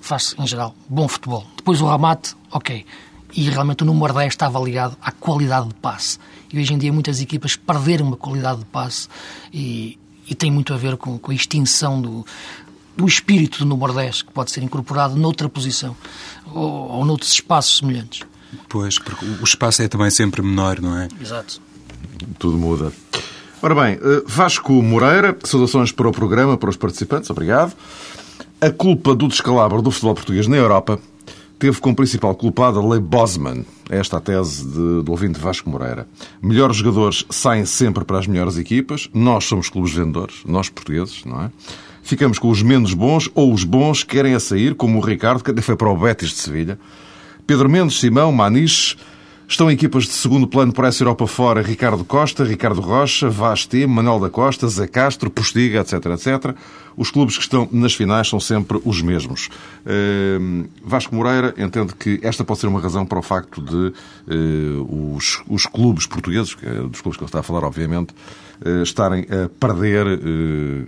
faz-se, 0.01 0.35
em 0.41 0.47
geral, 0.47 0.75
bom 0.89 1.07
futebol. 1.07 1.47
Depois 1.59 1.83
o 1.83 1.87
remate, 1.87 2.35
ok. 2.51 2.87
E 3.35 3.51
realmente 3.51 3.83
o 3.83 3.87
número 3.87 4.15
10 4.15 4.33
estava 4.33 4.59
ligado 4.61 4.97
à 5.03 5.13
qualidade 5.13 5.69
de 5.69 5.75
passe. 5.75 6.19
E 6.53 6.59
hoje 6.59 6.75
em 6.75 6.79
dia 6.79 6.93
muitas 6.93 7.21
equipas 7.21 7.57
perderam 7.57 8.13
a 8.13 8.17
qualidade 8.17 8.61
de 8.61 8.65
passe 8.67 9.09
e, 9.53 9.99
e 10.29 10.35
tem 10.35 10.51
muito 10.51 10.73
a 10.73 10.77
ver 10.77 10.97
com, 10.97 11.19
com 11.19 11.31
a 11.31 11.35
extinção 11.35 12.01
do, 12.01 12.25
do 12.97 13.07
espírito 13.07 13.59
do 13.59 13.67
número 13.67 13.93
10, 13.93 14.23
que 14.23 14.33
pode 14.33 14.51
ser 14.51 14.63
incorporado 14.63 15.17
noutra 15.17 15.49
posição 15.49 15.97
ou, 16.53 16.91
ou 16.91 17.05
noutros 17.05 17.33
espaços 17.33 17.79
semelhantes. 17.79 18.23
Pois, 18.69 18.99
porque 18.99 19.25
o 19.25 19.45
espaço 19.45 19.83
é 19.83 19.89
também 19.89 20.11
sempre 20.11 20.41
menor, 20.43 20.81
não 20.81 20.97
é? 20.97 21.09
Exato. 21.21 21.61
Tudo 22.39 22.57
muda. 22.57 22.93
Ora 23.63 23.75
bem, 23.75 23.95
eh, 23.95 24.23
Vasco 24.27 24.73
Moreira, 24.83 25.37
saudações 25.45 25.91
para 25.91 26.09
o 26.09 26.13
programa, 26.13 26.57
para 26.57 26.71
os 26.71 26.77
participantes, 26.77 27.29
obrigado. 27.31 27.75
A 28.61 28.71
culpa 28.71 29.15
do 29.15 29.29
descalabro 29.29 29.83
do 29.83 29.91
futebol 29.91 30.15
português 30.15 30.47
na 30.47 30.57
Europa 30.57 31.01
teve 31.59 31.81
como 31.81 31.97
principal 31.97 32.35
culpado 32.35 32.79
a 32.79 32.87
lei 32.87 33.01
Bosman. 33.01 33.65
Esta 33.89 34.17
é 34.17 34.19
a 34.19 34.21
tese 34.21 34.65
de, 34.65 35.03
do 35.03 35.11
ouvinte 35.11 35.39
Vasco 35.39 35.71
Moreira. 35.71 36.07
Melhores 36.43 36.77
jogadores 36.77 37.25
saem 37.31 37.65
sempre 37.65 38.05
para 38.05 38.19
as 38.19 38.27
melhores 38.27 38.59
equipas. 38.59 39.09
Nós 39.15 39.45
somos 39.45 39.69
clubes 39.69 39.93
vendedores, 39.93 40.43
nós 40.45 40.69
portugueses, 40.69 41.25
não 41.25 41.43
é? 41.43 41.51
Ficamos 42.03 42.39
com 42.39 42.49
os 42.49 42.63
menos 42.63 42.95
bons 42.95 43.29
ou 43.35 43.53
os 43.53 43.65
bons 43.65 44.05
querem 44.05 44.35
a 44.35 44.41
sair, 44.41 44.75
como 44.75 44.99
o 44.99 45.01
Ricardo, 45.01 45.43
que 45.43 45.51
até 45.51 45.61
foi 45.61 45.77
para 45.77 45.91
o 45.91 45.97
Betis 45.97 46.31
de 46.31 46.37
Sevilha. 46.37 46.79
Pedro 47.47 47.69
Mendes, 47.69 47.99
Simão, 47.99 48.31
Maniche, 48.31 48.97
Estão 49.49 49.71
equipas 49.71 50.05
de 50.05 50.11
segundo 50.11 50.49
plano 50.49 50.73
por 50.73 50.85
essa 50.85 51.05
Europa 51.05 51.25
fora 51.25 51.63
Ricardo 51.63 52.05
Costa, 52.05 52.43
Ricardo 52.43 52.81
Rocha, 52.81 53.31
Vaz 53.31 53.65
T, 53.65 53.87
Manuel 53.87 54.19
da 54.19 54.29
Costa, 54.29 54.67
Zé 54.67 54.89
Castro, 54.89 55.31
Postiga, 55.31 55.81
etc, 55.81 56.05
etc. 56.07 56.57
Os 56.97 57.13
clubes 57.13 57.37
que 57.37 57.45
estão 57.45 57.69
nas 57.71 57.95
finais 57.95 58.29
são 58.29 58.41
sempre 58.41 58.81
os 58.85 59.01
mesmos. 59.01 59.49
Uh, 59.87 60.69
Vasco 60.85 61.15
Moreira 61.15 61.55
entende 61.59 61.95
que 61.95 62.19
esta 62.25 62.43
pode 62.43 62.59
ser 62.59 62.67
uma 62.67 62.81
razão 62.81 63.07
para 63.07 63.21
o 63.21 63.23
facto 63.23 63.63
de 63.63 63.93
uh, 64.35 65.15
os, 65.15 65.41
os, 65.49 65.65
clubes 65.65 66.07
portugueses, 66.07 66.57
é 66.65 66.81
dos 66.81 67.01
clubes 67.01 67.17
que 67.17 67.23
ele 67.23 67.29
está 67.29 67.39
a 67.39 67.43
falar, 67.45 67.63
obviamente, 67.63 68.13
uh, 68.65 68.83
estarem 68.83 69.27
a 69.31 69.49
perder 69.49 70.07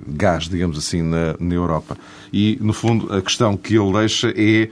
gás, 0.09 0.49
digamos 0.49 0.77
assim, 0.77 1.01
na, 1.01 1.37
na, 1.39 1.55
Europa. 1.55 1.97
E, 2.33 2.59
no 2.61 2.73
fundo, 2.73 3.15
a 3.15 3.23
questão 3.23 3.57
que 3.57 3.77
ele 3.77 3.93
deixa 3.93 4.35
é 4.37 4.69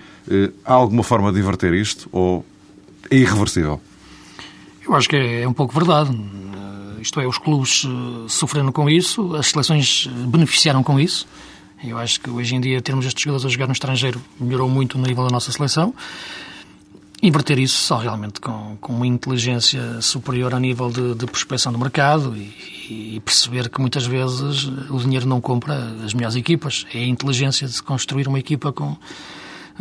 há 0.64 0.72
alguma 0.72 1.04
forma 1.04 1.32
de 1.32 1.38
inverter 1.38 1.72
isto 1.72 2.08
ou 2.10 2.44
é 3.10 3.16
irreversível? 3.16 3.80
Eu 4.86 4.94
acho 4.94 5.08
que 5.08 5.16
é, 5.16 5.42
é 5.42 5.48
um 5.48 5.52
pouco 5.52 5.74
verdade. 5.74 6.10
Uh, 6.10 7.00
isto 7.00 7.20
é, 7.20 7.26
os 7.26 7.38
clubes 7.38 7.84
uh, 7.84 8.28
sofreram 8.28 8.70
com 8.70 8.88
isso, 8.88 9.34
as 9.34 9.48
seleções 9.48 10.06
uh, 10.06 10.10
beneficiaram 10.26 10.82
com 10.82 10.98
isso. 11.00 11.26
Eu 11.84 11.98
acho 11.98 12.20
que 12.20 12.30
hoje 12.30 12.54
em 12.54 12.60
dia 12.60 12.80
termos 12.80 13.04
estes 13.04 13.22
jogadores 13.22 13.44
a 13.44 13.48
jogar 13.48 13.66
no 13.66 13.72
estrangeiro 13.72 14.22
melhorou 14.40 14.68
muito 14.68 14.96
no 14.96 15.06
nível 15.06 15.24
da 15.24 15.30
nossa 15.30 15.52
seleção. 15.52 15.92
Inverter 17.22 17.58
isso 17.58 17.78
só 17.78 17.96
realmente 17.96 18.40
com, 18.40 18.76
com 18.80 18.92
uma 18.92 19.06
inteligência 19.06 20.00
superior 20.00 20.54
a 20.54 20.60
nível 20.60 20.90
de, 20.90 21.14
de 21.14 21.26
prospecção 21.26 21.72
do 21.72 21.78
mercado 21.78 22.36
e, 22.36 23.16
e, 23.16 23.20
perceber 23.24 23.68
que 23.68 23.80
muitas 23.80 24.06
vezes 24.06 24.64
o 24.90 24.98
dinheiro 24.98 25.26
não 25.26 25.40
compra 25.40 25.74
as 26.04 26.14
melhores 26.14 26.36
equipas. 26.36 26.86
É 26.94 26.98
a 26.98 27.06
inteligência 27.06 27.66
de 27.66 27.82
construir 27.82 28.28
uma 28.28 28.38
equipa 28.38 28.72
com, 28.72 28.96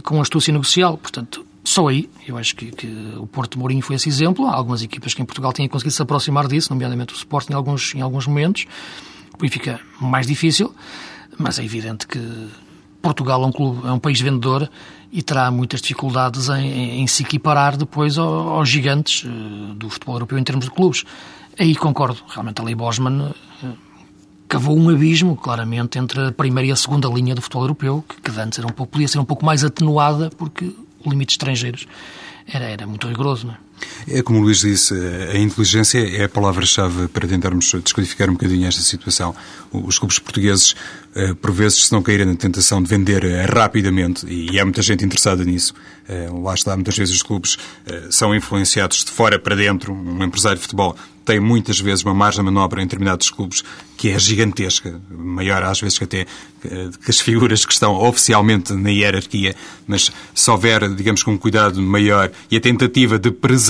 com 0.01 0.21
astúcia 0.21 0.51
negocial. 0.51 0.97
Portanto, 0.97 1.45
só 1.65 1.87
aí, 1.87 2.07
eu 2.27 2.37
acho 2.37 2.55
que, 2.55 2.67
que, 2.67 2.87
o 3.17 3.25
Porto 3.25 3.57
Mourinho 3.57 3.81
foi 3.81 3.95
esse 3.95 4.07
exemplo. 4.07 4.45
Há 4.45 4.53
algumas 4.53 4.83
equipas 4.83 5.15
que 5.15 5.21
em 5.21 5.25
Portugal 5.25 5.51
têm 5.51 5.67
conseguido 5.67 5.95
se 5.95 6.01
aproximar 6.01 6.47
disso, 6.47 6.71
nomeadamente 6.71 7.11
o 7.11 7.17
Sporting 7.17 7.53
em 7.53 7.55
alguns, 7.55 7.95
em 7.95 8.01
alguns 8.01 8.27
momentos. 8.27 8.67
O 9.33 9.37
Benfica 9.39 9.79
mais 9.99 10.27
difícil, 10.27 10.73
mas 11.39 11.57
é 11.57 11.65
evidente 11.65 12.07
que 12.07 12.19
Portugal 13.01 13.41
é 13.43 13.47
um, 13.47 13.51
clube, 13.51 13.87
é 13.87 13.91
um 13.91 13.97
país 13.97 14.21
vendedor 14.21 14.69
e 15.11 15.23
terá 15.23 15.49
muitas 15.49 15.81
dificuldades 15.81 16.49
em, 16.49 16.67
em, 16.67 17.01
em 17.01 17.07
se 17.07 17.23
equiparar 17.23 17.75
depois 17.75 18.17
aos, 18.19 18.47
aos 18.47 18.69
gigantes 18.69 19.23
uh, 19.23 19.73
do 19.73 19.89
futebol 19.89 20.15
europeu 20.15 20.37
em 20.37 20.43
termos 20.43 20.65
de 20.65 20.71
clubes. 20.71 21.03
Aí 21.57 21.75
concordo, 21.75 22.19
realmente 22.27 22.61
a 22.61 22.63
Lei 22.63 22.75
Bosman 22.75 23.31
uh, 23.63 23.77
cavou 24.47 24.77
um 24.77 24.89
abismo, 24.89 25.35
claramente, 25.35 25.97
entre 25.97 26.27
a 26.27 26.31
primeira 26.31 26.69
e 26.69 26.71
a 26.71 26.75
segunda 26.75 27.07
linha 27.07 27.33
do 27.33 27.41
futebol 27.41 27.63
europeu, 27.63 28.05
que, 28.07 28.21
que 28.21 28.39
antes 28.39 28.59
era 28.59 28.67
um 28.67 28.71
pouco, 28.71 28.91
podia 28.91 29.07
ser 29.07 29.17
um 29.17 29.25
pouco 29.25 29.43
mais 29.43 29.63
atenuada, 29.63 30.29
porque 30.37 30.71
limites 31.09 31.33
estrangeiros, 31.33 31.87
era, 32.47 32.65
era 32.65 32.87
muito 32.87 33.07
rigoroso. 33.07 33.47
Não 33.47 33.53
é? 33.53 33.57
É 34.07 34.21
como 34.21 34.39
o 34.39 34.41
Luís 34.43 34.59
disse, 34.59 34.93
a 34.93 35.37
inteligência 35.37 35.99
é 35.99 36.25
a 36.25 36.29
palavra-chave 36.29 37.07
para 37.07 37.27
tentarmos 37.27 37.73
descodificar 37.83 38.29
um 38.29 38.33
bocadinho 38.33 38.67
esta 38.67 38.81
situação. 38.81 39.35
Os 39.71 39.97
clubes 39.97 40.19
portugueses, 40.19 40.75
eh, 41.15 41.33
por 41.33 41.51
vezes, 41.51 41.85
se 41.85 41.91
não 41.91 42.01
caírem 42.01 42.25
na 42.25 42.35
tentação 42.35 42.81
de 42.81 42.87
vender 42.87 43.23
eh, 43.23 43.45
rapidamente, 43.45 44.25
e 44.27 44.59
há 44.59 44.63
muita 44.63 44.81
gente 44.81 45.03
interessada 45.03 45.43
nisso, 45.43 45.73
eh, 46.07 46.29
lá 46.31 46.53
está, 46.53 46.75
muitas 46.75 46.95
vezes 46.95 47.15
os 47.15 47.23
clubes 47.23 47.57
são 48.09 48.33
influenciados 48.33 49.03
de 49.03 49.11
fora 49.11 49.39
para 49.39 49.55
dentro. 49.55 49.93
Um 49.93 50.23
empresário 50.23 50.57
de 50.57 50.63
futebol 50.63 50.95
tem 51.25 51.39
muitas 51.39 51.79
vezes 51.79 52.03
uma 52.03 52.13
margem 52.13 52.43
de 52.43 52.51
manobra 52.51 52.81
em 52.81 52.85
determinados 52.85 53.31
clubes 53.31 53.63
que 53.97 54.09
é 54.09 54.19
gigantesca, 54.19 55.01
maior 55.09 55.63
às 55.63 55.81
vezes 55.81 55.97
que 55.97 56.03
até 56.03 56.27
que 57.03 57.09
as 57.09 57.19
figuras 57.19 57.65
que 57.65 57.73
estão 57.73 57.93
oficialmente 57.95 58.73
na 58.73 58.89
hierarquia, 58.89 59.55
mas 59.87 60.11
se 60.33 60.51
houver, 60.51 60.87
digamos, 60.93 61.23
com 61.23 61.31
um 61.31 61.37
cuidado 61.37 61.81
maior 61.81 62.31
e 62.49 62.57
a 62.57 62.61
tentativa 62.61 63.17
de 63.17 63.31
preservar, 63.31 63.64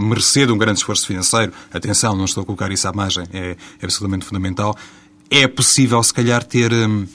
mercê 0.00 0.46
de 0.46 0.52
um 0.52 0.58
grande 0.58 0.78
esforço 0.78 1.06
financeiro, 1.06 1.52
atenção, 1.72 2.16
não 2.16 2.24
estou 2.24 2.42
a 2.42 2.46
colocar 2.46 2.70
isso 2.70 2.86
à 2.88 2.92
margem, 2.92 3.24
é 3.32 3.56
absolutamente 3.82 4.24
fundamental, 4.24 4.76
é 5.30 5.46
possível, 5.46 6.02
se 6.02 6.12
calhar, 6.12 6.42
ter. 6.44 6.72
Hum, 6.72 7.06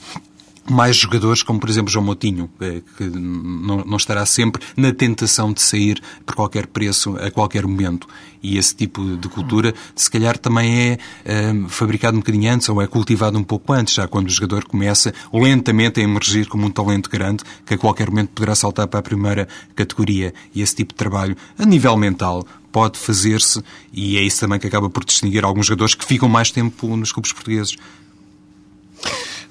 mais 0.68 0.96
jogadores, 0.96 1.42
como 1.42 1.60
por 1.60 1.68
exemplo 1.68 1.90
João 1.90 2.04
Moutinho, 2.04 2.50
eh, 2.60 2.82
que 2.96 3.04
não, 3.04 3.96
estará 3.96 4.24
sempre 4.26 4.62
na 4.76 4.92
tentação 4.92 5.52
de 5.52 5.62
sair 5.62 6.00
por 6.24 6.34
qualquer 6.34 6.66
preço 6.66 7.16
a 7.16 7.30
qualquer 7.30 7.66
momento. 7.66 8.06
E 8.42 8.58
esse 8.58 8.74
tipo 8.74 9.16
de 9.16 9.28
cultura, 9.28 9.74
se 9.94 10.10
calhar, 10.10 10.38
também 10.38 10.98
é 11.24 11.52
um, 11.52 11.68
fabricado 11.68 12.16
um 12.16 12.20
bocadinho 12.20 12.52
antes 12.52 12.68
ou 12.68 12.80
é 12.80 12.86
cultivado 12.86 13.38
um 13.38 13.42
pouco 13.42 13.72
antes, 13.72 13.94
já 13.94 14.06
quando 14.06 14.28
o 14.28 14.30
jogador 14.30 14.64
começa 14.64 15.12
lentamente 15.32 16.00
a 16.00 16.04
emergir 16.04 16.46
como 16.46 16.66
um 16.66 16.70
talento 16.70 17.10
grande 17.10 17.42
que 17.64 17.74
a 17.74 17.78
qualquer 17.78 18.08
momento 18.08 18.30
poderá 18.30 18.54
saltar 18.54 18.86
para 18.86 19.00
a 19.00 19.02
primeira 19.02 19.48
categoria. 19.74 20.32
E 20.54 20.62
esse 20.62 20.76
tipo 20.76 20.92
de 20.92 20.96
trabalho, 20.96 21.36
a 21.58 21.64
nível 21.64 21.96
mental, 21.96 22.46
pode 22.70 22.98
fazer-se 22.98 23.62
e 23.92 24.18
é 24.18 24.22
isso 24.22 24.40
também 24.40 24.58
que 24.58 24.66
acaba 24.66 24.90
por 24.90 25.04
distinguir 25.04 25.44
alguns 25.44 25.66
jogadores 25.66 25.94
que 25.94 26.04
ficam 26.04 26.28
mais 26.28 26.50
tempo 26.50 26.94
nos 26.96 27.10
clubes 27.10 27.32
portugueses. 27.32 27.76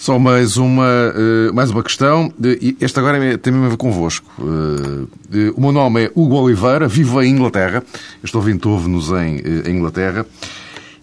Só 0.06 0.20
mais 0.20 0.56
uma, 0.56 0.86
eh, 1.16 1.52
mais 1.52 1.72
uma 1.72 1.82
questão. 1.82 2.32
Este 2.80 3.00
agora 3.00 3.18
é, 3.26 3.38
tem 3.38 3.52
mesmo 3.52 3.66
a 3.66 3.70
ver 3.70 3.76
convosco. 3.76 4.30
Eh, 4.40 5.52
o 5.56 5.60
meu 5.60 5.72
nome 5.72 6.04
é 6.04 6.12
Hugo 6.14 6.36
Oliveira, 6.36 6.88
vivo 6.88 7.24
em 7.24 7.32
Inglaterra. 7.32 7.84
Estou 8.24 8.40
vindo, 8.40 8.70
ouve-nos 8.70 9.10
em, 9.10 9.38
eh, 9.38 9.64
em 9.68 9.78
Inglaterra. 9.78 10.24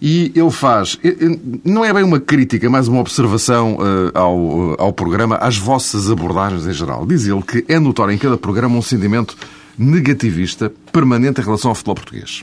E 0.01 0.31
ele 0.33 0.49
faz, 0.51 0.97
não 1.65 1.83
é 1.83 1.91
bem 1.91 2.01
uma 2.01 2.21
crítica, 2.21 2.69
mas 2.69 2.87
uma 2.87 3.01
observação 3.01 3.77
ao, 4.13 4.81
ao 4.81 4.93
programa, 4.93 5.35
às 5.35 5.57
vossas 5.57 6.09
abordagens 6.09 6.65
em 6.65 6.71
geral. 6.71 7.05
Diz 7.05 7.27
ele 7.27 7.41
que 7.41 7.65
é 7.67 7.77
notório 7.79 8.13
em 8.13 8.17
cada 8.17 8.37
programa 8.37 8.77
um 8.77 8.81
sentimento 8.81 9.35
negativista 9.77 10.71
permanente 10.93 11.41
em 11.41 11.43
relação 11.43 11.71
ao 11.71 11.75
futebol 11.75 11.95
português. 11.95 12.41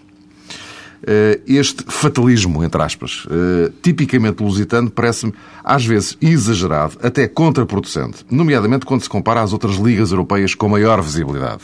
Eh, 1.07 1.41
este 1.47 1.83
fatalismo, 1.89 2.63
entre 2.63 2.83
aspas, 2.83 3.27
eh, 3.31 3.73
tipicamente 3.83 4.43
lusitano, 4.43 4.91
parece-me 4.91 5.33
às 5.65 5.85
vezes 5.85 6.17
exagerado, 6.21 6.99
até 7.03 7.27
contraproducente, 7.27 8.25
nomeadamente 8.31 8.85
quando 8.85 9.03
se 9.03 9.09
compara 9.09 9.41
às 9.41 9.53
outras 9.53 9.77
ligas 9.77 10.11
europeias 10.11 10.55
com 10.55 10.69
maior 10.69 11.01
visibilidade. 11.01 11.63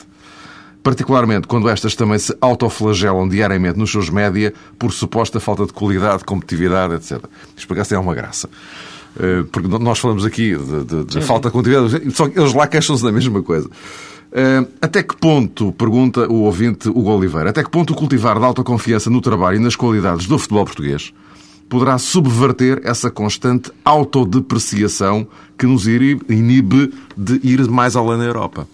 Particularmente 0.83 1.46
quando 1.49 1.68
estas 1.68 1.94
também 1.94 2.18
se 2.18 2.35
autoflagelam 2.40 3.29
diariamente 3.29 3.79
nos 3.79 3.90
seus 3.90 4.09
média 4.09 4.55
por 4.79 4.92
suposta 4.92 5.38
falta 5.38 5.66
de 5.66 5.72
qualidade, 5.72 6.25
competitividade, 6.25 6.94
etc. 6.94 7.25
Isto 7.57 7.68
por 7.68 7.77
é 7.79 7.99
uma 7.99 8.14
graça. 8.14 8.49
Eh, 9.18 9.44
porque 9.53 9.68
nós 9.68 9.99
falamos 9.99 10.25
aqui 10.25 10.57
de, 10.57 11.20
falta 11.20 11.49
de 11.49 11.53
competitividade, 11.53 12.14
só 12.14 12.29
que 12.29 12.38
eles 12.38 12.55
lá 12.55 12.66
queixam-se 12.66 13.03
da 13.03 13.12
mesma 13.12 13.42
coisa. 13.42 13.68
Eh, 14.38 14.66
até 14.83 15.03
que 15.03 15.16
ponto, 15.16 15.72
pergunta 15.72 16.31
o 16.31 16.42
ouvinte 16.42 16.90
Hugo 16.90 17.11
Oliveira, 17.11 17.49
até 17.49 17.64
que 17.64 17.70
ponto 17.70 17.94
o 17.94 17.96
cultivar 17.96 18.38
de 18.38 18.44
autoconfiança 18.44 19.09
no 19.09 19.22
trabalho 19.22 19.57
e 19.57 19.61
nas 19.61 19.75
qualidades 19.75 20.27
do 20.27 20.38
futebol 20.38 20.66
português 20.66 21.11
poderá 21.70 21.96
subverter 21.96 22.83
essa 22.85 23.11
constante 23.11 23.72
autodepreciação 23.83 25.27
que 25.59 25.66
nos 25.66 25.87
inibe 25.87 26.92
de 27.16 27.40
ir 27.42 27.66
mais 27.66 27.96
além 27.96 28.18
na 28.18 28.25
Europa? 28.25 28.68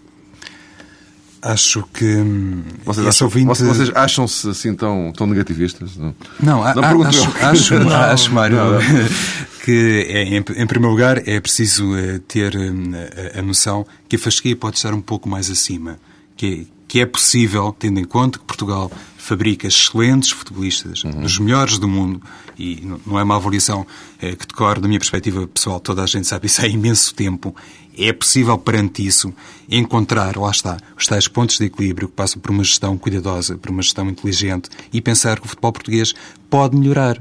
Acho 1.45 1.83
que 1.93 2.05
hum, 2.05 2.63
vocês 2.85 3.05
acham, 3.05 3.27
ouvinte... 3.27 3.47
vocês 3.47 3.91
acham-se 3.97 4.49
assim 4.49 4.75
tão, 4.77 5.13
tão 5.13 5.27
negativistas? 5.27 5.97
Não, 5.97 6.15
não, 6.41 6.75
não 6.75 7.03
acho, 7.03 7.33
acho, 7.41 7.79
não, 7.83 7.97
acho, 7.97 8.33
Mário, 8.33 8.57
não, 8.57 8.79
que 9.65 10.07
é, 10.09 10.23
em, 10.23 10.37
em, 10.37 10.67
primeiro 10.67 10.91
lugar 10.91 11.29
é 11.29 11.41
preciso 11.41 11.97
eh, 11.97 12.21
ter 12.29 12.55
hum, 12.55 12.93
a, 13.35 13.41
a, 13.41 13.43
noção 13.43 13.85
que 14.09 14.15
a 14.15 14.19
fasquia 14.21 14.55
pode 14.55 14.77
estar 14.77 14.95
um 14.95 15.01
pouco 15.01 15.29
mais 15.29 15.51
acima, 15.51 15.99
que, 16.37 16.69
que 16.87 17.01
é 17.01 17.07
possível, 17.07 17.75
tendo 17.77 17.99
em 17.99 18.05
conta 18.05 18.39
que 18.39 18.45
Portugal 18.45 18.89
fabrica 19.17 19.67
excelentes 19.67 20.31
futebolistas, 20.31 21.03
uhum. 21.05 21.23
dos 21.23 21.39
melhores 21.39 21.79
do 21.79 21.89
mundo, 21.89 22.23
e 22.59 22.87
não 23.07 23.19
é 23.19 23.23
uma 23.23 23.37
avaliação 23.37 23.87
é, 24.21 24.37
que 24.37 24.47
decorre 24.47 24.81
da 24.81 24.87
minha 24.87 24.99
perspectiva 25.01 25.47
pessoal, 25.47 25.81
toda 25.81 26.03
a 26.03 26.07
gente 26.07 26.27
sabe 26.27 26.47
isso 26.47 26.61
há 26.61 26.69
imenso 26.69 27.15
tempo, 27.15 27.55
é 27.97 28.13
possível, 28.13 28.57
perante 28.59 29.05
isso, 29.07 29.33
encontrar, 29.69 30.37
lá 30.37 30.51
está, 30.51 30.79
os 30.97 31.07
tais 31.07 31.29
pontos 31.29 31.59
de 31.59 31.67
equilíbrio 31.67 32.09
que 32.09 32.15
passam 32.15 32.41
por 32.41 32.51
uma 32.51 32.65
gestão 32.65 32.97
cuidadosa, 32.97 33.57
por 33.57 33.71
uma 33.71 33.83
gestão 33.83 34.09
inteligente 34.09 34.71
e 34.93 35.01
pensar 35.01 35.39
que 35.39 35.47
o 35.47 35.49
futebol 35.49 35.73
português 35.73 36.15
pode 36.49 36.77
melhorar. 36.77 37.21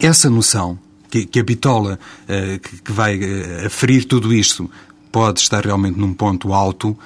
Essa 0.00 0.30
noção, 0.30 0.78
que, 1.10 1.26
que 1.26 1.40
a 1.40 1.44
bitola 1.44 1.98
uh, 2.24 2.58
que, 2.60 2.82
que, 2.82 2.92
vai 2.92 3.18
uh, 3.18 3.66
aferir 3.66 4.04
tudo 4.04 4.32
isto 4.32 4.70
pode 5.10 5.40
estar 5.40 5.64
realmente 5.64 5.98
num 5.98 6.14
ponto 6.14 6.52
alto, 6.52 6.96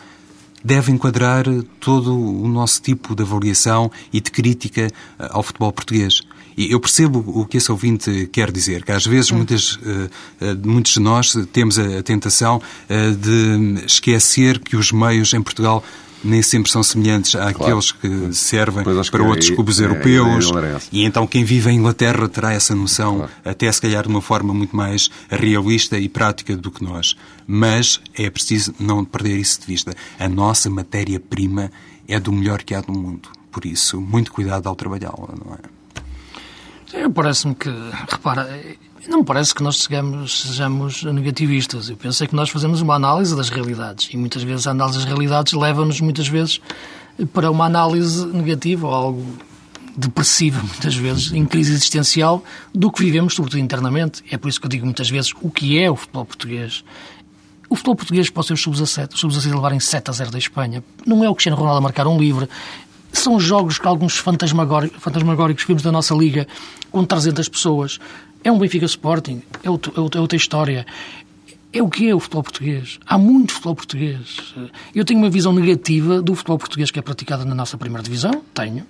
deve 0.64 0.92
enquadrar 0.92 1.44
todo 1.81 2.16
o 2.16 2.46
nosso 2.48 2.81
tipo 2.83 3.14
de 3.14 3.22
avaliação 3.22 3.90
e 4.12 4.20
de 4.20 4.31
crítica 4.31 4.88
uh, 5.18 5.27
ao 5.31 5.42
futebol 5.42 5.72
português. 5.72 6.22
E 6.56 6.72
eu 6.72 6.80
percebo 6.80 7.24
o 7.26 7.46
que 7.46 7.56
esse 7.56 7.70
ouvinte 7.70 8.28
quer 8.32 8.50
dizer, 8.50 8.84
que 8.84 8.92
às 8.92 9.06
vezes 9.06 9.30
muitas, 9.30 9.76
uh, 9.76 9.80
uh, 10.40 10.68
muitos 10.68 10.92
de 10.92 11.00
nós 11.00 11.32
temos 11.52 11.78
a, 11.78 12.02
tentação 12.02 12.56
uh, 12.58 13.16
de 13.16 13.84
esquecer 13.86 14.58
que 14.58 14.76
os 14.76 14.92
meios 14.92 15.32
em 15.34 15.42
Portugal 15.42 15.84
nem 16.24 16.40
sempre 16.40 16.70
são 16.70 16.84
semelhantes 16.84 17.34
àqueles 17.34 17.90
claro. 17.90 18.28
que 18.28 18.34
servem 18.34 18.84
para 18.84 19.24
outros 19.24 19.50
é, 19.50 19.54
clubes 19.54 19.80
é, 19.80 19.84
europeus. 19.84 20.52
É, 20.52 20.78
e 20.92 21.04
então 21.04 21.26
quem 21.26 21.42
vive 21.42 21.70
em 21.70 21.78
Inglaterra 21.78 22.28
terá 22.28 22.52
essa 22.52 22.76
noção, 22.76 23.16
claro. 23.16 23.32
até 23.44 23.72
se 23.72 23.80
calhar 23.80 24.04
de 24.04 24.08
uma 24.08 24.22
forma 24.22 24.54
muito 24.54 24.76
mais 24.76 25.10
realista 25.28 25.98
e 25.98 26.08
prática 26.08 26.56
do 26.56 26.70
que 26.70 26.84
nós. 26.84 27.16
Mas 27.44 28.00
é 28.14 28.30
preciso 28.30 28.72
não 28.78 29.04
perder 29.04 29.36
isso 29.36 29.60
de 29.62 29.66
vista. 29.66 29.92
A 30.16 30.28
nossa 30.28 30.70
matéria-prima 30.70 31.72
é 32.06 32.20
do 32.20 32.30
melhor 32.30 32.62
que 32.62 32.72
há 32.72 32.84
no 32.86 32.94
mundo 32.94 33.28
por 33.52 33.66
isso, 33.66 34.00
muito 34.00 34.32
cuidado 34.32 34.66
ao 34.66 34.74
trabalhá-la, 34.74 35.34
não 35.44 35.54
é? 35.54 35.58
Parece-me 37.14 37.55
que, 37.55 37.70
repara, 38.11 38.48
não 39.09 39.18
me 39.18 39.24
parece 39.24 39.55
que 39.55 39.62
nós 39.62 39.78
sejamos, 39.78 40.42
sejamos 40.42 41.02
negativistas. 41.02 41.88
Eu 41.88 41.96
penso 41.96 42.22
é 42.22 42.26
que 42.26 42.35
nós 42.35 42.50
fazemos 42.50 42.81
uma 42.81 42.94
análise 42.94 43.35
das 43.35 43.48
realidades 43.48 44.09
e 44.12 44.16
muitas 44.16 44.42
vezes 44.42 44.66
a 44.66 44.70
análise 44.70 44.98
das 44.98 45.07
realidades 45.07 45.52
leva-nos 45.52 46.00
muitas 46.00 46.28
vezes 46.28 46.61
para 47.33 47.50
uma 47.50 47.64
análise 47.64 48.24
negativa 48.26 48.87
ou 48.87 48.94
algo 48.94 49.37
depressiva, 49.96 50.61
muitas 50.62 50.94
vezes, 50.94 51.33
em 51.33 51.44
crise 51.44 51.72
existencial, 51.72 52.44
do 52.74 52.90
que 52.90 53.02
vivemos, 53.02 53.35
sobretudo 53.35 53.61
internamente. 53.61 54.22
É 54.31 54.37
por 54.37 54.48
isso 54.48 54.61
que 54.61 54.66
eu 54.66 54.70
digo 54.70 54.85
muitas 54.85 55.11
vezes 55.11 55.33
o 55.40 55.50
que 55.50 55.78
é 55.78 55.90
o 55.90 55.96
futebol 55.96 56.24
português. 56.24 56.85
O 57.68 57.74
futebol 57.74 57.96
português 57.96 58.28
pode 58.28 58.48
ser 58.48 58.52
os 58.52 58.61
sub-17, 58.61 59.14
os 59.14 59.20
sub-17 59.20 59.55
levarem 59.55 59.81
7 59.81 60.11
a 60.11 60.12
0 60.12 60.31
da 60.31 60.38
Espanha. 60.38 60.85
Não 61.07 61.24
é 61.24 61.31
o 61.31 61.35
Cristiano 61.35 61.57
Ronaldo 61.57 61.78
a 61.78 61.81
marcar 61.81 62.07
um 62.07 62.18
livre. 62.18 62.46
São 63.12 63.38
jogos 63.38 63.79
que 63.79 63.87
alguns 63.87 64.16
fantasmagóricos 64.16 65.64
vimos 65.64 65.83
da 65.83 65.92
nossa 65.92 66.14
liga 66.14 66.46
com 66.90 67.05
300 67.05 67.48
pessoas. 67.48 67.98
É 68.42 68.51
um 68.51 68.59
Benfica 68.59 68.87
Sporting, 68.87 69.42
é, 69.62 69.68
é 69.68 70.20
outra 70.20 70.37
história. 70.37 70.87
É 71.72 71.83
o 71.83 71.88
que 71.88 72.09
é 72.09 72.14
o 72.14 72.20
futebol 72.20 72.42
português. 72.42 72.98
Há 73.07 73.16
muito 73.16 73.53
futebol 73.53 73.77
português. 73.77 74.55
Eu 74.94 75.05
tenho 75.05 75.20
uma 75.20 75.31
visão 75.31 75.52
negativa 75.54 76.21
do 76.21 76.35
futebol 76.35 76.58
português 76.58 76.90
que 76.90 76.98
é 76.98 77.02
praticado 77.02 77.44
na 77.46 77.54
nossa 77.54 77.79
primeira 77.79 78.02
divisão. 78.02 78.42
Tenho. 78.52 78.87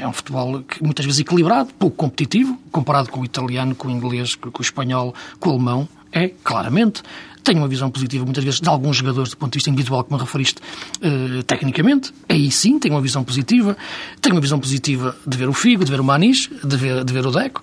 É 0.00 0.08
um 0.08 0.12
futebol 0.12 0.62
que, 0.62 0.82
muitas 0.82 1.04
vezes 1.04 1.20
equilibrado, 1.20 1.72
pouco 1.74 1.96
competitivo, 1.96 2.58
comparado 2.72 3.08
com 3.10 3.20
o 3.20 3.24
italiano, 3.24 3.74
com 3.74 3.86
o 3.86 3.90
inglês, 3.90 4.34
com 4.34 4.50
o 4.50 4.62
espanhol, 4.62 5.14
com 5.38 5.50
o 5.50 5.52
alemão. 5.52 5.88
É, 6.12 6.28
claramente. 6.42 7.02
Tenho 7.42 7.58
uma 7.58 7.66
visão 7.66 7.90
positiva, 7.90 8.24
muitas 8.24 8.44
vezes, 8.44 8.60
de 8.60 8.68
alguns 8.68 8.98
jogadores 8.98 9.30
do 9.30 9.36
ponto 9.36 9.52
de 9.52 9.56
vista 9.56 9.68
individual, 9.68 10.04
como 10.04 10.20
referiste, 10.20 10.60
uh, 11.02 11.42
tecnicamente. 11.42 12.12
Aí 12.28 12.50
sim, 12.52 12.78
tenho 12.78 12.94
uma 12.94 13.00
visão 13.00 13.24
positiva. 13.24 13.76
Tenho 14.20 14.36
uma 14.36 14.40
visão 14.40 14.60
positiva 14.60 15.16
de 15.26 15.36
ver 15.36 15.48
o 15.48 15.52
Figo, 15.52 15.84
de 15.84 15.90
ver 15.90 16.00
o 16.00 16.04
Manis, 16.04 16.48
de 16.62 16.76
ver, 16.76 17.04
de 17.04 17.12
ver 17.12 17.26
o 17.26 17.32
Deco 17.32 17.60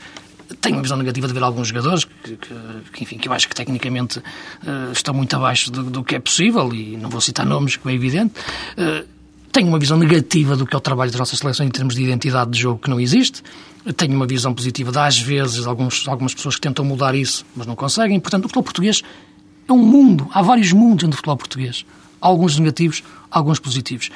tenho 0.61 0.75
uma 0.75 0.81
visão 0.81 0.97
negativa 0.97 1.27
de 1.27 1.33
ver 1.33 1.43
alguns 1.43 1.67
jogadores 1.67 2.05
que, 2.05 2.35
que, 2.35 2.55
que 2.93 3.03
enfim, 3.03 3.17
que 3.17 3.27
eu 3.27 3.33
acho 3.33 3.47
que 3.47 3.55
tecnicamente 3.55 4.19
uh, 4.19 4.91
estão 4.91 5.13
muito 5.13 5.35
abaixo 5.35 5.71
do, 5.71 5.83
do, 5.83 6.03
que 6.03 6.15
é 6.15 6.19
possível 6.19 6.73
e 6.73 6.97
não 6.97 7.09
vou 7.09 7.21
citar 7.21 7.45
nomes, 7.45 7.75
que 7.75 7.87
é 7.87 7.93
evidente. 7.93 8.33
Uh, 8.77 9.07
tenho 9.51 9.67
uma 9.67 9.79
visão 9.79 9.97
negativa 9.97 10.55
do 10.55 10.65
que 10.65 10.75
é 10.75 10.77
o 10.77 10.81
trabalho 10.81 11.11
das 11.11 11.19
nossas 11.19 11.39
seleções 11.39 11.67
em 11.67 11.71
termos 11.71 11.95
de 11.95 12.03
identidade 12.03 12.51
de 12.51 12.59
jogo 12.59 12.79
que 12.79 12.89
não 12.89 12.99
existe. 12.99 13.43
Tenho 13.95 14.15
uma 14.15 14.27
visão 14.27 14.53
positiva 14.53 14.91
de, 14.91 14.97
às 14.99 15.19
vezes, 15.19 15.65
alguns, 15.65 16.07
algumas 16.07 16.33
pessoas 16.33 16.55
que 16.55 16.61
tentam 16.61 16.83
mudar 16.83 17.15
isso, 17.15 17.45
mas 17.55 17.65
não 17.65 17.75
conseguem. 17.75 18.19
Portanto, 18.19 18.45
o 18.45 18.47
futebol 18.47 18.63
português 18.63 19.01
é 19.67 19.73
um 19.73 19.77
mundo. 19.77 20.27
Há 20.31 20.41
vários 20.41 20.71
mundos 20.73 21.03
dentro 21.03 21.11
do 21.11 21.15
futebol 21.15 21.37
português. 21.37 21.85
Alguns 22.19 22.57
negativos, 22.59 23.03
alguns 23.31 23.59
positivos. 23.59 24.11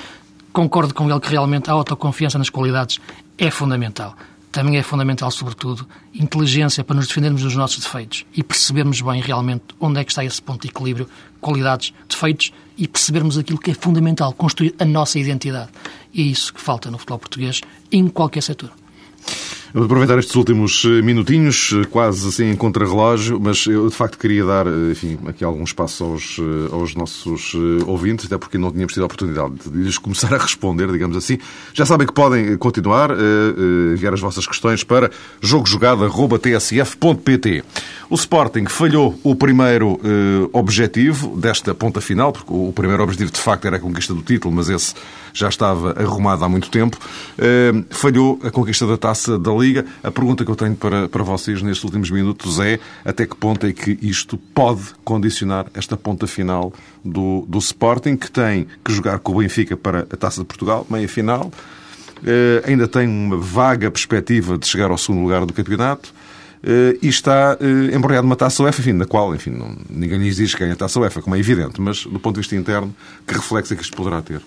Concordo 0.51 0.93
com 0.93 1.09
ele 1.09 1.20
que 1.20 1.30
realmente 1.30 1.70
a 1.70 1.74
autoconfiança 1.74 2.38
nas 2.38 2.49
qualidades 2.49 2.99
é 3.38 3.49
fundamental 3.49 4.16
também 4.53 4.78
é 4.78 4.84
fundamental, 4.84 5.32
sobretudo, 5.32 5.86
inteligência 6.14 6.84
para 6.84 6.95
nos 6.95 7.07
defendermos 7.07 7.41
dos 7.41 7.55
nossos 7.55 7.80
defeitos 7.80 8.24
e 8.36 8.43
percebermos 8.43 9.01
bem 9.01 9.20
realmente 9.20 9.64
onde 9.80 9.99
é 9.99 10.03
que 10.03 10.11
está 10.11 10.24
esse 10.24 10.39
ponto 10.39 10.61
de 10.61 10.68
equilíbrio, 10.68 11.09
qualidades, 11.41 11.91
defeitos 12.07 12.53
e 12.78 12.88
percebermos 12.88 13.36
aquilo 13.36 13.57
que 13.57 13.72
é 13.72 13.74
fundamental, 13.74 14.32
construir 14.32 14.76
a 14.78 14.86
nossa 14.86 15.18
identidade. 15.18 15.72
E 16.14 16.22
é 16.22 16.26
isso 16.26 16.53
que 16.53 16.61
falta 16.61 16.91
no 16.91 16.99
futebol 16.99 17.18
português 17.18 17.61
em 17.91 18.07
qualquer 18.07 18.43
setor. 18.43 18.72
Vamos 19.74 19.88
aproveitar 19.88 20.19
estes 20.19 20.36
últimos 20.36 20.86
eh, 20.86 21.01
minutinhos, 21.01 21.74
eh, 21.74 21.84
quase 21.89 22.28
assim 22.28 22.51
em 22.51 22.55
contrarrelógio, 22.55 23.39
mas 23.41 23.65
eu 23.65 23.89
de 23.89 23.95
facto 23.95 24.19
queria 24.19 24.45
dar, 24.45 24.67
eh, 24.67 24.91
enfim, 24.91 25.17
aqui 25.26 25.43
algum 25.43 25.63
espaço 25.63 26.03
aos, 26.03 26.39
aos 26.71 26.93
nossos 26.93 27.55
ouvintes, 27.88 28.28
até 28.28 28.38
porque 28.38 28.59
não 28.59 28.71
tínhamos 28.71 28.93
tido 28.93 29.01
a 29.01 29.07
oportunidade 29.07 29.55
de 29.65 29.76
lhes 29.76 29.97
começar 29.97 30.32
a 30.32 30.38
responder, 30.38 30.91
digamos 30.91 31.17
assim. 31.17 31.39
Já 31.74 31.88
sabem 31.88 32.05
que 32.05 32.13
podem 32.13 32.55
continuar 32.55 33.13
a 33.13 33.15
enviar 33.93 34.13
as 34.13 34.19
vossas 34.19 34.45
questões 34.45 34.84
para 34.84 35.09
jogojogado.tsf.pt. 35.41 37.63
O 38.11 38.15
Sporting 38.15 38.65
falhou 38.67 39.19
o 39.24 39.36
primeiro 39.36 39.99
objetivo 40.51 41.36
desta 41.36 41.74
ponta 41.74 41.99
final, 41.99 42.32
porque 42.32 42.53
o 42.53 42.71
primeiro 42.74 43.01
objetivo 43.01 43.32
de 43.32 43.39
facto 43.39 43.65
era 43.65 43.78
a 43.78 43.80
conquista 43.80 44.13
do 44.13 44.21
título, 44.21 44.53
mas 44.53 44.69
esse 44.69 44.93
já 45.34 45.49
estava 45.49 45.91
arrumado 45.99 46.43
há 46.43 46.49
muito 46.49 46.69
tempo. 46.69 46.97
Falhou 47.89 48.39
a 48.43 48.51
conquista 48.51 48.86
da 48.86 48.97
taça 48.97 49.38
da 49.38 49.51
Liga. 49.51 49.86
A 50.03 50.11
pergunta 50.11 50.45
que 50.45 50.51
eu 50.51 50.55
tenho 50.55 50.75
para, 50.75 51.09
para 51.09 51.23
vocês 51.23 51.61
nestes 51.61 51.84
últimos 51.84 52.11
minutos 52.11 52.59
é 52.59 52.79
até 53.03 53.25
que 53.25 53.36
ponto 53.36 53.65
é 53.65 53.73
que 53.73 53.97
isto 54.01 54.38
pode 54.38 54.84
condicionar 55.03 55.65
esta 55.73 55.97
ponta 55.97 56.27
final 56.27 56.71
do, 57.03 57.45
do 57.47 57.57
Sporting, 57.57 58.15
que 58.15 58.31
tem 58.31 58.67
que 58.84 58.93
jogar 58.93 59.19
com 59.19 59.34
o 59.34 59.36
Benfica 59.39 59.75
para 59.75 59.99
a 60.01 60.17
Taça 60.17 60.41
de 60.41 60.45
Portugal, 60.45 60.86
meia 60.89 61.07
final. 61.07 61.51
Uh, 62.19 62.63
ainda 62.65 62.88
tem 62.88 63.07
uma 63.07 63.38
vaga 63.38 63.91
perspectiva 63.91 64.57
de 64.57 64.65
chegar 64.65 64.89
ao 64.91 64.97
segundo 64.97 65.21
lugar 65.21 65.45
do 65.45 65.53
campeonato. 65.53 66.13
Uh, 66.63 66.97
e 67.01 67.09
está 67.09 67.57
uh, 67.59 67.95
embrenhado 67.95 68.25
numa 68.25 68.38
taça 68.38 68.63
UEFA, 68.63 68.79
enfim, 68.79 68.93
na 68.93 69.05
qual 69.05 69.36
enfim, 69.36 69.49
não, 69.49 69.75
ninguém 69.89 70.17
lhe 70.17 70.29
exige 70.29 70.53
que 70.53 70.61
ganhe 70.61 70.71
a 70.71 70.77
taça 70.77 70.97
UEFA, 70.97 71.21
como 71.21 71.36
é 71.36 71.39
evidente, 71.39 71.81
mas 71.81 72.05
do 72.05 72.17
ponto 72.21 72.36
de 72.36 72.39
vista 72.39 72.55
interno, 72.55 72.95
que 73.27 73.34
reflexo 73.34 73.73
é 73.73 73.75
que 73.75 73.84
isto 73.84 73.97
poderá 73.97 74.21
ter? 74.21 74.41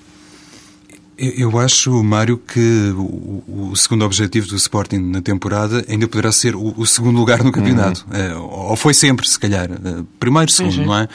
Eu 1.18 1.58
acho, 1.58 2.02
Mário, 2.02 2.36
que 2.36 2.92
o, 2.94 3.74
segundo 3.74 4.04
objetivo 4.04 4.48
do 4.48 4.56
Sporting 4.56 4.98
na 4.98 5.22
temporada 5.22 5.82
ainda 5.88 6.06
poderá 6.06 6.30
ser 6.30 6.54
o, 6.54 6.84
segundo 6.84 7.18
lugar 7.18 7.42
no 7.42 7.50
campeonato. 7.50 8.04
Uhum. 8.10 8.16
É, 8.16 8.34
ou 8.34 8.76
foi 8.76 8.92
sempre, 8.92 9.26
se 9.26 9.38
calhar. 9.38 9.70
É, 9.70 10.02
primeiro, 10.20 10.50
segundo, 10.50 10.84
não 10.84 10.94
é? 10.94 11.08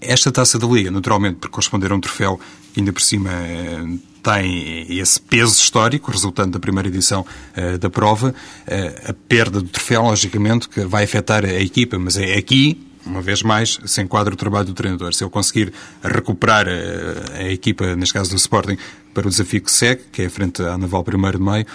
Esta 0.00 0.30
taça 0.30 0.56
da 0.56 0.68
Liga, 0.68 0.90
naturalmente, 0.92 1.36
por 1.36 1.50
corresponder 1.50 1.90
a 1.90 1.96
um 1.96 2.00
troféu 2.00 2.38
que 2.72 2.78
ainda 2.80 2.92
por 2.92 3.02
cima 3.02 3.30
é, 3.32 3.84
tem 4.22 4.98
esse 5.00 5.20
peso 5.20 5.54
histórico, 5.54 6.12
resultante 6.12 6.50
da 6.50 6.60
primeira 6.60 6.88
edição 6.88 7.26
da 7.80 7.90
prova. 7.90 8.32
a 9.08 9.12
perda 9.26 9.60
do 9.60 9.68
troféu, 9.68 10.02
logicamente, 10.02 10.68
que 10.68 10.84
vai 10.84 11.02
afetar 11.02 11.44
a 11.44 11.60
equipa, 11.60 11.98
mas 11.98 12.16
é 12.16 12.34
aqui 12.34 12.78
uma 13.04 13.22
vez 13.22 13.42
mais, 13.42 13.78
se 13.84 14.02
enquadra 14.02 14.32
o 14.32 14.36
trabalho 14.36 14.66
do 14.66 14.74
treinador. 14.74 15.12
Se 15.14 15.24
ele 15.24 15.30
conseguir 15.30 15.72
recuperar 16.02 16.66
a, 16.68 17.38
a, 17.38 17.52
equipa, 17.52 17.96
neste 17.96 18.14
caso 18.14 18.30
do 18.30 18.36
Sporting, 18.36 18.76
para 19.14 19.26
o 19.26 19.30
desafio 19.30 19.60
que 19.60 19.70
segue, 19.70 20.02
que 20.12 20.22
é 20.22 20.28
frente 20.28 20.62
à 20.62 20.76
Naval 20.76 21.04
1 21.06 21.30
de 21.30 21.38
Maio, 21.38 21.66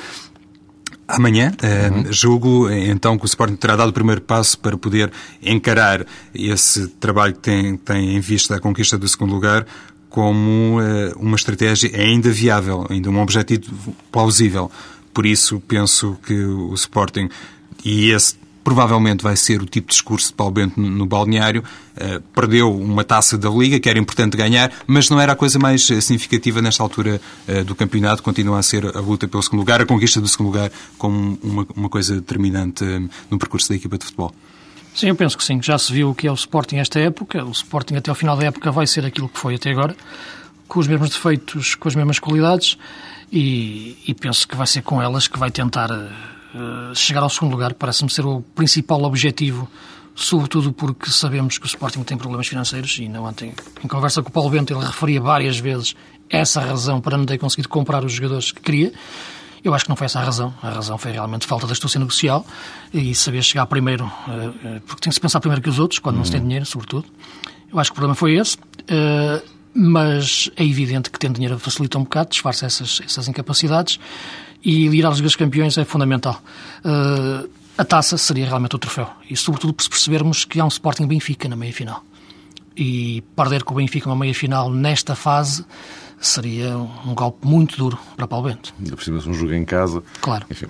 Amanhã, 1.07 1.51
uhum. 1.61 2.11
julgo 2.11 2.67
então 2.67 3.15
que 3.15 3.25
o 3.25 3.27
Sporting 3.27 3.55
terá 3.55 3.75
dado 3.75 3.89
o 3.89 3.93
primeiro 3.93 4.21
passo 4.21 4.57
para 4.57 4.75
poder 4.75 5.11
encarar 5.41 6.03
esse 6.33 6.87
trabalho 6.87 7.33
que 7.33 7.41
tem, 7.41 7.77
tem 7.77 8.15
em 8.15 8.19
vista 8.19 8.55
a 8.55 8.59
conquista 8.59 8.97
do 8.97 9.07
segundo 9.07 9.31
lugar 9.31 9.67
como 10.09 10.79
uh, 10.79 11.13
uma 11.17 11.35
estratégia 11.35 11.91
ainda 11.93 12.31
viável, 12.31 12.87
ainda 12.89 13.09
um 13.09 13.21
objetivo 13.21 13.95
plausível. 14.11 14.71
Por 15.13 15.27
isso, 15.27 15.61
penso 15.67 16.17
que 16.25 16.33
o 16.33 16.73
Sporting 16.73 17.29
e 17.83 18.09
esse 18.09 18.35
provavelmente 18.65 19.23
vai 19.23 19.35
ser 19.37 19.61
o 19.61 19.65
tipo 19.65 19.89
de 19.89 19.93
discurso 19.93 20.29
de 20.29 20.33
Paulo 20.33 20.51
Bento 20.51 20.81
no, 20.81 21.05
balneário. 21.05 21.63
Uh, 21.95 22.19
perdeu 22.33 22.75
uma 22.75 23.03
taça 23.03 23.37
da 23.37 23.47
Liga, 23.47 23.79
que 23.79 23.87
era 23.87 23.99
importante 23.99 24.35
ganhar, 24.35 24.71
mas 24.87 25.07
não 25.07 25.21
era 25.21 25.33
a 25.33 25.35
coisa 25.35 25.59
mais 25.59 25.89
eh, 25.91 26.01
significativa 26.01 26.61
nesta 26.63 26.81
altura 26.81 27.21
uh, 27.47 27.63
do 27.63 27.75
campeonato. 27.75 28.23
Continua 28.23 28.57
a 28.57 28.63
ser 28.63 28.83
a 28.83 28.99
luta 28.99 29.27
pelo 29.27 29.43
segundo 29.43 29.59
lugar, 29.59 29.81
a 29.81 29.85
conquista 29.85 30.19
do 30.19 30.27
segundo 30.27 30.47
lugar, 30.47 30.71
como 30.97 31.37
uma, 31.43 31.67
uma 31.75 31.89
coisa 31.89 32.15
determinante 32.15 32.83
no 33.29 33.37
percurso 33.37 33.69
da 33.69 33.75
equipa 33.75 33.99
de 33.99 34.05
futebol. 34.05 34.33
Sim, 34.95 35.09
eu 35.09 35.15
penso 35.15 35.37
que 35.37 35.43
sim. 35.43 35.61
Já 35.61 35.77
se 35.77 35.93
viu 35.93 36.09
o 36.09 36.15
que 36.15 36.25
é 36.25 36.31
o 36.31 36.33
Sporting 36.35 36.77
esta 36.77 36.99
época. 36.99 37.45
O 37.45 37.51
Sporting 37.51 37.95
até 37.95 38.09
ao 38.09 38.15
final 38.15 38.35
da 38.35 38.47
época 38.47 38.71
vai 38.71 38.87
ser 38.87 39.05
aquilo 39.05 39.29
que 39.29 39.37
foi 39.37 39.55
até 39.55 39.69
agora, 39.69 39.95
com 40.67 40.79
os 40.79 40.87
mesmos 40.87 41.11
defeitos, 41.11 41.75
com 41.75 41.87
as 41.87 41.93
mesmas 41.93 42.17
qualidades, 42.17 42.79
e, 43.31 43.95
e 44.07 44.13
penso 44.15 44.47
que 44.47 44.55
vai 44.55 44.65
ser 44.65 44.81
com 44.81 44.99
elas 44.99 45.27
que 45.27 45.37
vai 45.37 45.51
tentar 45.51 45.89
chegar 46.93 47.21
ao 47.21 47.29
segundo 47.29 47.51
lugar 47.51 47.73
parece-me 47.73 48.09
ser 48.09 48.25
o 48.25 48.41
principal 48.41 49.03
objetivo, 49.03 49.69
sobretudo 50.15 50.71
porque 50.71 51.11
sabemos 51.11 51.57
que 51.57 51.65
o 51.65 51.67
Sporting 51.67 52.03
tem 52.03 52.17
problemas 52.17 52.47
financeiros 52.47 52.97
e 52.99 53.09
não 53.09 53.25
ontem, 53.25 53.53
em 53.83 53.87
conversa 53.87 54.23
com 54.23 54.29
o 54.29 54.31
Paulo 54.31 54.49
Bento, 54.49 54.73
ele 54.73 54.85
referia 54.85 55.19
várias 55.19 55.59
vezes 55.59 55.95
essa 56.29 56.61
razão 56.61 57.01
para 57.01 57.17
não 57.17 57.25
ter 57.25 57.37
conseguido 57.37 57.69
comprar 57.69 58.03
os 58.03 58.13
jogadores 58.13 58.51
que 58.51 58.61
queria. 58.61 58.93
Eu 59.63 59.73
acho 59.73 59.85
que 59.85 59.89
não 59.89 59.95
foi 59.95 60.05
essa 60.05 60.19
a 60.19 60.23
razão. 60.23 60.53
A 60.61 60.69
razão 60.69 60.97
foi 60.97 61.11
realmente 61.11 61.45
falta 61.45 61.65
de 61.65 61.73
astúcia 61.73 61.99
negocial 61.99 62.45
e 62.93 63.13
saber 63.15 63.41
chegar 63.41 63.65
primeiro, 63.65 64.09
eh, 64.27 64.51
eh, 64.63 64.81
porque 64.85 65.01
tem 65.01 65.09
que 65.09 65.15
se 65.15 65.19
pensar 65.19 65.39
primeiro 65.39 65.61
que 65.61 65.69
os 65.69 65.79
outros, 65.79 65.99
quando 65.99 66.15
uhum. 66.15 66.19
não 66.19 66.25
se 66.25 66.31
tem 66.31 66.39
uhum. 66.39 66.47
dinheiro, 66.47 66.65
sobretudo. 66.65 67.05
Eu 67.71 67.79
acho 67.79 67.91
que 67.91 67.93
o 67.93 67.95
problema 67.95 68.15
foi 68.15 68.35
esse, 68.35 68.57
mas 69.73 70.49
é 70.55 70.63
evidente 70.63 71.09
que 71.09 71.19
tendo 71.19 71.33
dinheiro 71.33 71.57
facilita 71.59 71.97
um 71.97 72.03
bocado, 72.03 72.29
disfarça 72.29 72.65
essas, 72.65 73.01
essas 73.03 73.27
incapacidades 73.27 73.99
e 74.65 74.87
ir 74.87 75.05
às 75.05 75.17
Ligas 75.17 75.35
Campeões 75.35 75.77
é 75.77 75.85
fundamental. 75.85 76.41
Uh, 76.83 77.47
a 77.77 77.85
taça 77.85 78.17
seria 78.17 78.45
realmente 78.45 78.75
o 78.75 78.79
troféu. 78.79 79.07
E 79.29 79.37
sobretudo 79.37 79.81
se 79.81 79.89
percebermos 79.89 80.43
que 80.43 80.59
há 80.59 80.65
um 80.65 80.69
Sporting 80.69 81.05
Benfica 81.05 81.47
na 81.47 81.55
meia-final. 81.55 82.03
E 82.75 83.23
perder 83.35 83.63
com 83.63 83.73
o 83.73 83.77
Benfica 83.77 84.09
uma 84.09 84.15
meia-final 84.15 84.69
nesta 84.69 85.15
fase 85.15 85.63
seria 86.19 86.77
um 86.77 87.13
golpe 87.13 87.45
muito 87.45 87.77
duro 87.77 87.99
para 88.17 88.27
Paulo 88.27 88.47
Bento. 88.47 88.73
Ainda 88.79 88.95
por 88.95 89.03
cima, 89.03 89.17
um 89.17 89.33
jogo 89.33 89.53
em 89.53 89.63
casa. 89.63 90.01
Claro. 90.21 90.45
Enfim. 90.49 90.67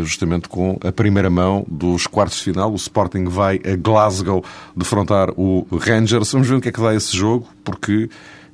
justamente 0.03 0.47
com 0.47 0.77
a 0.83 0.91
primeira 0.91 1.29
mão 1.29 1.65
dos 1.67 2.07
quartos 2.07 2.37
de 2.37 2.43
final. 2.43 2.71
O 2.71 2.75
Sporting 2.75 3.25
vai 3.25 3.59
a 3.65 3.75
Glasgow 3.75 4.43
defrontar 4.75 5.29
o 5.37 5.67
Rangers. 5.71 6.31
Vamos 6.31 6.47
ver 6.47 6.55
o 6.55 6.61
que 6.61 6.69
é 6.69 6.71
que 6.71 6.81
dá 6.81 6.93
esse 6.93 7.15
jogo, 7.15 7.47
porque 7.63 8.09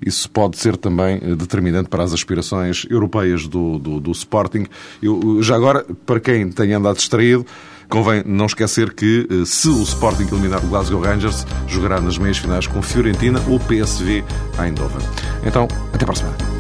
isso 0.06 0.30
pode 0.30 0.58
ser 0.58 0.78
também 0.78 1.20
determinante 1.36 1.90
para 1.90 2.04
as 2.04 2.14
aspirações 2.14 2.86
europeias 2.90 3.48
do, 3.48 3.78
do, 3.80 4.00
do 4.00 4.12
Sporting. 4.12 4.66
Eu, 5.02 5.42
já 5.42 5.56
agora, 5.56 5.86
para 6.06 6.20
quem 6.20 6.50
tenha 6.50 6.78
andado 6.78 6.96
distraído, 6.96 7.46
Convém 7.90 8.24
não 8.24 8.46
esquecer 8.46 8.94
que, 8.94 9.28
eh, 9.30 9.46
se 9.46 9.68
o 9.68 9.82
Sporting 9.82 10.28
eliminar 10.32 10.64
o 10.64 10.68
Glasgow 10.68 11.02
Rangers, 11.02 11.46
jogará 11.68 12.00
nas 12.00 12.20
meias 12.20 12.38
finais 12.38 12.68
com 12.68 12.84
Fiorentina 12.84 13.42
ou 13.50 13.60
PSV 13.60 14.24
Eindhoven. 14.64 15.02
Então, 15.44 15.68
até 15.92 16.06
para 16.06 16.14
a 16.14 16.18
semana. 16.18 16.59